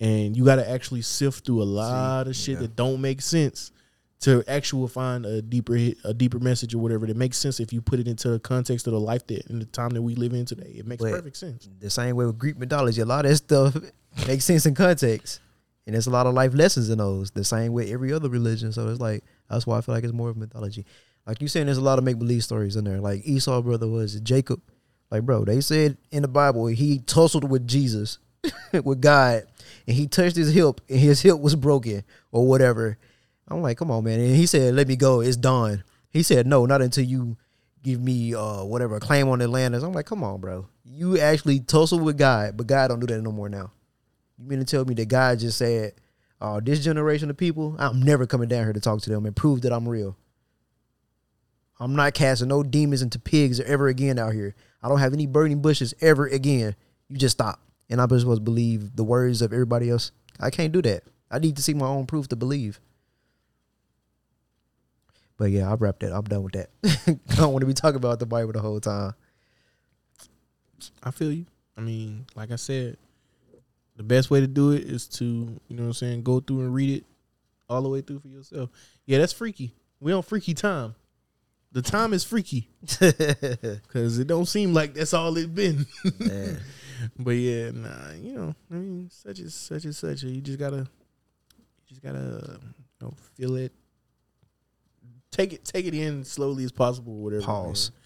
[0.00, 2.60] and you got to actually sift through a lot of shit yeah.
[2.60, 3.72] that don't make sense
[4.20, 7.72] to actually find a deeper hit, a deeper message or whatever that makes sense if
[7.72, 10.14] you put it into the context of the life that in the time that we
[10.14, 10.72] live in today.
[10.76, 11.68] It makes But- perfect sense.
[11.78, 13.76] the same way with Greek mythology, a lot of that stuff
[14.26, 15.40] makes sense in context.
[15.86, 17.32] And there's a lot of life lessons in those.
[17.32, 18.72] The same way every other religion.
[18.72, 20.86] So it's like that's why I feel like it's more of mythology.
[21.26, 23.00] Like you saying there's a lot of make believe stories in there.
[23.00, 24.60] Like Esau brother was Jacob.
[25.10, 28.18] Like, bro, they said in the Bible he tussled with Jesus,
[28.84, 29.44] with God,
[29.86, 32.98] and he touched his hip and his hip was broken or whatever.
[33.48, 34.20] I'm like, come on, man.
[34.20, 35.84] And he said, Let me go, it's done.
[36.10, 37.36] He said, No, not until you
[37.84, 39.74] give me uh whatever claim on the land.
[39.76, 40.66] I'm like, come on, bro.
[40.84, 43.70] You actually tussle with God, but God don't do that no more now.
[44.38, 45.92] You mean to tell me that God just said,
[46.40, 49.36] "Oh, this generation of people, I'm never coming down here to talk to them and
[49.36, 50.16] prove that I'm real.
[51.80, 54.54] I'm not casting no demons into pigs ever again out here.
[54.82, 56.76] I don't have any burning bushes ever again.
[57.08, 57.60] You just stop."
[57.90, 60.12] And I'm supposed to believe the words of everybody else.
[60.40, 61.04] I can't do that.
[61.30, 62.80] I need to see my own proof to believe.
[65.36, 66.12] But yeah, I'll wrap that.
[66.12, 66.70] I'm done with that.
[67.28, 69.14] I don't want to be talking about the Bible the whole time.
[71.02, 71.46] I feel you.
[71.76, 72.96] I mean, like I said,
[73.96, 76.60] the best way to do it is to, you know what I'm saying, go through
[76.60, 77.04] and read it
[77.68, 78.70] all the way through for yourself.
[79.06, 79.74] Yeah, that's freaky.
[80.00, 80.94] We on freaky time.
[81.74, 85.86] The time is freaky because it don't seem like that's all it's been.
[87.18, 90.22] But yeah, nah, you know, I mean, such is such is such.
[90.22, 93.72] You just gotta, you just gotta, you know, feel it.
[95.30, 97.16] Take it, take it in slowly as possible.
[97.16, 97.42] Whatever.
[97.42, 97.90] Pause.
[97.90, 98.00] man.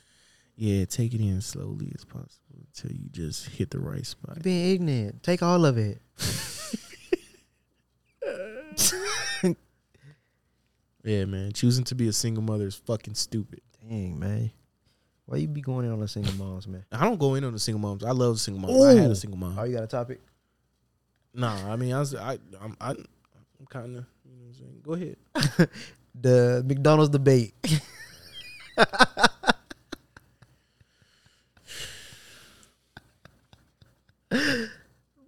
[0.57, 4.39] Yeah, take it in slowly as possible until you just hit the right spot.
[4.39, 5.23] You being ignorant.
[5.23, 6.01] Take all of it.
[11.05, 11.53] Yeah, man.
[11.53, 13.61] Choosing to be a single mother is fucking stupid.
[13.89, 14.51] Dang, man.
[15.27, 16.85] Why you be going in on the single moms, man?
[16.91, 18.03] I don't go in on the single moms.
[18.03, 18.85] I love single moms.
[18.85, 19.59] I had a single mom.
[19.59, 20.21] Oh, you got a topic?
[21.35, 24.55] Nah, I mean, I was, I, I'm, I, I'm kind of, you know what I'm
[24.55, 24.81] saying.
[24.83, 25.17] Go ahead.
[26.21, 27.55] The McDonald's debate.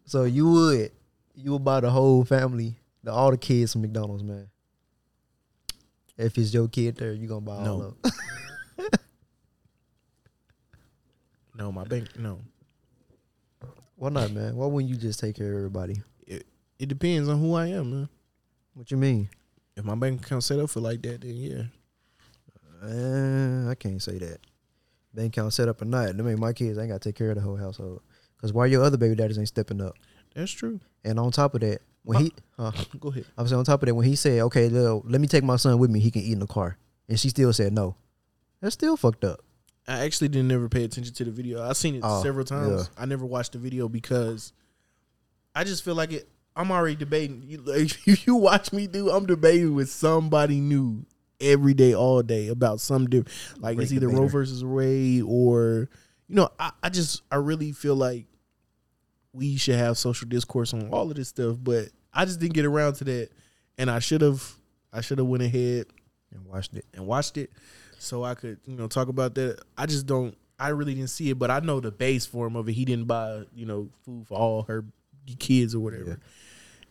[0.05, 0.91] so you would
[1.35, 2.75] you would buy the whole family,
[3.05, 4.49] the all the kids from McDonald's, man.
[6.21, 7.95] If it's your kid there, you gonna buy all No.
[8.05, 8.13] of.
[11.57, 12.09] No, my bank.
[12.19, 12.39] No,
[13.97, 14.57] Why not, man?
[14.57, 15.97] Why wouldn't you just take care of everybody?
[16.27, 18.09] it depends on who I am, man.
[18.73, 19.29] What you mean?
[19.77, 21.63] If my bank account set up for like that, then yeah.
[22.83, 24.39] Uh, I can't say that.
[25.13, 27.37] Bank account set up or not, that mean my kids ain't gotta take care of
[27.37, 28.01] the whole household.
[28.41, 29.97] Cause why your other baby daddies ain't stepping up?
[30.35, 30.81] That's true.
[31.05, 33.27] And on top of that, when he, huh, Go ahead.
[33.37, 35.57] I was on top of that when he said, "Okay, Lil, let me take my
[35.57, 36.01] son with me.
[36.01, 36.77] He can eat in the car,"
[37.09, 37.97] and she still said no.
[38.61, 39.41] That's still fucked up.
[39.89, 41.63] I actually didn't ever pay attention to the video.
[41.63, 42.91] I seen it Oh, several times.
[42.97, 43.03] yeah.
[43.03, 44.53] I never watched the video because
[45.55, 46.29] I just feel like it.
[46.55, 47.43] I'm already debating.
[47.47, 51.07] You, like, if you watch me do, I'm debating with somebody new
[51.41, 53.63] every day, all day about some different.
[53.63, 55.89] Like Great it's either Roe versus Wade or
[56.29, 56.51] you know.
[56.59, 58.27] I, I just I really feel like
[59.33, 62.65] we should have social discourse on all of this stuff, but I just didn't get
[62.65, 63.31] around to that,
[63.79, 64.43] and I should have.
[64.93, 65.87] I should have went ahead
[66.33, 66.85] And watched it.
[66.95, 67.51] and watched it
[68.01, 69.61] so I could, you know, talk about that.
[69.79, 72.69] I just don't I really didn't see it, but I know the base form of
[72.69, 72.73] it.
[72.73, 74.85] He didn't buy, you know, food for all her
[75.39, 76.19] kids or whatever.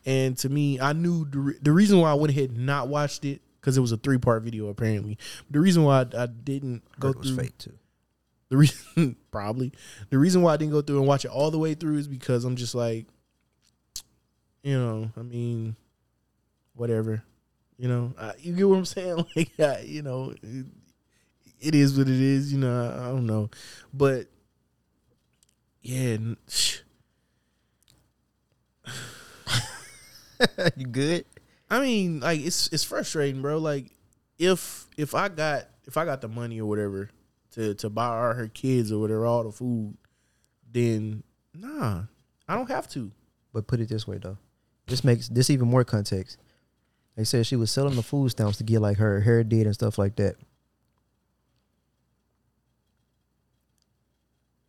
[0.06, 2.88] And to me, I knew the, re- the reason why I went ahead and not
[2.88, 5.18] watched it because it was a three part video apparently.
[5.52, 7.74] The reason why I, I didn't go it was through fake too.
[8.50, 9.72] The reason probably
[10.10, 12.08] the reason why I didn't go through and watch it all the way through is
[12.08, 13.06] because I'm just like,
[14.64, 15.76] you know, I mean,
[16.76, 17.24] whatever,
[17.78, 19.26] you know, I, you get what I'm saying?
[19.36, 20.66] Like, I, you know, it,
[21.60, 22.52] it is what it is.
[22.52, 23.50] You know, I, I don't know,
[23.94, 24.28] but
[25.82, 26.18] yeah,
[30.76, 31.26] you good?
[31.70, 33.60] I mean, like it's it's frustrating, bro.
[33.60, 33.92] Like
[34.40, 37.10] if if I got if I got the money or whatever
[37.52, 39.96] to to buy all her kids or whatever all the food,
[40.72, 41.24] then
[41.54, 42.04] nah,
[42.48, 43.12] I don't have to.
[43.54, 44.38] But put it this way though,
[44.88, 46.38] this makes this even more context.
[47.16, 49.74] They said she was selling the food stamps to get like her hair did and
[49.76, 50.36] stuff like that.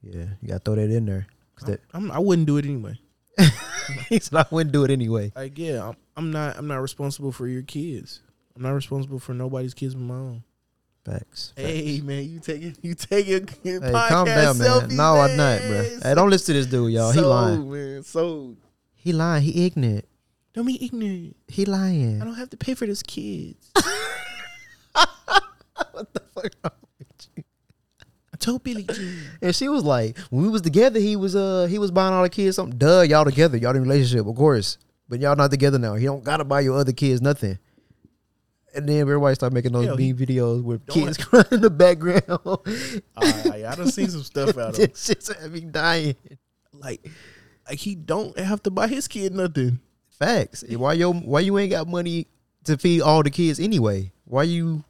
[0.03, 1.27] Yeah, you gotta throw that in there.
[1.57, 2.99] 'Cause that I'm, I wouldn't do it anyway.
[4.09, 5.31] he said I wouldn't do it anyway.
[5.37, 8.23] Like yeah, I'm, I'm not I'm not responsible for your kids.
[8.57, 10.43] I'm not responsible for nobody's kids but my own.
[11.05, 11.53] Facts.
[11.57, 14.89] Hey man, you taking you taking Hey, calm down, man.
[14.95, 15.99] No, I'm not, bro.
[16.03, 17.11] Hey, don't listen to this dude, y'all.
[17.11, 17.71] He lying.
[17.73, 18.03] man.
[18.03, 18.57] So
[18.95, 19.43] He lying.
[19.43, 20.05] He ignorant.
[20.53, 21.37] don't be ignorant.
[21.49, 22.21] He lying.
[22.21, 23.71] I don't have to pay for those kids.
[25.93, 26.53] What the fuck?
[28.33, 29.19] I told Billy Jean.
[29.43, 32.23] And she was like, when we was together, he was uh he was buying all
[32.23, 32.79] the kids something.
[32.79, 34.79] Duh, y'all together, y'all in a relationship, of course.
[35.09, 35.95] But y'all not together now.
[35.95, 37.59] He don't gotta buy your other kids nothing.
[38.75, 42.23] And then everybody started making those Hell, mean videos with kids crying in the background.
[43.17, 44.91] I, I done seen some stuff out of him.
[44.95, 46.15] Shit's had me dying.
[46.73, 47.09] Like,
[47.69, 49.81] like he don't have to buy his kid nothing.
[50.19, 50.65] Facts.
[50.69, 52.27] Why yo why you ain't got money
[52.65, 54.13] to feed all the kids anyway?
[54.25, 54.85] Why you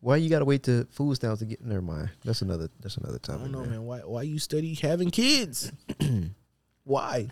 [0.00, 2.10] why you gotta wait to food stamps to get never mind.
[2.24, 3.40] That's another that's another time.
[3.40, 3.70] I don't know, man.
[3.70, 3.84] man.
[3.84, 5.70] Why why you study having kids?
[6.84, 7.28] why?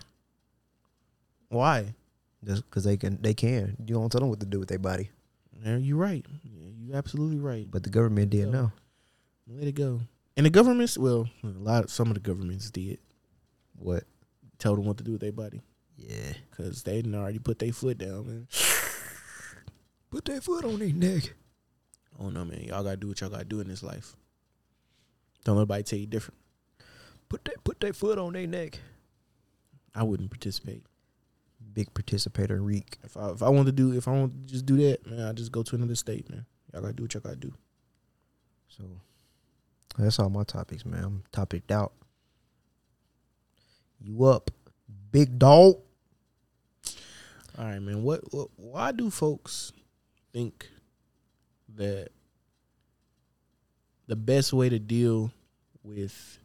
[1.49, 1.95] Why?
[2.43, 3.75] Just because they can they can.
[3.85, 5.09] You don't tell them what to do with their body.
[5.63, 6.25] Yeah, you're right.
[6.43, 7.69] Yeah, you're absolutely right.
[7.69, 8.51] But the government did Yeah.
[8.51, 8.71] know.
[9.47, 10.01] Let it go.
[10.37, 12.99] And the governments, well, a lot of some of the governments did
[13.75, 14.03] What?
[14.57, 15.61] tell them what to do with their body
[15.97, 16.33] Yeah.
[16.49, 18.27] because they didn't already put their foot down.
[18.27, 18.47] Man.
[20.11, 21.35] Put their foot on their neck.
[22.17, 22.63] I don't know, man.
[22.63, 24.15] Y'all gotta do what y'all gotta do in this life.
[25.43, 26.39] Don't let nobody tell you different.
[27.29, 28.79] Put they put their foot on their neck.
[29.93, 30.83] I wouldn't participate.
[31.73, 32.97] Big participator reek.
[33.03, 35.21] If I if I want to do if I want to just do that, man,
[35.21, 36.45] I just go to another state, man.
[36.73, 37.53] Y'all gotta do what y'all gotta do.
[38.67, 38.83] So
[39.97, 41.03] that's all my topics, man.
[41.03, 41.93] I'm topicked out.
[44.01, 44.49] You up,
[45.11, 45.75] big dog?
[47.57, 48.03] All right, man.
[48.03, 49.73] What, what why do folks
[50.31, 50.69] think
[51.75, 52.09] that
[54.07, 55.31] the best way to deal
[55.83, 56.38] with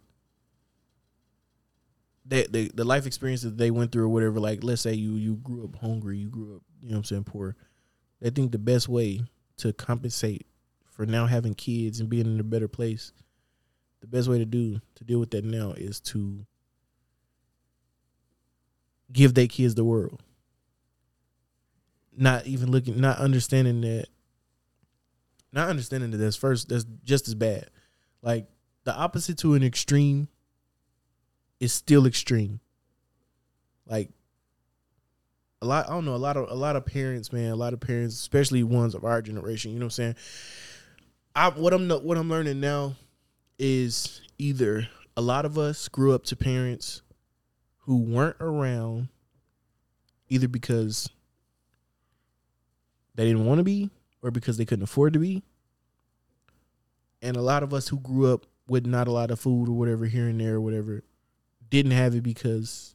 [2.27, 5.37] that the, the life experiences they went through or whatever, like let's say you you
[5.37, 7.57] grew up hungry, you grew up, you know what I'm saying, poor.
[8.21, 9.23] They think the best way
[9.59, 10.47] to compensate
[10.91, 13.13] for now having kids and being in a better place,
[14.01, 16.47] the best way to do to deal with that now is to
[19.13, 20.23] give their kids the world.
[22.17, 24.07] Not even looking, not understanding that,
[25.53, 27.71] not understanding that that's first, that's just as bad.
[28.23, 28.47] Like
[28.85, 30.29] the opposite to an extreme
[31.61, 32.61] is still extreme.
[33.87, 34.11] Like
[35.63, 37.73] a lot, I don't know, a lot of a lot of parents, man, a lot
[37.73, 39.73] of parents, especially ones of our generation.
[39.73, 40.17] You know what I'm saying?
[41.35, 42.95] I what I'm what I'm learning now
[43.59, 47.03] is either a lot of us grew up to parents
[47.81, 49.09] who weren't around
[50.29, 51.09] either because
[53.15, 53.91] they didn't want to be
[54.23, 55.43] or because they couldn't afford to be.
[57.23, 59.73] And a lot of us who grew up with not a lot of food or
[59.73, 61.05] whatever here and there or whatever
[61.71, 62.95] didn't have it because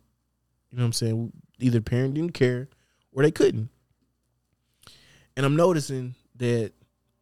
[0.69, 2.67] you know what I'm saying, either parent didn't care
[3.11, 3.69] or they couldn't.
[5.35, 6.73] And I'm noticing that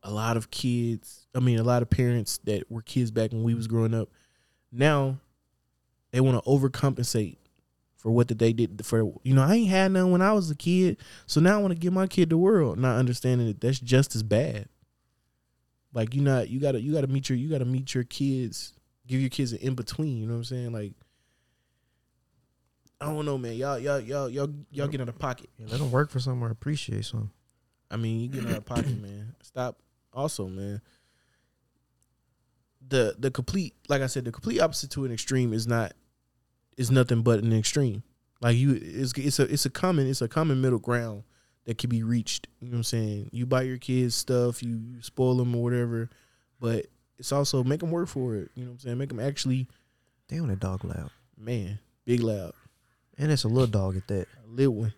[0.04, 3.44] a lot of kids, I mean a lot of parents that were kids back when
[3.44, 4.10] we was growing up,
[4.72, 5.20] now
[6.12, 7.38] they want to overcompensate
[7.96, 10.50] for what that they did for you know I ain't had none when I was
[10.52, 13.60] a kid, so now I want to give my kid the world, not understanding that
[13.62, 14.70] that's just as bad.
[15.94, 18.74] Like you not you gotta you gotta meet your you gotta meet your kids,
[19.08, 20.18] give your kids an in between.
[20.18, 20.72] You know what I'm saying?
[20.72, 20.94] Like
[23.00, 23.54] I don't know, man.
[23.54, 25.50] Y'all y'all y'all y'all y'all get out of pocket.
[25.58, 27.30] Yeah, let them work for something or appreciate something.
[27.92, 29.36] I mean, you get out of pocket, man.
[29.42, 29.78] Stop.
[30.14, 30.82] Also, man,
[32.88, 35.94] the the complete, like I said, the complete opposite to an extreme is not
[36.76, 38.04] is nothing but an extreme.
[38.42, 41.24] Like you, it's it's a it's a common it's a common middle ground
[41.66, 42.48] that can be reached.
[42.60, 43.30] You know what I'm saying?
[43.32, 46.10] You buy your kids stuff, you, you spoil them or whatever,
[46.60, 46.88] but
[47.20, 48.52] it's also make them work for it.
[48.56, 48.98] You know what I'm saying?
[48.98, 49.68] Make them actually,
[50.30, 51.12] Damn, that dog loud.
[51.38, 52.54] man, big loud.
[53.18, 54.28] And it's a little dog at that.
[54.46, 54.94] a little one.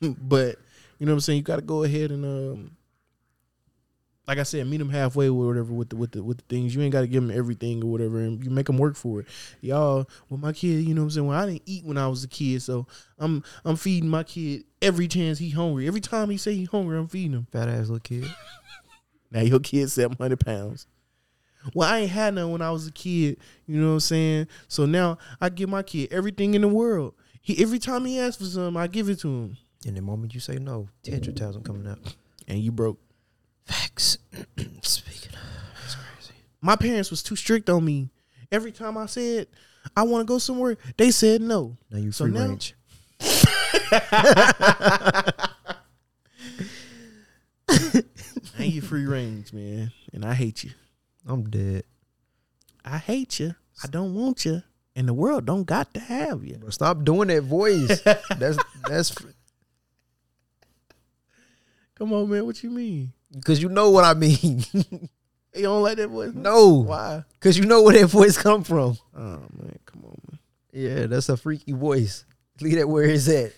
[0.00, 0.56] but
[0.98, 1.38] you know what I'm saying.
[1.38, 2.76] You got to go ahead and um,
[4.26, 6.74] like I said, meet them halfway or whatever with the with the with the things.
[6.74, 9.20] You ain't got to give them everything or whatever, and you make them work for
[9.20, 9.26] it.
[9.60, 11.26] Y'all, well, my kid, you know what I'm saying.
[11.26, 12.86] Well, I didn't eat when I was a kid, so
[13.18, 15.86] I'm I'm feeding my kid every chance he hungry.
[15.86, 17.46] Every time he say he hungry, I'm feeding him.
[17.50, 18.32] Fat ass little kid.
[19.32, 20.88] Now your kid 700 pounds.
[21.74, 23.38] Well, I ain't had none when I was a kid.
[23.66, 24.48] You know what I'm saying?
[24.68, 27.14] So now I give my kid everything in the world.
[27.42, 29.56] He every time he asks for something, I give it to him.
[29.86, 31.98] And the moment you say no, tantrum thousand coming out.
[32.48, 32.98] And you broke.
[33.66, 34.18] Facts.
[34.82, 35.40] Speaking of,
[35.82, 36.34] that's crazy.
[36.60, 38.10] My parents was too strict on me.
[38.52, 39.46] Every time I said
[39.96, 41.76] I want to go somewhere, they said no.
[41.90, 42.74] Now you So free now- range.
[48.58, 49.92] And you free range, man.
[50.12, 50.70] And I hate you.
[51.26, 51.84] I'm dead.
[52.84, 53.54] I hate you.
[53.84, 54.62] I don't want you.
[54.96, 56.56] And the world don't got to have you.
[56.56, 58.00] Bro, stop doing that voice.
[58.38, 59.14] that's that's
[61.94, 62.46] Come on, man.
[62.46, 63.12] What you mean?
[63.32, 64.64] because you know what I mean.
[65.52, 66.30] You don't like that voice?
[66.32, 67.24] no, Why?
[67.32, 68.96] because you know where that voice come from.
[69.16, 70.38] Oh man, come on, man.
[70.72, 72.24] Yeah, that's a freaky voice.
[72.60, 73.50] Leave that where it's at.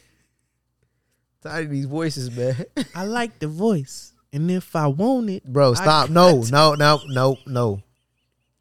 [1.42, 2.64] Tired of these voices, man.
[2.94, 6.10] I like the voice, and if I want it, Bro, stop.
[6.10, 7.82] No, no, no, no, no.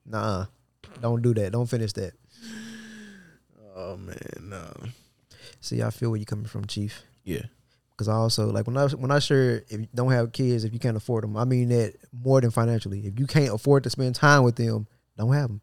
[0.06, 0.45] Nah.
[1.02, 1.52] Don't do that.
[1.52, 2.14] Don't finish that.
[3.76, 4.72] Oh man, no.
[5.60, 7.03] See, I feel where you coming from, Chief.
[7.23, 7.43] Yeah,
[7.91, 10.73] Because I also like when I when I share if you don't have kids, if
[10.73, 13.06] you can't afford them, I mean that more than financially.
[13.06, 14.88] If you can't afford to spend time with them,
[15.18, 15.61] don't have them.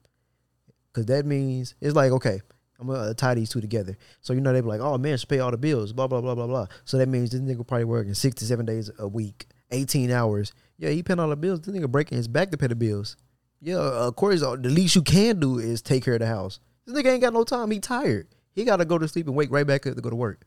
[0.92, 2.40] Because that means it's like okay,
[2.80, 3.96] I'm gonna tie these two together.
[4.20, 6.20] So you know they be like, oh man, should pay all the bills, blah blah
[6.20, 6.66] blah blah blah.
[6.84, 10.52] So that means this nigga probably working six to seven days a week, eighteen hours.
[10.78, 11.60] Yeah, he paying all the bills.
[11.60, 13.16] This nigga breaking his back to pay the bills.
[13.60, 16.60] Yeah, of course, uh, the least you can do is take care of the house.
[16.86, 17.70] This nigga ain't got no time.
[17.70, 18.28] He tired.
[18.52, 20.46] He got to go to sleep and wake right back up to go to work.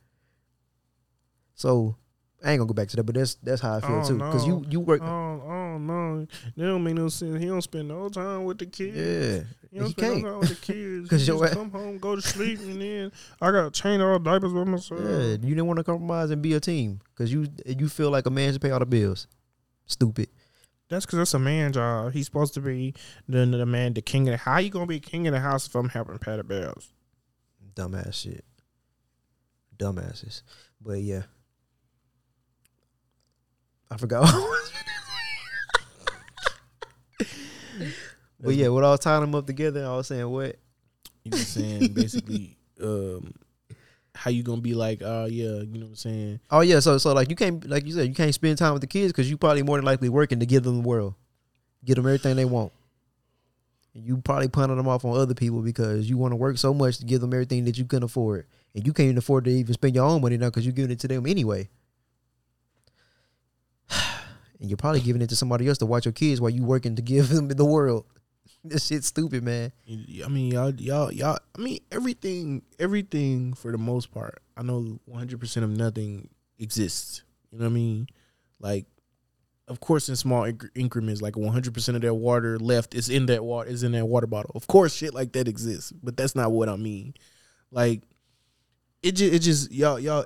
[1.56, 1.95] So
[2.43, 4.15] I ain't gonna go back to that, but that's that's how I feel Oh, too.
[4.18, 5.02] Because you you work.
[5.02, 5.41] Oh,
[5.73, 6.19] oh no,
[6.56, 7.39] that don't make no sense.
[7.39, 8.95] He don't spend no time with the kids.
[8.98, 10.23] yeah, He don't he spend can't.
[10.23, 11.10] no time with the kids.
[11.11, 13.11] 'Cause he your just come home, go to sleep, and then
[13.41, 14.99] I got to change all diapers by myself.
[15.03, 18.26] Yeah, you didn't want to compromise and be a team because you you feel like
[18.26, 19.27] a man should pay all the bills.
[19.85, 20.30] Stupid.
[20.89, 22.11] That's because that's a man job.
[22.11, 22.93] He's supposed to be
[23.30, 25.65] the, the man, the king of the How you gonna be king of the house
[25.68, 26.91] if I'm helping pay the bills?
[27.76, 28.43] Dumbass shit.
[29.77, 30.41] Dumbasses.
[30.81, 31.23] But yeah.
[33.89, 34.22] I forgot.
[34.23, 34.72] what I was
[37.19, 37.38] gonna say.
[38.39, 40.57] But yeah, what I was tying them up together, I was saying what?
[41.23, 41.93] You know what I'm saying?
[41.93, 43.34] Basically, um,
[44.15, 46.39] how you gonna be like, oh yeah, you know what I'm saying?
[46.49, 48.81] Oh yeah, so so like you can't like you said you can't spend time with
[48.81, 51.15] the kids because you probably more than likely working to give them the world,
[51.85, 52.72] give them everything they want.
[53.93, 56.73] And you probably punting them off on other people because you want to work so
[56.73, 59.52] much to give them everything that you can afford, and you can't even afford to
[59.52, 61.69] even spend your own money now because you're giving it to them anyway.
[64.61, 66.95] And you're probably giving it to somebody else to watch your kids while you working
[66.95, 68.05] to give them the world.
[68.63, 69.71] this shit's stupid, man.
[69.89, 71.39] I mean, y'all, y'all, y'all.
[71.57, 74.41] I mean, everything, everything for the most part.
[74.55, 76.29] I know 100 percent of nothing
[76.59, 77.23] exists.
[77.51, 78.07] You know what I mean?
[78.59, 78.85] Like,
[79.67, 83.25] of course, in small incre- increments, like 100 percent of that water left is in
[83.27, 84.51] that water is in that water bottle.
[84.53, 87.15] Of course, shit like that exists, but that's not what I mean.
[87.71, 88.03] Like,
[89.01, 90.25] it just, it just, y'all, y'all.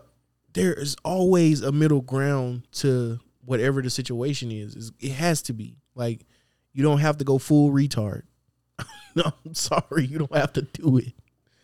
[0.53, 4.75] There is always a middle ground to whatever the situation is.
[4.75, 6.25] It's- It has to be like.
[6.73, 8.23] You don't have to go full retard.
[9.15, 10.05] no, I'm sorry.
[10.07, 11.13] You don't have to do it.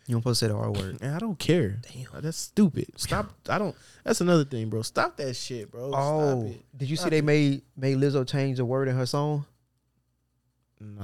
[0.06, 0.98] You don't supposed to say the R word.
[1.02, 1.80] And I don't care.
[1.92, 2.22] Damn.
[2.22, 2.86] That's stupid.
[2.98, 3.30] Stop.
[3.46, 3.76] I don't.
[4.04, 4.80] That's another thing, bro.
[4.80, 5.90] Stop that shit, bro.
[5.90, 6.64] Stop Oh, it.
[6.74, 7.24] did you see Stop they it.
[7.24, 9.44] made made Lizzo change a word in her song?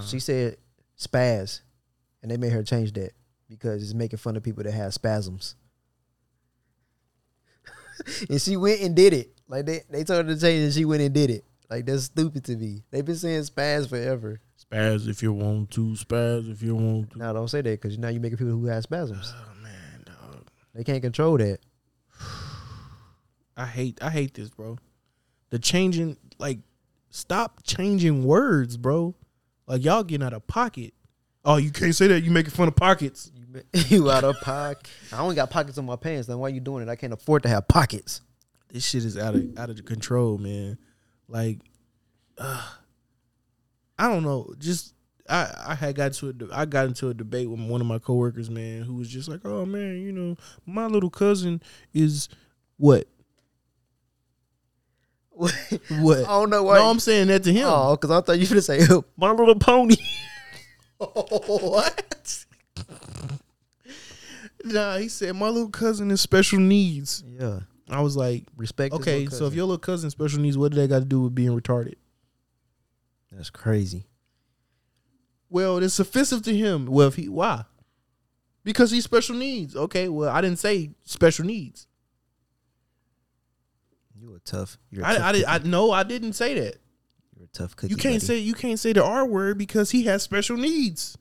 [0.06, 0.56] She said
[0.98, 1.60] spaz,
[2.22, 3.12] and they made her change that
[3.50, 5.54] because it's making fun of people that have spasms.
[8.30, 9.37] and she went and did it.
[9.48, 11.44] Like they, they told her to change, and she went and did it.
[11.70, 12.82] Like that's stupid to me.
[12.90, 14.40] They've been saying spaz forever.
[14.70, 15.92] spaz if you want to.
[15.92, 17.18] Spaz if you want to.
[17.18, 19.34] Now don't say that because now you're making people who have spasms.
[19.36, 20.46] Oh man, dog.
[20.74, 21.60] They can't control that.
[23.56, 23.98] I hate.
[24.02, 24.78] I hate this, bro.
[25.50, 26.58] The changing, like,
[27.10, 29.14] stop changing words, bro.
[29.66, 30.94] Like y'all getting out of pocket.
[31.44, 32.22] Oh, you can't say that.
[32.22, 33.30] You making fun of pockets.
[33.34, 34.88] You, you out of pocket.
[35.12, 36.28] I only got pockets on my pants.
[36.28, 36.90] Then why you doing it?
[36.90, 38.22] I can't afford to have pockets.
[38.70, 40.78] This shit is out of out of control, man.
[41.28, 41.58] Like,
[42.38, 42.68] uh,
[43.98, 44.54] I don't know.
[44.58, 44.94] Just
[45.28, 47.98] I I had got to a, I got into a debate with one of my
[47.98, 50.36] coworkers, man, who was just like, "Oh man, you know,
[50.66, 51.62] my little cousin
[51.92, 52.28] is
[52.76, 53.08] what
[55.38, 56.18] what?
[56.18, 56.78] I don't know why.
[56.78, 57.68] No, I'm saying that to him.
[57.68, 58.80] Oh, because I thought you were gonna say
[59.16, 59.94] my little pony.
[60.98, 62.44] what?
[64.64, 67.22] nah, he said my little cousin is special needs.
[67.24, 67.60] Yeah,
[67.90, 68.94] I was like, respect.
[68.94, 71.34] okay, so if your little cousin special needs, what do they got to do with
[71.34, 71.94] being retarded?
[73.32, 74.06] that's crazy.
[75.50, 76.86] Well, it's offensive to him.
[76.86, 77.64] Well, if he why?
[78.64, 79.76] Because he's special needs.
[79.76, 81.86] Okay, well, I didn't say special needs.
[84.20, 84.76] You a tough.
[84.90, 86.76] You're a I, tough I, did, I no, I didn't say that.
[87.36, 87.90] You're a tough cookie.
[87.90, 88.26] You can't buddy.
[88.26, 91.16] say you can't say the R word because he has special needs.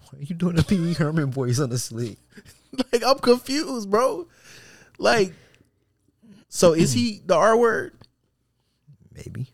[0.00, 2.18] Why are you doing a Pee Wee Herman voice on the sleep?
[2.92, 4.26] like I'm confused, bro.
[4.98, 5.32] Like,
[6.48, 7.94] so is he the R word?
[9.14, 9.52] Maybe,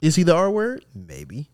[0.00, 0.84] Is he the R word?
[0.94, 1.50] maybe.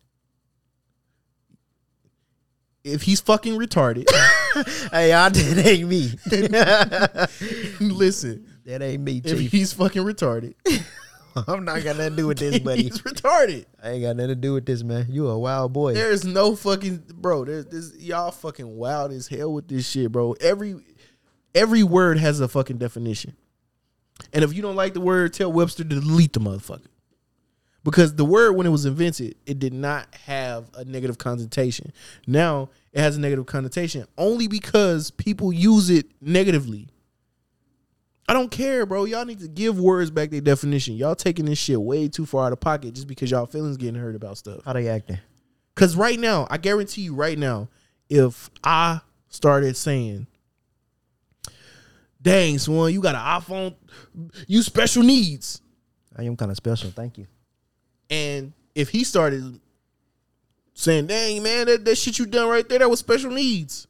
[2.83, 4.05] If he's fucking retarded,
[4.93, 6.13] hey, I that ain't me.
[7.81, 8.47] listen.
[8.67, 10.55] that ain't me, If he's fucking retarded,
[11.49, 12.83] I'm not got nothing to do with this, buddy.
[12.85, 13.65] he's retarded.
[13.83, 15.07] I ain't got nothing to do with this, man.
[15.09, 15.95] You a wild boy.
[15.95, 17.45] There is no fucking bro.
[17.47, 20.35] There's this y'all fucking wild as hell with this shit, bro.
[20.41, 20.77] Every
[21.55, 23.37] every word has a fucking definition.
[24.33, 26.87] And if you don't like the word, tell Webster to delete the motherfucker.
[27.85, 31.93] Because the word when it was invented, it did not have a negative connotation.
[32.27, 36.89] Now it has a negative connotation only because people use it negatively.
[38.27, 39.05] I don't care, bro.
[39.05, 40.95] Y'all need to give words back their definition.
[40.95, 44.01] Y'all taking this shit way too far out of pocket just because y'all feelings getting
[44.01, 44.65] hurt about stuff.
[44.65, 45.19] How they acting?
[45.75, 47.69] Cause right now, I guarantee you right now,
[48.09, 50.27] if I started saying,
[52.25, 53.75] dang, Swan, you got an iPhone,
[54.49, 55.61] you special needs.
[56.17, 56.91] I am kind of special.
[56.91, 57.27] Thank you.
[58.11, 59.61] And if he started
[60.73, 63.87] saying, dang, man, that, that shit you done right there, that was special needs.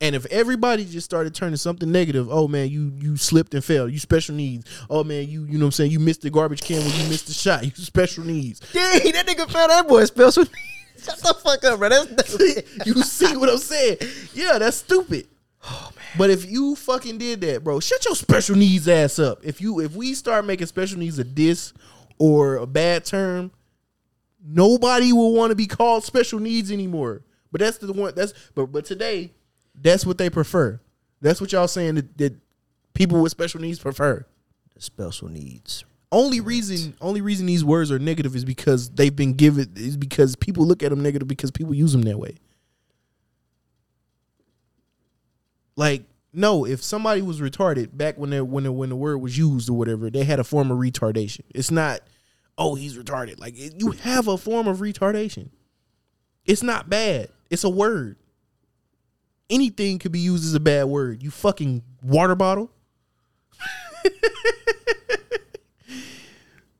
[0.00, 3.88] And if everybody just started turning something negative, oh man, you you slipped and fell,
[3.88, 4.66] you special needs.
[4.90, 7.08] Oh man, you you know what I'm saying, you missed the garbage can when you
[7.08, 8.60] missed the shot, you special needs.
[8.74, 10.44] Dang, that nigga found that boy special.
[11.02, 11.88] Shut the fuck up, bro.
[11.88, 12.38] That's, that's
[12.86, 13.96] you see what I'm saying?
[14.34, 15.28] Yeah, that's stupid.
[15.66, 15.90] Oh.
[16.16, 19.40] But if you fucking did that, bro, shut your special needs ass up.
[19.44, 21.72] If you if we start making special needs a diss
[22.18, 23.50] or a bad term,
[24.44, 27.22] nobody will want to be called special needs anymore.
[27.52, 29.32] But that's the one that's but but today,
[29.74, 30.80] that's what they prefer.
[31.20, 32.34] That's what y'all saying that, that
[32.94, 34.26] people with special needs prefer.
[34.78, 35.84] special needs.
[36.12, 40.36] Only reason, only reason these words are negative is because they've been given is because
[40.36, 42.36] people look at them negative because people use them that way.
[45.76, 49.38] Like, no, if somebody was retarded back when they when the, when the word was
[49.38, 51.42] used or whatever, they had a form of retardation.
[51.54, 52.00] It's not,
[52.58, 53.38] oh, he's retarded.
[53.38, 55.50] Like you have a form of retardation.
[56.44, 57.28] It's not bad.
[57.50, 58.16] It's a word.
[59.48, 61.22] Anything could be used as a bad word.
[61.22, 62.70] You fucking water bottle.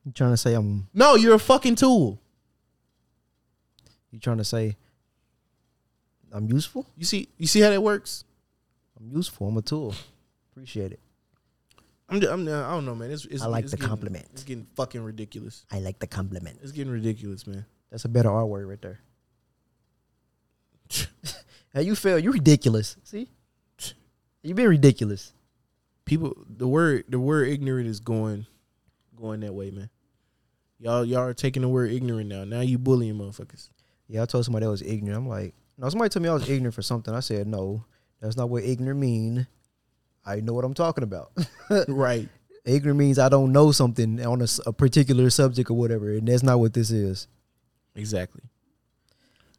[0.04, 0.88] You trying to say I'm?
[0.94, 2.20] No, you're a fucking tool.
[4.12, 4.76] You trying to say
[6.30, 6.86] I'm useful?
[6.96, 8.24] You see, you see how that works.
[8.98, 9.48] I'm useful.
[9.48, 9.94] I'm a tool.
[10.52, 11.00] Appreciate it.
[12.08, 13.10] I'm, I'm I don't know, man.
[13.10, 14.26] It's, it's I like it's the getting- compliment.
[14.32, 15.64] It's getting fucking ridiculous.
[15.72, 16.58] I like the compliment.
[16.62, 17.66] It's getting ridiculous, man.
[17.90, 19.00] That's a better R word right there.
[21.74, 22.18] hey, you fail.
[22.18, 22.96] You ridiculous.
[23.02, 23.28] See,
[24.42, 25.32] you've been ridiculous.
[26.04, 28.46] People, the word the word ignorant is going
[29.16, 29.90] going that way, man.
[30.78, 32.44] Y'all y'all are taking the word ignorant now.
[32.44, 33.70] Now you bullying motherfuckers.
[34.08, 35.18] Yeah, I told somebody I was ignorant.
[35.18, 37.12] I'm like, no, somebody told me I was ignorant for something.
[37.12, 37.84] I said, no,
[38.20, 39.46] that's not what ignorant mean.
[40.24, 41.32] I know what I'm talking about.
[41.88, 42.28] right.
[42.64, 46.58] ignorant means I don't know something on a particular subject or whatever, and that's not
[46.58, 47.28] what this is.
[47.94, 48.42] Exactly.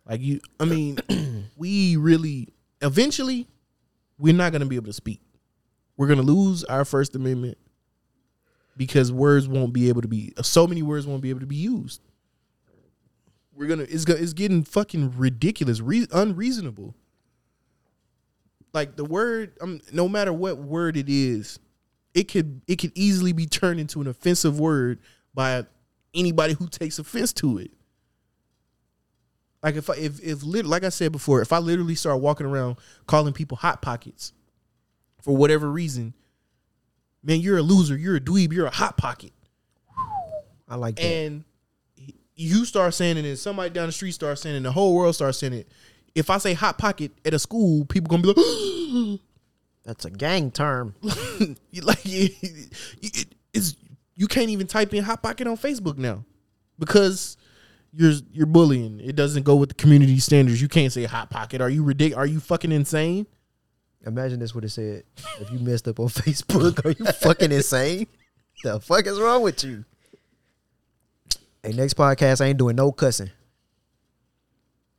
[0.07, 0.99] Like you, I mean,
[1.57, 2.49] we really
[2.81, 3.47] eventually
[4.17, 5.21] we're not gonna be able to speak.
[5.97, 7.57] We're gonna lose our First Amendment
[8.77, 10.33] because words won't be able to be.
[10.41, 12.01] So many words won't be able to be used.
[13.53, 13.83] We're gonna.
[13.83, 14.19] It's gonna.
[14.19, 16.95] It's getting fucking ridiculous, re- unreasonable.
[18.77, 21.57] Like the word, um, no matter what word it is,
[22.13, 24.99] it could it could easily be turned into an offensive word
[25.33, 25.65] by
[26.13, 27.71] anybody who takes offense to it.
[29.63, 32.45] Like if I, if if lit, like I said before, if I literally start walking
[32.45, 32.77] around
[33.07, 34.31] calling people hot pockets
[35.23, 36.13] for whatever reason,
[37.23, 37.97] man, you're a loser.
[37.97, 38.53] You're a dweeb.
[38.53, 39.31] You're a hot pocket.
[40.69, 41.03] I like that.
[41.03, 41.45] And
[42.35, 44.93] you start saying it, and somebody down the street starts saying it, and the whole
[44.93, 45.67] world starts saying it.
[46.17, 49.19] If I say hot pocket at a school, people gonna be like,
[49.85, 50.95] that's a gang term.
[51.71, 52.29] you like you,
[53.01, 53.75] it, it's
[54.15, 56.25] you can't even type in hot pocket on Facebook now
[56.79, 57.37] because
[57.93, 58.99] you're you're bullying.
[58.99, 60.61] It doesn't go with the community standards.
[60.61, 61.61] You can't say hot pocket.
[61.61, 62.23] Are you ridiculous?
[62.23, 63.27] Are you fucking insane?
[64.05, 65.03] Imagine this would have said
[65.39, 66.83] if you messed up on Facebook.
[66.83, 68.07] Are you fucking insane?
[68.63, 69.85] The fuck is wrong with you?
[71.61, 73.29] Hey, next podcast, I ain't doing no cussing.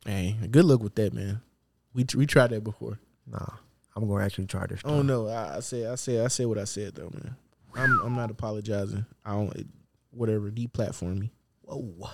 [0.05, 1.41] Hey, good luck with that, man.
[1.93, 2.99] We we tried that before.
[3.27, 3.45] Nah,
[3.95, 4.81] I'm gonna actually try this.
[4.83, 7.35] Oh no, I, I said I said I said what I said though, man.
[7.75, 9.05] I'm I'm not apologizing.
[9.25, 9.69] I don't
[10.11, 11.31] whatever deplatform me.
[11.61, 12.09] Whoa.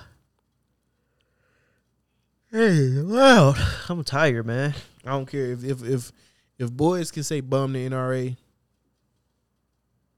[2.52, 3.54] Hey, wow.
[3.90, 4.74] I'm tired, man.
[5.06, 6.12] I don't care if if if
[6.58, 8.38] if boys can say bum the NRA.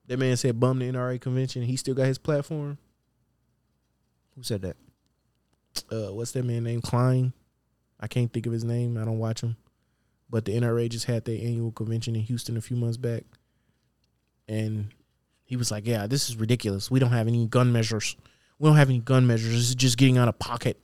[0.08, 1.64] That man said bum the NRA convention.
[1.64, 2.78] He still got his platform.
[4.36, 4.78] Who said that?
[5.92, 7.34] Uh, what's that man named Klein?
[8.00, 8.98] I can't think of his name.
[8.98, 9.58] I don't watch him.
[10.30, 13.24] But the NRA just had their annual convention in Houston a few months back,
[14.48, 14.94] and
[15.46, 16.92] he was like, "Yeah, this is ridiculous.
[16.92, 18.18] We don't have any gun measures.
[18.60, 19.54] We don't have any gun measures.
[19.54, 20.84] This is just getting out of pocket.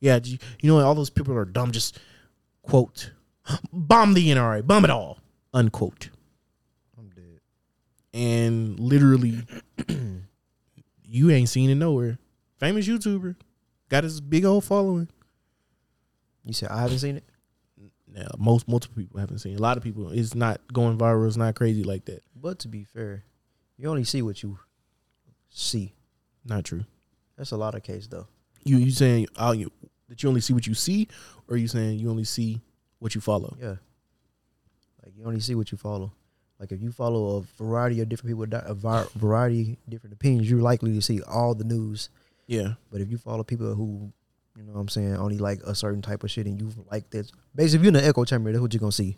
[0.00, 1.72] Yeah, you, you know, all those people are dumb.
[1.72, 1.98] Just
[2.62, 3.12] quote,
[3.72, 5.18] bomb the NRA, bomb it all,
[5.52, 6.10] unquote.
[6.98, 7.40] I'm dead.
[8.12, 9.46] And literally,
[11.04, 12.18] you ain't seen it nowhere.
[12.58, 13.36] Famous YouTuber,
[13.88, 15.08] got his big old following.
[16.44, 17.24] You said I haven't seen it?
[18.06, 19.54] Now, most multiple people haven't seen.
[19.54, 19.58] it.
[19.58, 21.26] A lot of people, it's not going viral.
[21.26, 22.22] It's not crazy like that.
[22.36, 23.24] But to be fair,
[23.76, 24.58] you only see what you
[25.48, 25.94] see.
[26.44, 26.84] Not true.
[27.36, 28.28] That's a lot of case though.
[28.64, 29.72] You you saying oh, you,
[30.08, 31.08] that you only see what you see,
[31.48, 32.60] or you saying you only see
[32.98, 33.56] what you follow?
[33.60, 33.76] Yeah.
[35.04, 36.12] Like you only see what you follow.
[36.60, 38.74] Like if you follow a variety of different people, a
[39.16, 42.10] variety of different opinions, you're likely to see all the news.
[42.46, 44.12] Yeah, But if you follow people who,
[44.56, 47.10] you know what I'm saying, only like a certain type of shit and you like
[47.10, 49.16] this, basically if you're in the echo chamber, that's what you're gonna see.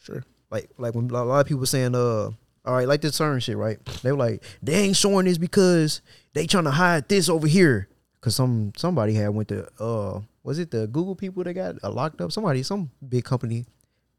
[0.00, 0.24] sure.
[0.50, 2.30] Like like when a lot of people saying, uh,
[2.66, 3.84] all right, like this certain shit, right?
[4.02, 6.00] They were like, they ain't showing this because
[6.32, 7.88] they trying to hide this over here.
[8.20, 11.90] Cause some somebody had went to uh was it the Google people that got uh,
[11.90, 12.30] locked up?
[12.30, 13.64] Somebody, some big company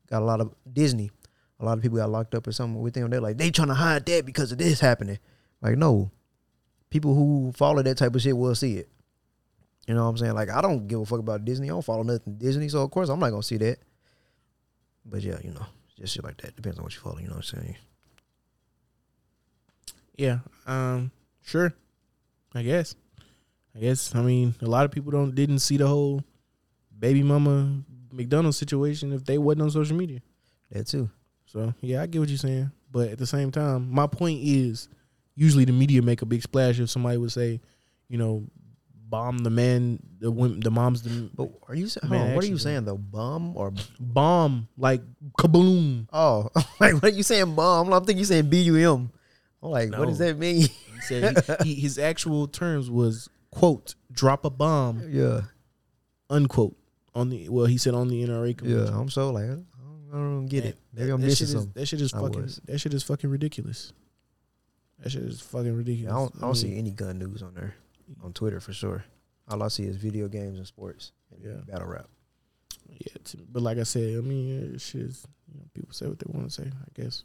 [0.10, 1.12] got a lot of Disney.
[1.60, 3.10] A lot of people got locked up or something with them.
[3.10, 5.20] They're like, they trying to hide that because of this happening.
[5.62, 6.12] Like, no.
[6.90, 8.90] People who follow that type of shit will see it.
[9.88, 10.34] You know what I'm saying?
[10.34, 11.68] Like, I don't give a fuck about Disney.
[11.68, 13.78] I don't follow nothing Disney, so of course I'm not gonna see that.
[15.06, 15.66] But yeah, you know,
[15.99, 16.56] just shit like that.
[16.56, 17.20] Depends on what you follow.
[17.20, 17.76] You know what I'm saying?
[20.18, 20.40] Yeah.
[20.66, 21.12] Um.
[21.44, 21.74] Sure.
[22.56, 22.95] I guess.
[23.76, 24.16] I guess.
[24.16, 26.24] I mean, a lot of people don't didn't see the whole
[26.98, 30.22] baby mama McDonald's situation if they wasn't on social media.
[30.72, 31.10] That too.
[31.45, 34.90] So yeah, I get what you're saying, but at the same time, my point is,
[35.36, 37.62] usually the media make a big splash if somebody would say,
[38.07, 38.44] you know,
[39.10, 42.10] bomb the man, the women, the moms, the But are you saying?
[42.10, 42.86] Man, what are you saying?
[42.86, 45.02] The bum or bomb like
[45.40, 46.07] kaboom.
[46.11, 46.49] oh,
[46.80, 47.56] like what are you saying?
[47.56, 47.94] Bum?
[47.94, 49.11] I'm thinking you saying B U M.
[49.61, 50.61] I'm like, what does that mean?
[50.61, 55.41] He said he, he, his actual terms was quote drop a bomb yeah,
[56.30, 56.76] unquote
[57.14, 58.98] on the well he said on the NRA yeah.
[58.98, 59.68] I'm so like, I don't,
[60.11, 60.77] I don't get it.
[60.94, 61.68] Maybe I'm that missing shit is.
[61.68, 62.41] That shit is I fucking.
[62.41, 62.61] was.
[62.65, 63.94] That shit is fucking ridiculous.
[64.99, 66.14] That shit is fucking ridiculous.
[66.14, 67.76] I don't, I don't mean, see any gun news on there
[68.23, 69.03] on Twitter for sure.
[69.48, 71.11] All I see is video games and sports.
[71.32, 71.61] And Yeah.
[71.65, 72.10] battle rap.
[72.90, 73.14] Yeah,
[73.52, 76.49] but like I said, I mean, shit is, you know, people say what they want
[76.49, 77.23] to say, I guess.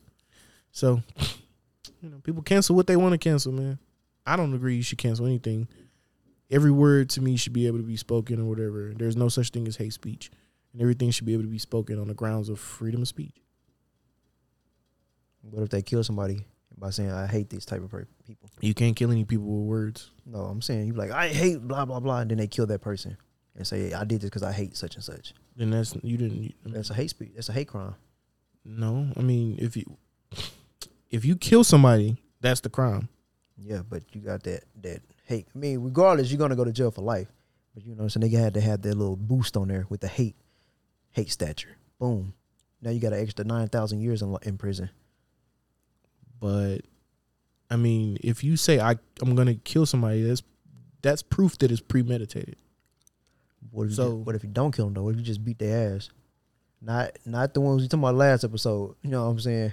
[0.73, 1.03] So,
[2.01, 3.79] you know, people cancel what they want to cancel, man.
[4.27, 5.69] I don't agree you should cancel anything.
[6.51, 8.93] Every word to me should be able to be spoken or whatever.
[8.97, 10.31] There's no such thing as hate speech.
[10.73, 13.41] And everything should be able to be spoken on the grounds of freedom of speech.
[15.43, 16.45] What if they kill somebody
[16.81, 17.91] by saying I hate these type of
[18.27, 18.49] people?
[18.61, 20.11] You can't kill any people with words.
[20.27, 22.81] No, I'm saying you like I hate blah blah blah, and then they kill that
[22.81, 23.17] person
[23.55, 25.35] and say I did this because I hate such and such.
[25.57, 26.43] Then that's you didn't.
[26.43, 27.33] You, That's a hate speech.
[27.35, 27.95] That's a hate crime.
[28.65, 29.97] no, I mean if you
[31.11, 33.09] if you kill somebody, that's the crime.
[33.59, 35.49] Yeah, but you got that that hate.
[35.55, 37.29] I mean, regardless, you're gonna go to jail for life.
[37.75, 40.09] But you know, so they had to have that little boost on there with the
[40.09, 40.37] hate,
[41.11, 41.77] hate stature.
[41.99, 42.33] Boom.
[42.81, 44.91] Now you got an extra nine thousand years in, in prison.
[46.41, 46.79] But
[47.71, 50.43] I mean, if you say I I'm gonna kill somebody, that's
[51.03, 52.57] that's proof that it's premeditated.
[53.71, 55.03] What if you So- just- what if you don't kill them though?
[55.05, 56.11] What if you just beat their ass?
[56.81, 58.97] Not not the ones you talking about last episode.
[59.03, 59.73] You know what I'm saying?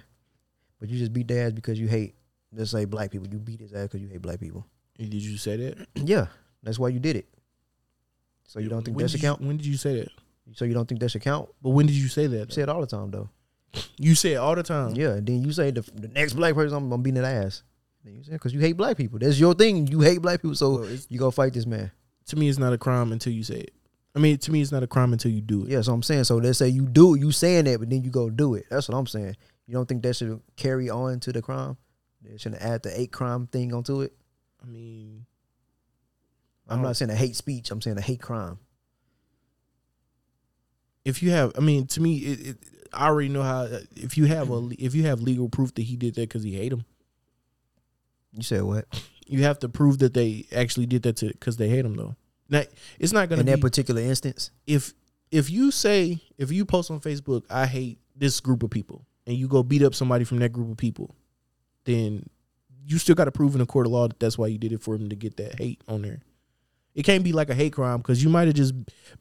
[0.80, 2.16] But you just beat their ass because you hate.
[2.54, 3.28] Let's say black people.
[3.28, 4.66] You beat his ass because you hate black people.
[4.98, 5.88] Did you say that?
[5.96, 6.28] yeah,
[6.64, 7.28] that's why you did it.
[8.46, 9.42] So you don't think when that should you- count?
[9.42, 10.10] when did you say that?
[10.54, 11.50] So you don't think that should count?
[11.62, 12.54] But when did you say You that?
[12.54, 13.30] say it all the time though.
[13.98, 14.96] You say it all the time.
[14.96, 17.64] Yeah, and then you say the, the next black person, I'm, beating that ass.
[18.04, 19.20] Then you say because you hate black people.
[19.20, 19.88] That's your thing.
[19.88, 21.92] You hate black people, so Well, you go fight this man.
[22.28, 23.74] To me, it's not a crime until you say it.
[24.16, 25.70] I mean, to me, it's not a crime until you do it.
[25.70, 26.24] Yeah, so I'm saying.
[26.24, 28.66] So they say you do you saying that, but then you go do it.
[28.70, 29.36] That's what I'm saying.
[29.68, 31.78] You don't think that should carry on to the crime?
[32.22, 34.14] They shouldn't add the hate crime thing onto it.
[34.62, 35.26] I mean,
[36.68, 37.72] I'm I not saying a hate speech.
[37.72, 38.60] I'm saying a hate crime.
[41.06, 42.58] if you have, I mean, to me, it, it,
[42.94, 43.68] I already know how.
[43.96, 46.56] If you have a, if you have legal proof that he did that because he
[46.56, 46.86] hate him,
[48.34, 48.86] You said what?
[49.30, 51.96] you have to prove that they actually did that to because they hate him.
[51.96, 52.16] Though,
[52.50, 52.64] now
[53.00, 54.94] it's not gonna In be that particular instance, if
[55.32, 59.36] if you say if you post on Facebook, I hate this group of people, and
[59.36, 61.16] you go beat up somebody from that group of people,
[61.86, 62.30] then
[62.86, 64.72] you still got to prove in a court of law that that's why you did
[64.72, 66.22] it for him to get that hate on there.
[66.96, 68.74] It can't be like a hate crime because you might have just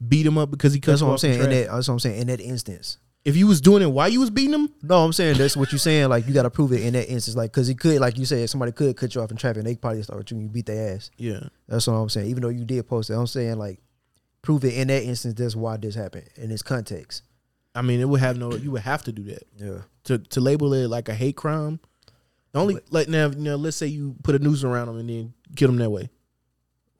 [0.07, 1.43] beat him up because he cut that's what I'm saying.
[1.43, 2.21] In that, that's what I'm saying.
[2.21, 5.11] In that instance, If you was doing it while you was beating him, no, I'm
[5.11, 6.07] saying that's what you're saying.
[6.09, 8.25] Like you got to prove it in that instance, like because he could, like you
[8.25, 10.65] said, somebody could cut you off in traffic, and they probably start you, you beat
[10.67, 11.11] their ass.
[11.17, 12.27] yeah, That's what I'm saying.
[12.29, 13.79] Even though you did post it, I'm saying like
[14.41, 15.33] prove it in that instance.
[15.33, 17.23] That's why this happened in this context.
[17.75, 18.53] I mean, it would have no.
[18.53, 19.81] You would have to do that Yeah.
[20.05, 21.81] to to label it like a hate crime.
[22.53, 25.33] The only like now, now let's say you put a noose around them and then
[25.57, 26.09] kill them that way.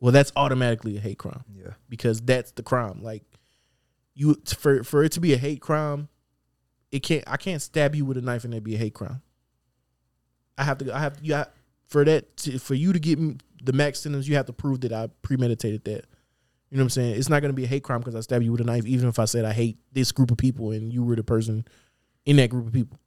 [0.02, 1.44] Well, that's automatically a hate crime.
[1.56, 1.72] Yeah.
[1.90, 3.02] because that's the crime.
[3.02, 3.24] Like
[4.18, 6.10] you for for it to be a hate crime,
[6.92, 7.24] it can't.
[7.28, 9.22] I can't stab you with a knife and that be a hate crime.
[10.58, 10.94] I have to.
[10.94, 11.20] I have.
[11.22, 11.50] You have,
[11.86, 13.20] for that to, for you to get
[13.64, 16.06] the max sentence, you have to prove that I premeditated that.
[16.70, 17.16] You know what I'm saying?
[17.16, 18.86] It's not going to be a hate crime because I stab you with a knife,
[18.86, 21.66] even if I said I hate this group of people and you were the person
[22.26, 23.00] in that group of people.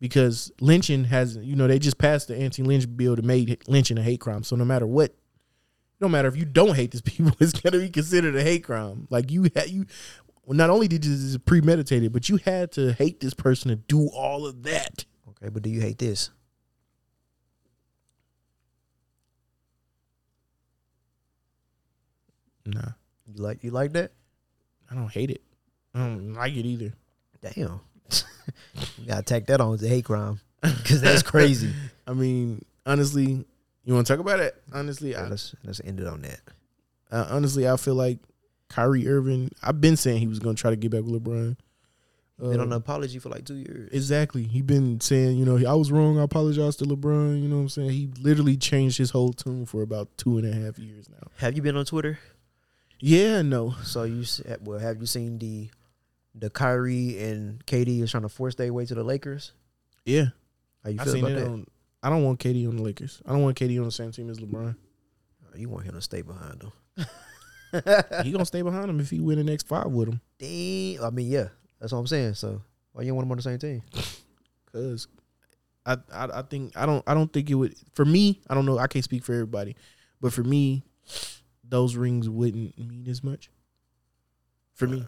[0.00, 4.02] Because lynching has, you know, they just passed the anti-lynch bill to make lynching a
[4.02, 4.42] hate crime.
[4.42, 5.14] So no matter what
[6.00, 9.06] no matter if you don't hate these people, it's gonna be considered a hate crime.
[9.10, 9.86] Like you had you
[10.46, 13.76] not only did you this is premeditated, but you had to hate this person to
[13.76, 15.04] do all of that.
[15.28, 16.30] Okay, but do you hate this?
[22.66, 22.92] Nah,
[23.26, 24.12] You like you like that?
[24.90, 25.42] I don't hate it.
[25.94, 26.92] I don't like it either.
[27.40, 27.80] Damn.
[28.98, 31.72] you gotta tack that on as a hate crime because that's crazy.
[32.06, 33.44] I mean, honestly,
[33.88, 34.54] you want to talk about it?
[34.72, 36.40] Honestly, Yeah, I, let's let's end it on that.
[37.10, 38.18] uh, honestly, I feel like
[38.68, 39.50] Kyrie Irving.
[39.62, 41.56] I've been saying he was gonna try to get back with LeBron.
[42.38, 43.90] Been Uh, on an apology for like two years.
[43.92, 44.44] Exactly.
[44.44, 46.18] He been saying, you know, I was wrong.
[46.20, 47.42] I apologize to LeBron.
[47.42, 47.90] You know what I'm saying?
[47.90, 51.28] He literally changed his whole tune for about two and a half years now.
[51.38, 52.18] Have you been on Twitter?
[53.00, 53.74] Yeah, no.
[53.82, 54.24] So you
[54.60, 55.70] well, have you seen the
[56.34, 59.52] the Kyrie and KD is trying to force their way to the Lakers?
[60.04, 60.26] Yeah.
[60.84, 61.46] How you I feel about that?
[61.48, 61.66] on
[62.02, 63.20] I don't want KD on the Lakers.
[63.26, 64.76] I don't want KD on the same team as LeBron.
[65.56, 66.72] you want him to stay behind them?
[68.24, 70.20] he gonna stay behind him if he win the next five with him.
[70.38, 71.04] Damn.
[71.04, 71.48] I mean, yeah,
[71.80, 72.34] that's what I'm saying.
[72.34, 72.62] So
[72.92, 73.82] why you don't want him on the same team?
[74.72, 75.08] Cause
[75.84, 78.66] I, I I think I don't I don't think it would for me, I don't
[78.66, 79.76] know, I can't speak for everybody.
[80.20, 80.84] But for me,
[81.62, 83.50] those rings wouldn't mean as much.
[84.74, 85.04] For me.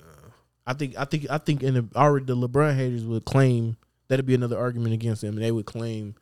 [0.66, 3.76] I think I think I think in the already the LeBron haters would claim
[4.08, 6.14] that'd be another argument against him, and they would claim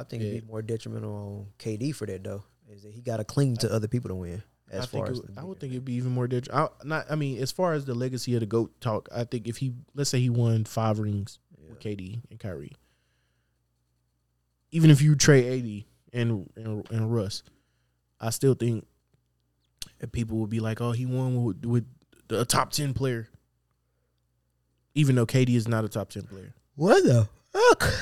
[0.00, 2.42] I think it'd be more detrimental on KD for that though.
[2.70, 4.42] Is that he got to cling to other people to win?
[4.70, 6.72] As I think far as would- I would think it'd be even more detrimental.
[6.84, 9.56] Not I mean, as far as the legacy of the goat talk, I think if
[9.58, 11.70] he let's say he won five rings Yeah.
[11.70, 12.72] with KD and Kyrie,
[14.70, 15.84] even if you trade AD
[16.18, 17.42] and and, and Russ,
[18.20, 18.86] I still think
[19.98, 21.86] that people would be like, "Oh, he won with, with
[22.30, 23.28] a top ten player,"
[24.94, 26.54] even though KD is not a top ten player.
[26.76, 27.92] What the fuck?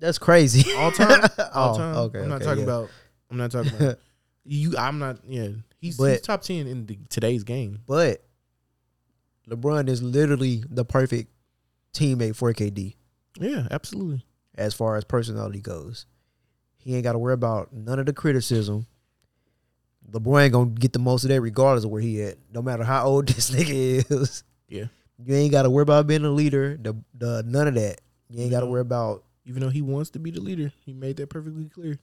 [0.00, 0.72] That's crazy.
[0.74, 1.96] all time, oh, all Oh, time.
[1.96, 2.64] okay, I'm not okay, talking yeah.
[2.64, 2.90] about.
[3.30, 3.98] I'm not talking about
[4.44, 4.76] you.
[4.76, 5.18] I'm not.
[5.28, 5.48] Yeah,
[5.78, 7.78] he's, he's top ten in the, today's game.
[7.86, 8.24] But
[9.48, 11.30] LeBron is literally the perfect
[11.92, 12.94] teammate for KD
[13.38, 14.24] Yeah, absolutely.
[14.56, 16.06] as far as personality goes.
[16.76, 18.86] He ain't got to worry about none of the criticism.
[20.10, 22.84] LeBron ain't gonna get the most of that regardless of where he at, no matter
[22.84, 24.44] how old this nigga is.
[24.68, 24.84] Yeah.
[25.22, 26.78] You ain't got to worry about being a leader.
[26.80, 28.00] The the none of that.
[28.30, 29.24] You ain't got to worry about.
[29.50, 31.98] Even though he wants to be the leader, he made that perfectly clear.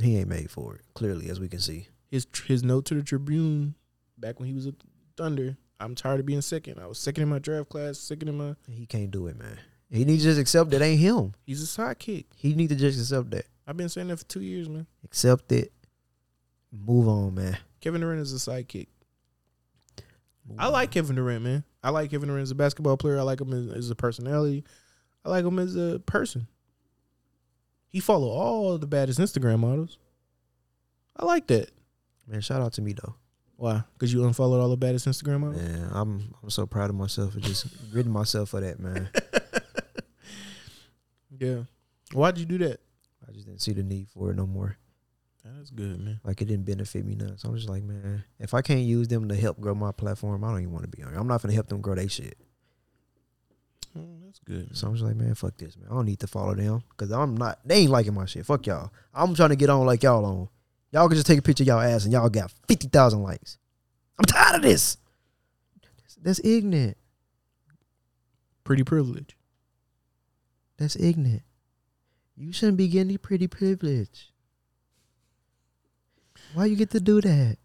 [0.00, 0.80] He ain't made for it.
[0.94, 1.88] Clearly, as we can see.
[2.10, 3.74] His his note to the Tribune
[4.16, 4.72] back when he was a
[5.14, 5.58] Thunder.
[5.78, 6.78] I'm tired of being second.
[6.78, 8.54] I was second in my draft class, second in my.
[8.70, 9.58] He can't do it, man.
[9.90, 11.34] He needs to just accept that ain't him.
[11.44, 12.24] He's a sidekick.
[12.36, 13.44] He needs to just accept that.
[13.66, 14.86] I've been saying that for two years, man.
[15.04, 15.74] Accept it.
[16.72, 17.58] Move on, man.
[17.82, 18.86] Kevin Durant is a sidekick.
[20.48, 20.72] Move I on.
[20.72, 21.64] like Kevin Durant, man.
[21.82, 23.18] I like Kevin Durant as a basketball player.
[23.18, 24.64] I like him as, as a personality.
[25.24, 26.48] I like him as a person.
[27.92, 29.98] He follow all the baddest Instagram models.
[31.16, 31.70] I like that.
[32.26, 32.40] man.
[32.40, 33.14] Shout out to me though.
[33.56, 33.84] Why?
[33.92, 35.62] Because you unfollowed all the baddest Instagram models.
[35.62, 39.08] Man, I'm I'm so proud of myself for just ridding myself of that, man.
[41.38, 41.62] Yeah.
[42.12, 42.80] Why'd you do that?
[43.28, 44.76] I just didn't see the need for it no more.
[45.44, 46.20] That's good, man.
[46.22, 47.36] Like it didn't benefit me none.
[47.36, 50.44] So I'm just like, man, if I can't use them to help grow my platform,
[50.44, 51.14] I don't even want to be on.
[51.14, 51.18] it.
[51.18, 52.36] I'm not gonna help them grow their shit.
[54.32, 54.74] That's good.
[54.74, 55.88] So I'm just like, man, fuck this, man.
[55.90, 57.58] I don't need to follow them because I'm not.
[57.66, 58.46] They ain't liking my shit.
[58.46, 58.90] Fuck y'all.
[59.12, 60.48] I'm trying to get on like y'all on.
[60.90, 63.58] Y'all can just take a picture of y'all ass and y'all got fifty thousand likes.
[64.18, 64.96] I'm tired of this.
[65.82, 66.96] That's, that's ignorant.
[68.64, 69.36] Pretty privilege.
[70.78, 71.42] That's ignorant.
[72.34, 74.32] You shouldn't be getting pretty privilege.
[76.54, 77.58] Why you get to do that?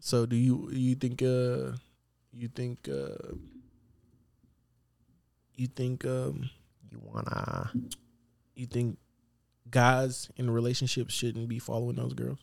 [0.00, 1.78] So do you you think uh
[2.30, 3.36] you think uh
[5.56, 6.50] you think um
[6.90, 7.70] You wanna?
[8.54, 8.98] you think
[9.70, 12.38] guys in relationships shouldn't be following those girls?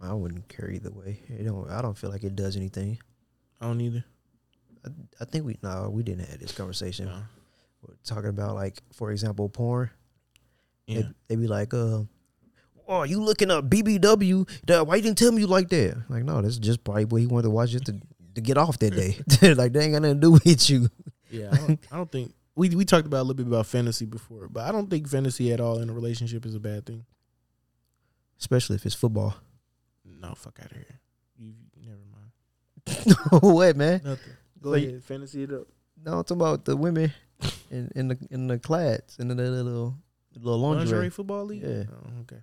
[0.00, 1.20] I wouldn't care either way.
[1.28, 1.70] It don't.
[1.70, 2.98] I don't feel like it does anything.
[3.60, 4.04] I don't either.
[4.84, 4.88] I,
[5.20, 7.06] I think we no, we didn't have this conversation.
[7.06, 7.22] No.
[7.82, 9.90] We're talking about like, for example, porn.
[10.86, 11.00] Yeah.
[11.00, 12.02] They, they be like, uh,
[12.88, 14.48] oh, you looking up BBW?
[14.64, 16.02] Duh, Why you didn't tell me you like that?
[16.08, 18.00] Like, no, that's just probably what he wanted to watch just to,
[18.34, 19.18] to get off that day.
[19.54, 20.88] like, they ain't got nothing to do with you.
[21.34, 24.06] Yeah, I don't, I don't think we we talked about a little bit about fantasy
[24.06, 27.04] before, but I don't think fantasy at all in a relationship is a bad thing.
[28.38, 29.34] Especially if it's football.
[30.04, 31.00] No, fuck out of here.
[31.38, 31.54] You
[31.84, 33.42] never mind.
[33.54, 34.00] what, man?
[34.04, 34.32] Nothing.
[34.60, 35.66] Go So you- ahead, fantasy it up.
[36.04, 37.12] No, I'm talking about the women
[37.70, 39.96] in, in the in the clads in the little
[40.34, 40.84] little lingerie.
[40.84, 41.62] Lingerie football league.
[41.62, 41.84] Yeah.
[41.90, 42.42] Oh, okay.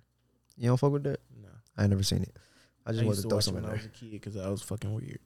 [0.56, 1.20] You don't fuck with that?
[1.40, 1.48] No.
[1.76, 2.36] I ain't never seen it.
[2.84, 3.88] I I, just wanted to to throw watch it something when in I was a
[3.90, 5.20] kid because I was fucking weird.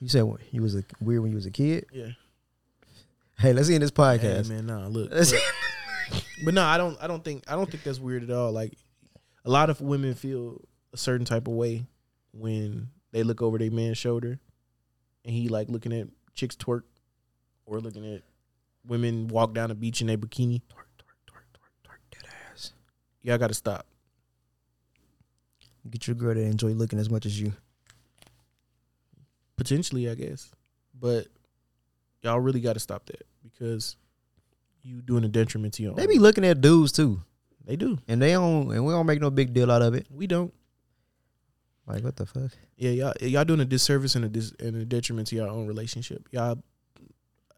[0.00, 0.40] You said what?
[0.50, 1.86] You was a, weird when you was a kid.
[1.92, 2.08] Yeah.
[3.38, 4.48] Hey, let's end this Hey, podcast.
[4.48, 5.10] man, nah, look.
[6.10, 6.98] But, but no, I don't.
[7.00, 7.44] I don't think.
[7.48, 8.52] I don't think that's weird at all.
[8.52, 8.74] Like
[9.44, 10.60] a lot of women feel
[10.92, 11.86] a certain type of way
[12.32, 14.38] when they look over their man's shoulder,
[15.24, 16.82] and he like looking at chicks twerk,
[17.64, 18.22] or looking at
[18.86, 20.60] women walk down the beach in their bikini.
[20.68, 22.72] Twerk, twerk, twerk, twerk, twerk that ass.
[23.22, 23.86] Y'all got to stop.
[25.88, 27.52] Get your girl to enjoy looking as much as you.
[29.56, 30.50] Potentially, I guess,
[30.98, 31.28] but
[32.22, 33.96] y'all really got to stop that because
[34.82, 35.94] you doing a detriment to your.
[35.94, 37.22] They own- be looking at dudes too,
[37.64, 37.98] They do.
[38.08, 40.06] and they don't, and we don't make no big deal out of it.
[40.10, 40.52] We don't.
[41.86, 42.52] Like what the fuck?
[42.76, 45.66] Yeah, y'all y'all doing a disservice and a dis, and a detriment to your own
[45.66, 46.28] relationship.
[46.30, 46.62] Y'all,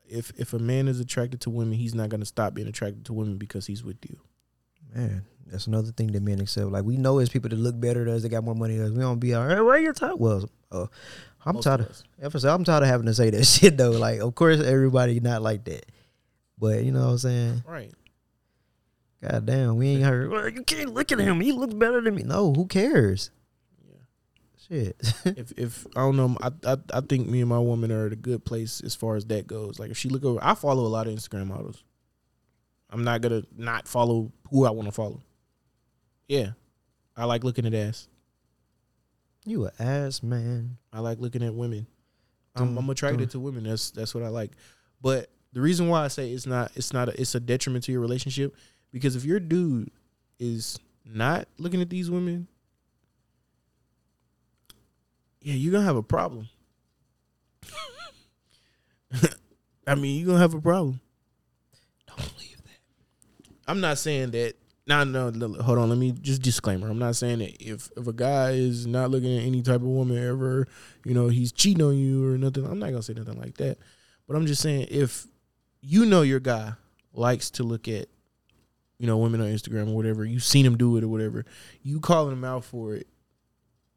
[0.08, 3.12] if if a man is attracted to women, he's not gonna stop being attracted to
[3.12, 4.18] women because he's with you.
[4.94, 6.68] Man, that's another thing that men accept.
[6.68, 8.86] Like we know it's people that look better than us, they got more money than
[8.86, 8.92] us.
[8.92, 9.60] We don't be all right.
[9.60, 10.18] Where you talk?
[10.18, 10.86] Well, uh,
[11.46, 12.44] I'm Most tired of of.
[12.44, 13.90] I'm tired of having to say that shit though.
[13.90, 15.86] Like, of course, everybody not like that,
[16.58, 17.62] but you know what I'm saying.
[17.66, 17.92] right.
[19.22, 20.30] God damn, we ain't heard.
[20.30, 21.40] Well, you can't look at him.
[21.40, 22.24] He looks better than me.
[22.24, 23.30] No, who cares?
[23.88, 23.96] Yeah.
[24.68, 24.96] Shit.
[25.24, 28.12] if if I don't know, I, I I think me and my woman are at
[28.12, 29.78] a good place as far as that goes.
[29.78, 31.82] Like if she look over, I follow a lot of Instagram models.
[32.90, 35.22] I'm not gonna not follow who I want to follow.
[36.28, 36.50] Yeah,
[37.16, 38.08] I like looking at ass.
[39.44, 40.76] You a ass man.
[40.92, 41.86] I like looking at women.
[42.56, 43.64] I'm, I'm attracted to women.
[43.64, 44.52] That's that's what I like.
[45.02, 47.92] But the reason why I say it's not it's not a, it's a detriment to
[47.92, 48.54] your relationship
[48.92, 49.90] because if your dude
[50.38, 52.46] is not looking at these women,
[55.40, 56.48] yeah, you're gonna have a problem.
[59.86, 61.00] I mean, you're gonna have a problem.
[62.06, 62.78] Don't believe that.
[63.66, 64.54] I'm not saying that.
[64.86, 65.88] No, no, no, hold on.
[65.88, 66.88] Let me just disclaimer.
[66.90, 69.82] I'm not saying that if if a guy is not looking at any type of
[69.82, 70.68] woman ever,
[71.04, 72.66] you know, he's cheating on you or nothing.
[72.66, 73.78] I'm not gonna say nothing like that.
[74.26, 75.26] But I'm just saying if
[75.80, 76.74] you know your guy
[77.14, 78.08] likes to look at
[78.98, 80.24] you know, women on Instagram or whatever.
[80.24, 81.44] you've seen them do it or whatever.
[81.82, 83.06] You calling them out for it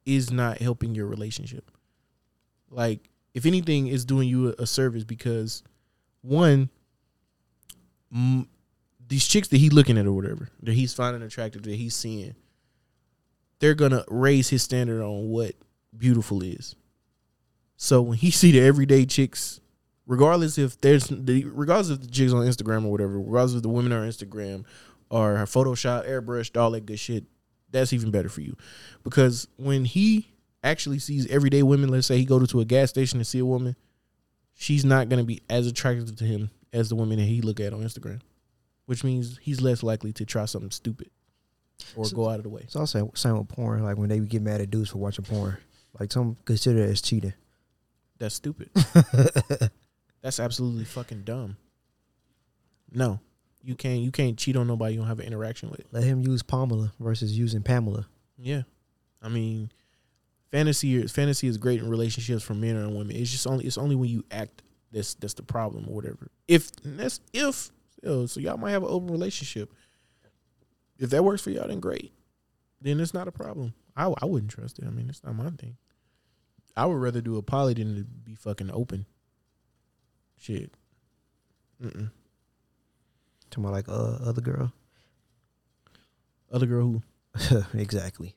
[0.05, 1.71] is not helping your relationship.
[2.69, 5.63] Like, if anything, it's doing you a, a service because
[6.21, 6.69] one,
[8.13, 8.47] m-
[9.07, 12.35] these chicks that he looking at or whatever that he's finding attractive that he's seeing,
[13.59, 15.55] they're gonna raise his standard on what
[15.97, 16.75] beautiful is.
[17.77, 19.59] So when he see the everyday chicks,
[20.05, 23.69] regardless if there's the regardless of the chicks on Instagram or whatever, regardless of the
[23.69, 24.65] women on Instagram
[25.09, 27.25] or Photoshop, airbrushed, all that good shit,
[27.71, 28.55] that's even better for you.
[29.03, 33.19] Because when he actually sees everyday women, let's say he go to a gas station
[33.19, 33.75] to see a woman,
[34.53, 37.73] she's not gonna be as attractive to him as the women that he look at
[37.73, 38.19] on Instagram.
[38.87, 41.11] Which means he's less likely to try something stupid
[41.95, 42.61] or So- go out of the way.
[42.63, 43.83] It's also same with porn.
[43.83, 45.57] Like when they get mad at dudes for watching porn,
[45.99, 47.33] like some consider it as cheating.
[48.17, 48.71] That's stupid.
[50.21, 51.57] That's absolutely fucking dumb.
[52.91, 53.19] No,
[53.61, 53.99] you can't.
[54.01, 55.81] You can't cheat on nobody you don't have an interaction with.
[55.91, 58.07] Let him use Pamela versus using Pamela.
[58.37, 58.63] Yeah,
[59.21, 59.69] I mean,
[60.51, 63.15] fantasy is fantasy is great in relationships for men and women.
[63.15, 64.61] It's just only it's only when you act
[64.91, 66.31] that's that's the problem or whatever.
[66.47, 67.69] If that's if
[68.03, 69.73] so y'all might have an open relationship.
[70.99, 72.11] If that works for y'all, then great.
[72.81, 73.73] Then it's not a problem.
[73.95, 74.85] I I wouldn't trust it.
[74.85, 75.77] I mean, it's not my thing.
[76.75, 79.05] I would rather do a poly than to be fucking open.
[80.37, 80.71] Shit.
[81.83, 82.11] Mm-mm.
[83.49, 84.71] Talking about like uh other girl.
[86.51, 87.01] Other girl
[87.35, 87.63] who?
[87.73, 88.35] exactly.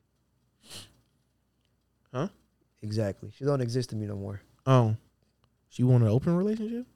[2.12, 2.28] Huh?
[2.82, 3.31] Exactly.
[3.37, 4.41] She don't exist to me no more.
[4.66, 4.97] Oh,
[5.69, 6.87] she want an open relationship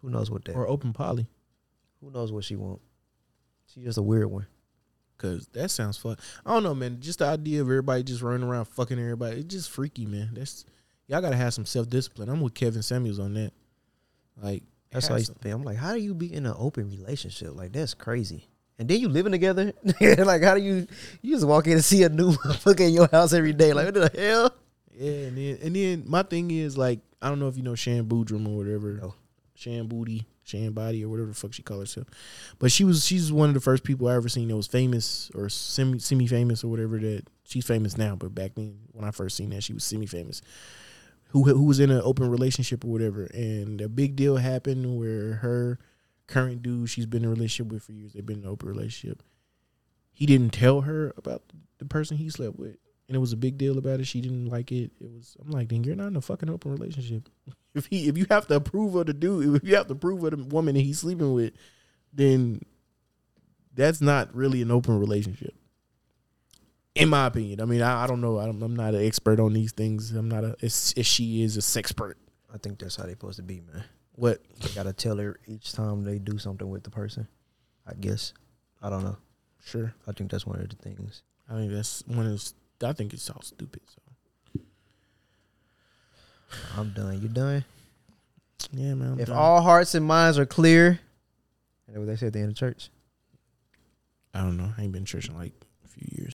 [0.00, 0.54] Who knows what that?
[0.54, 1.26] or open poly?
[2.00, 2.80] Who knows what she want?
[3.72, 4.46] She just a weird one.
[5.18, 6.16] Cause that sounds fun.
[6.44, 6.98] I don't know, man.
[7.00, 10.30] Just the idea of everybody just running around fucking everybody, it's just freaky, man.
[10.34, 10.66] That's
[11.06, 12.28] y'all gotta have some self discipline.
[12.28, 13.52] I'm with Kevin Samuels on that.
[14.40, 15.54] Like That's how I used to think.
[15.54, 17.56] I'm like, how do you be in an open relationship?
[17.56, 18.46] Like that's crazy.
[18.78, 19.72] And then you living together.
[20.00, 20.86] like how do you
[21.22, 23.72] you just walk in and see a new motherfucker in your house every day?
[23.72, 24.54] Like what the hell?
[24.94, 27.74] Yeah, and then and then my thing is like I don't know if you know
[27.74, 28.98] Shan or whatever.
[29.00, 29.14] No.
[29.54, 32.06] Shan Boody, Shan Body or whatever the fuck she calls herself.
[32.58, 35.30] But she was she's one of the first people I ever seen that was famous
[35.34, 39.10] or semi semi famous or whatever that she's famous now, but back then when I
[39.10, 40.40] first seen that she was semi famous.
[41.30, 43.24] Who who was in an open relationship or whatever.
[43.24, 45.78] And a big deal happened where her
[46.28, 48.68] current dude she's been in a relationship with for years, they've been in an open
[48.68, 49.22] relationship.
[50.12, 51.42] He didn't tell her about
[51.78, 52.78] the person he slept with
[53.08, 54.06] and it was a big deal about it.
[54.06, 54.90] She didn't like it.
[55.00, 55.36] It was.
[55.40, 57.28] I'm like, then you're not in a fucking open relationship.
[57.76, 60.24] If he, if you have to approve of the dude, if you have to approve
[60.24, 61.52] of the woman that he's sleeping with,
[62.12, 62.60] then
[63.74, 65.54] that's not really an open relationship.
[66.94, 68.38] In my opinion, I mean, I, I don't know.
[68.38, 70.12] I'm, I'm not an expert on these things.
[70.12, 70.56] I'm not a.
[70.62, 72.14] As, she is a sexpert.
[72.52, 73.84] I think that's how they're supposed to be, man.
[74.12, 74.40] What?
[74.62, 77.28] They gotta tell her each time they do something with the person.
[77.86, 78.32] I guess.
[78.80, 79.18] I don't know.
[79.62, 79.92] Sure.
[80.08, 81.22] I think that's one of the things.
[81.50, 82.32] I think that's one of.
[82.32, 83.82] those- I think it's all stupid.
[83.86, 84.00] So
[86.76, 87.20] I'm done.
[87.20, 87.64] You done?
[88.72, 89.12] yeah, man.
[89.12, 89.36] I'm if done.
[89.36, 91.00] all hearts and minds are clear,
[91.86, 92.90] what they said at the end of church.
[94.34, 94.70] I don't know.
[94.76, 95.52] I ain't been in church in like
[95.84, 96.24] a few years.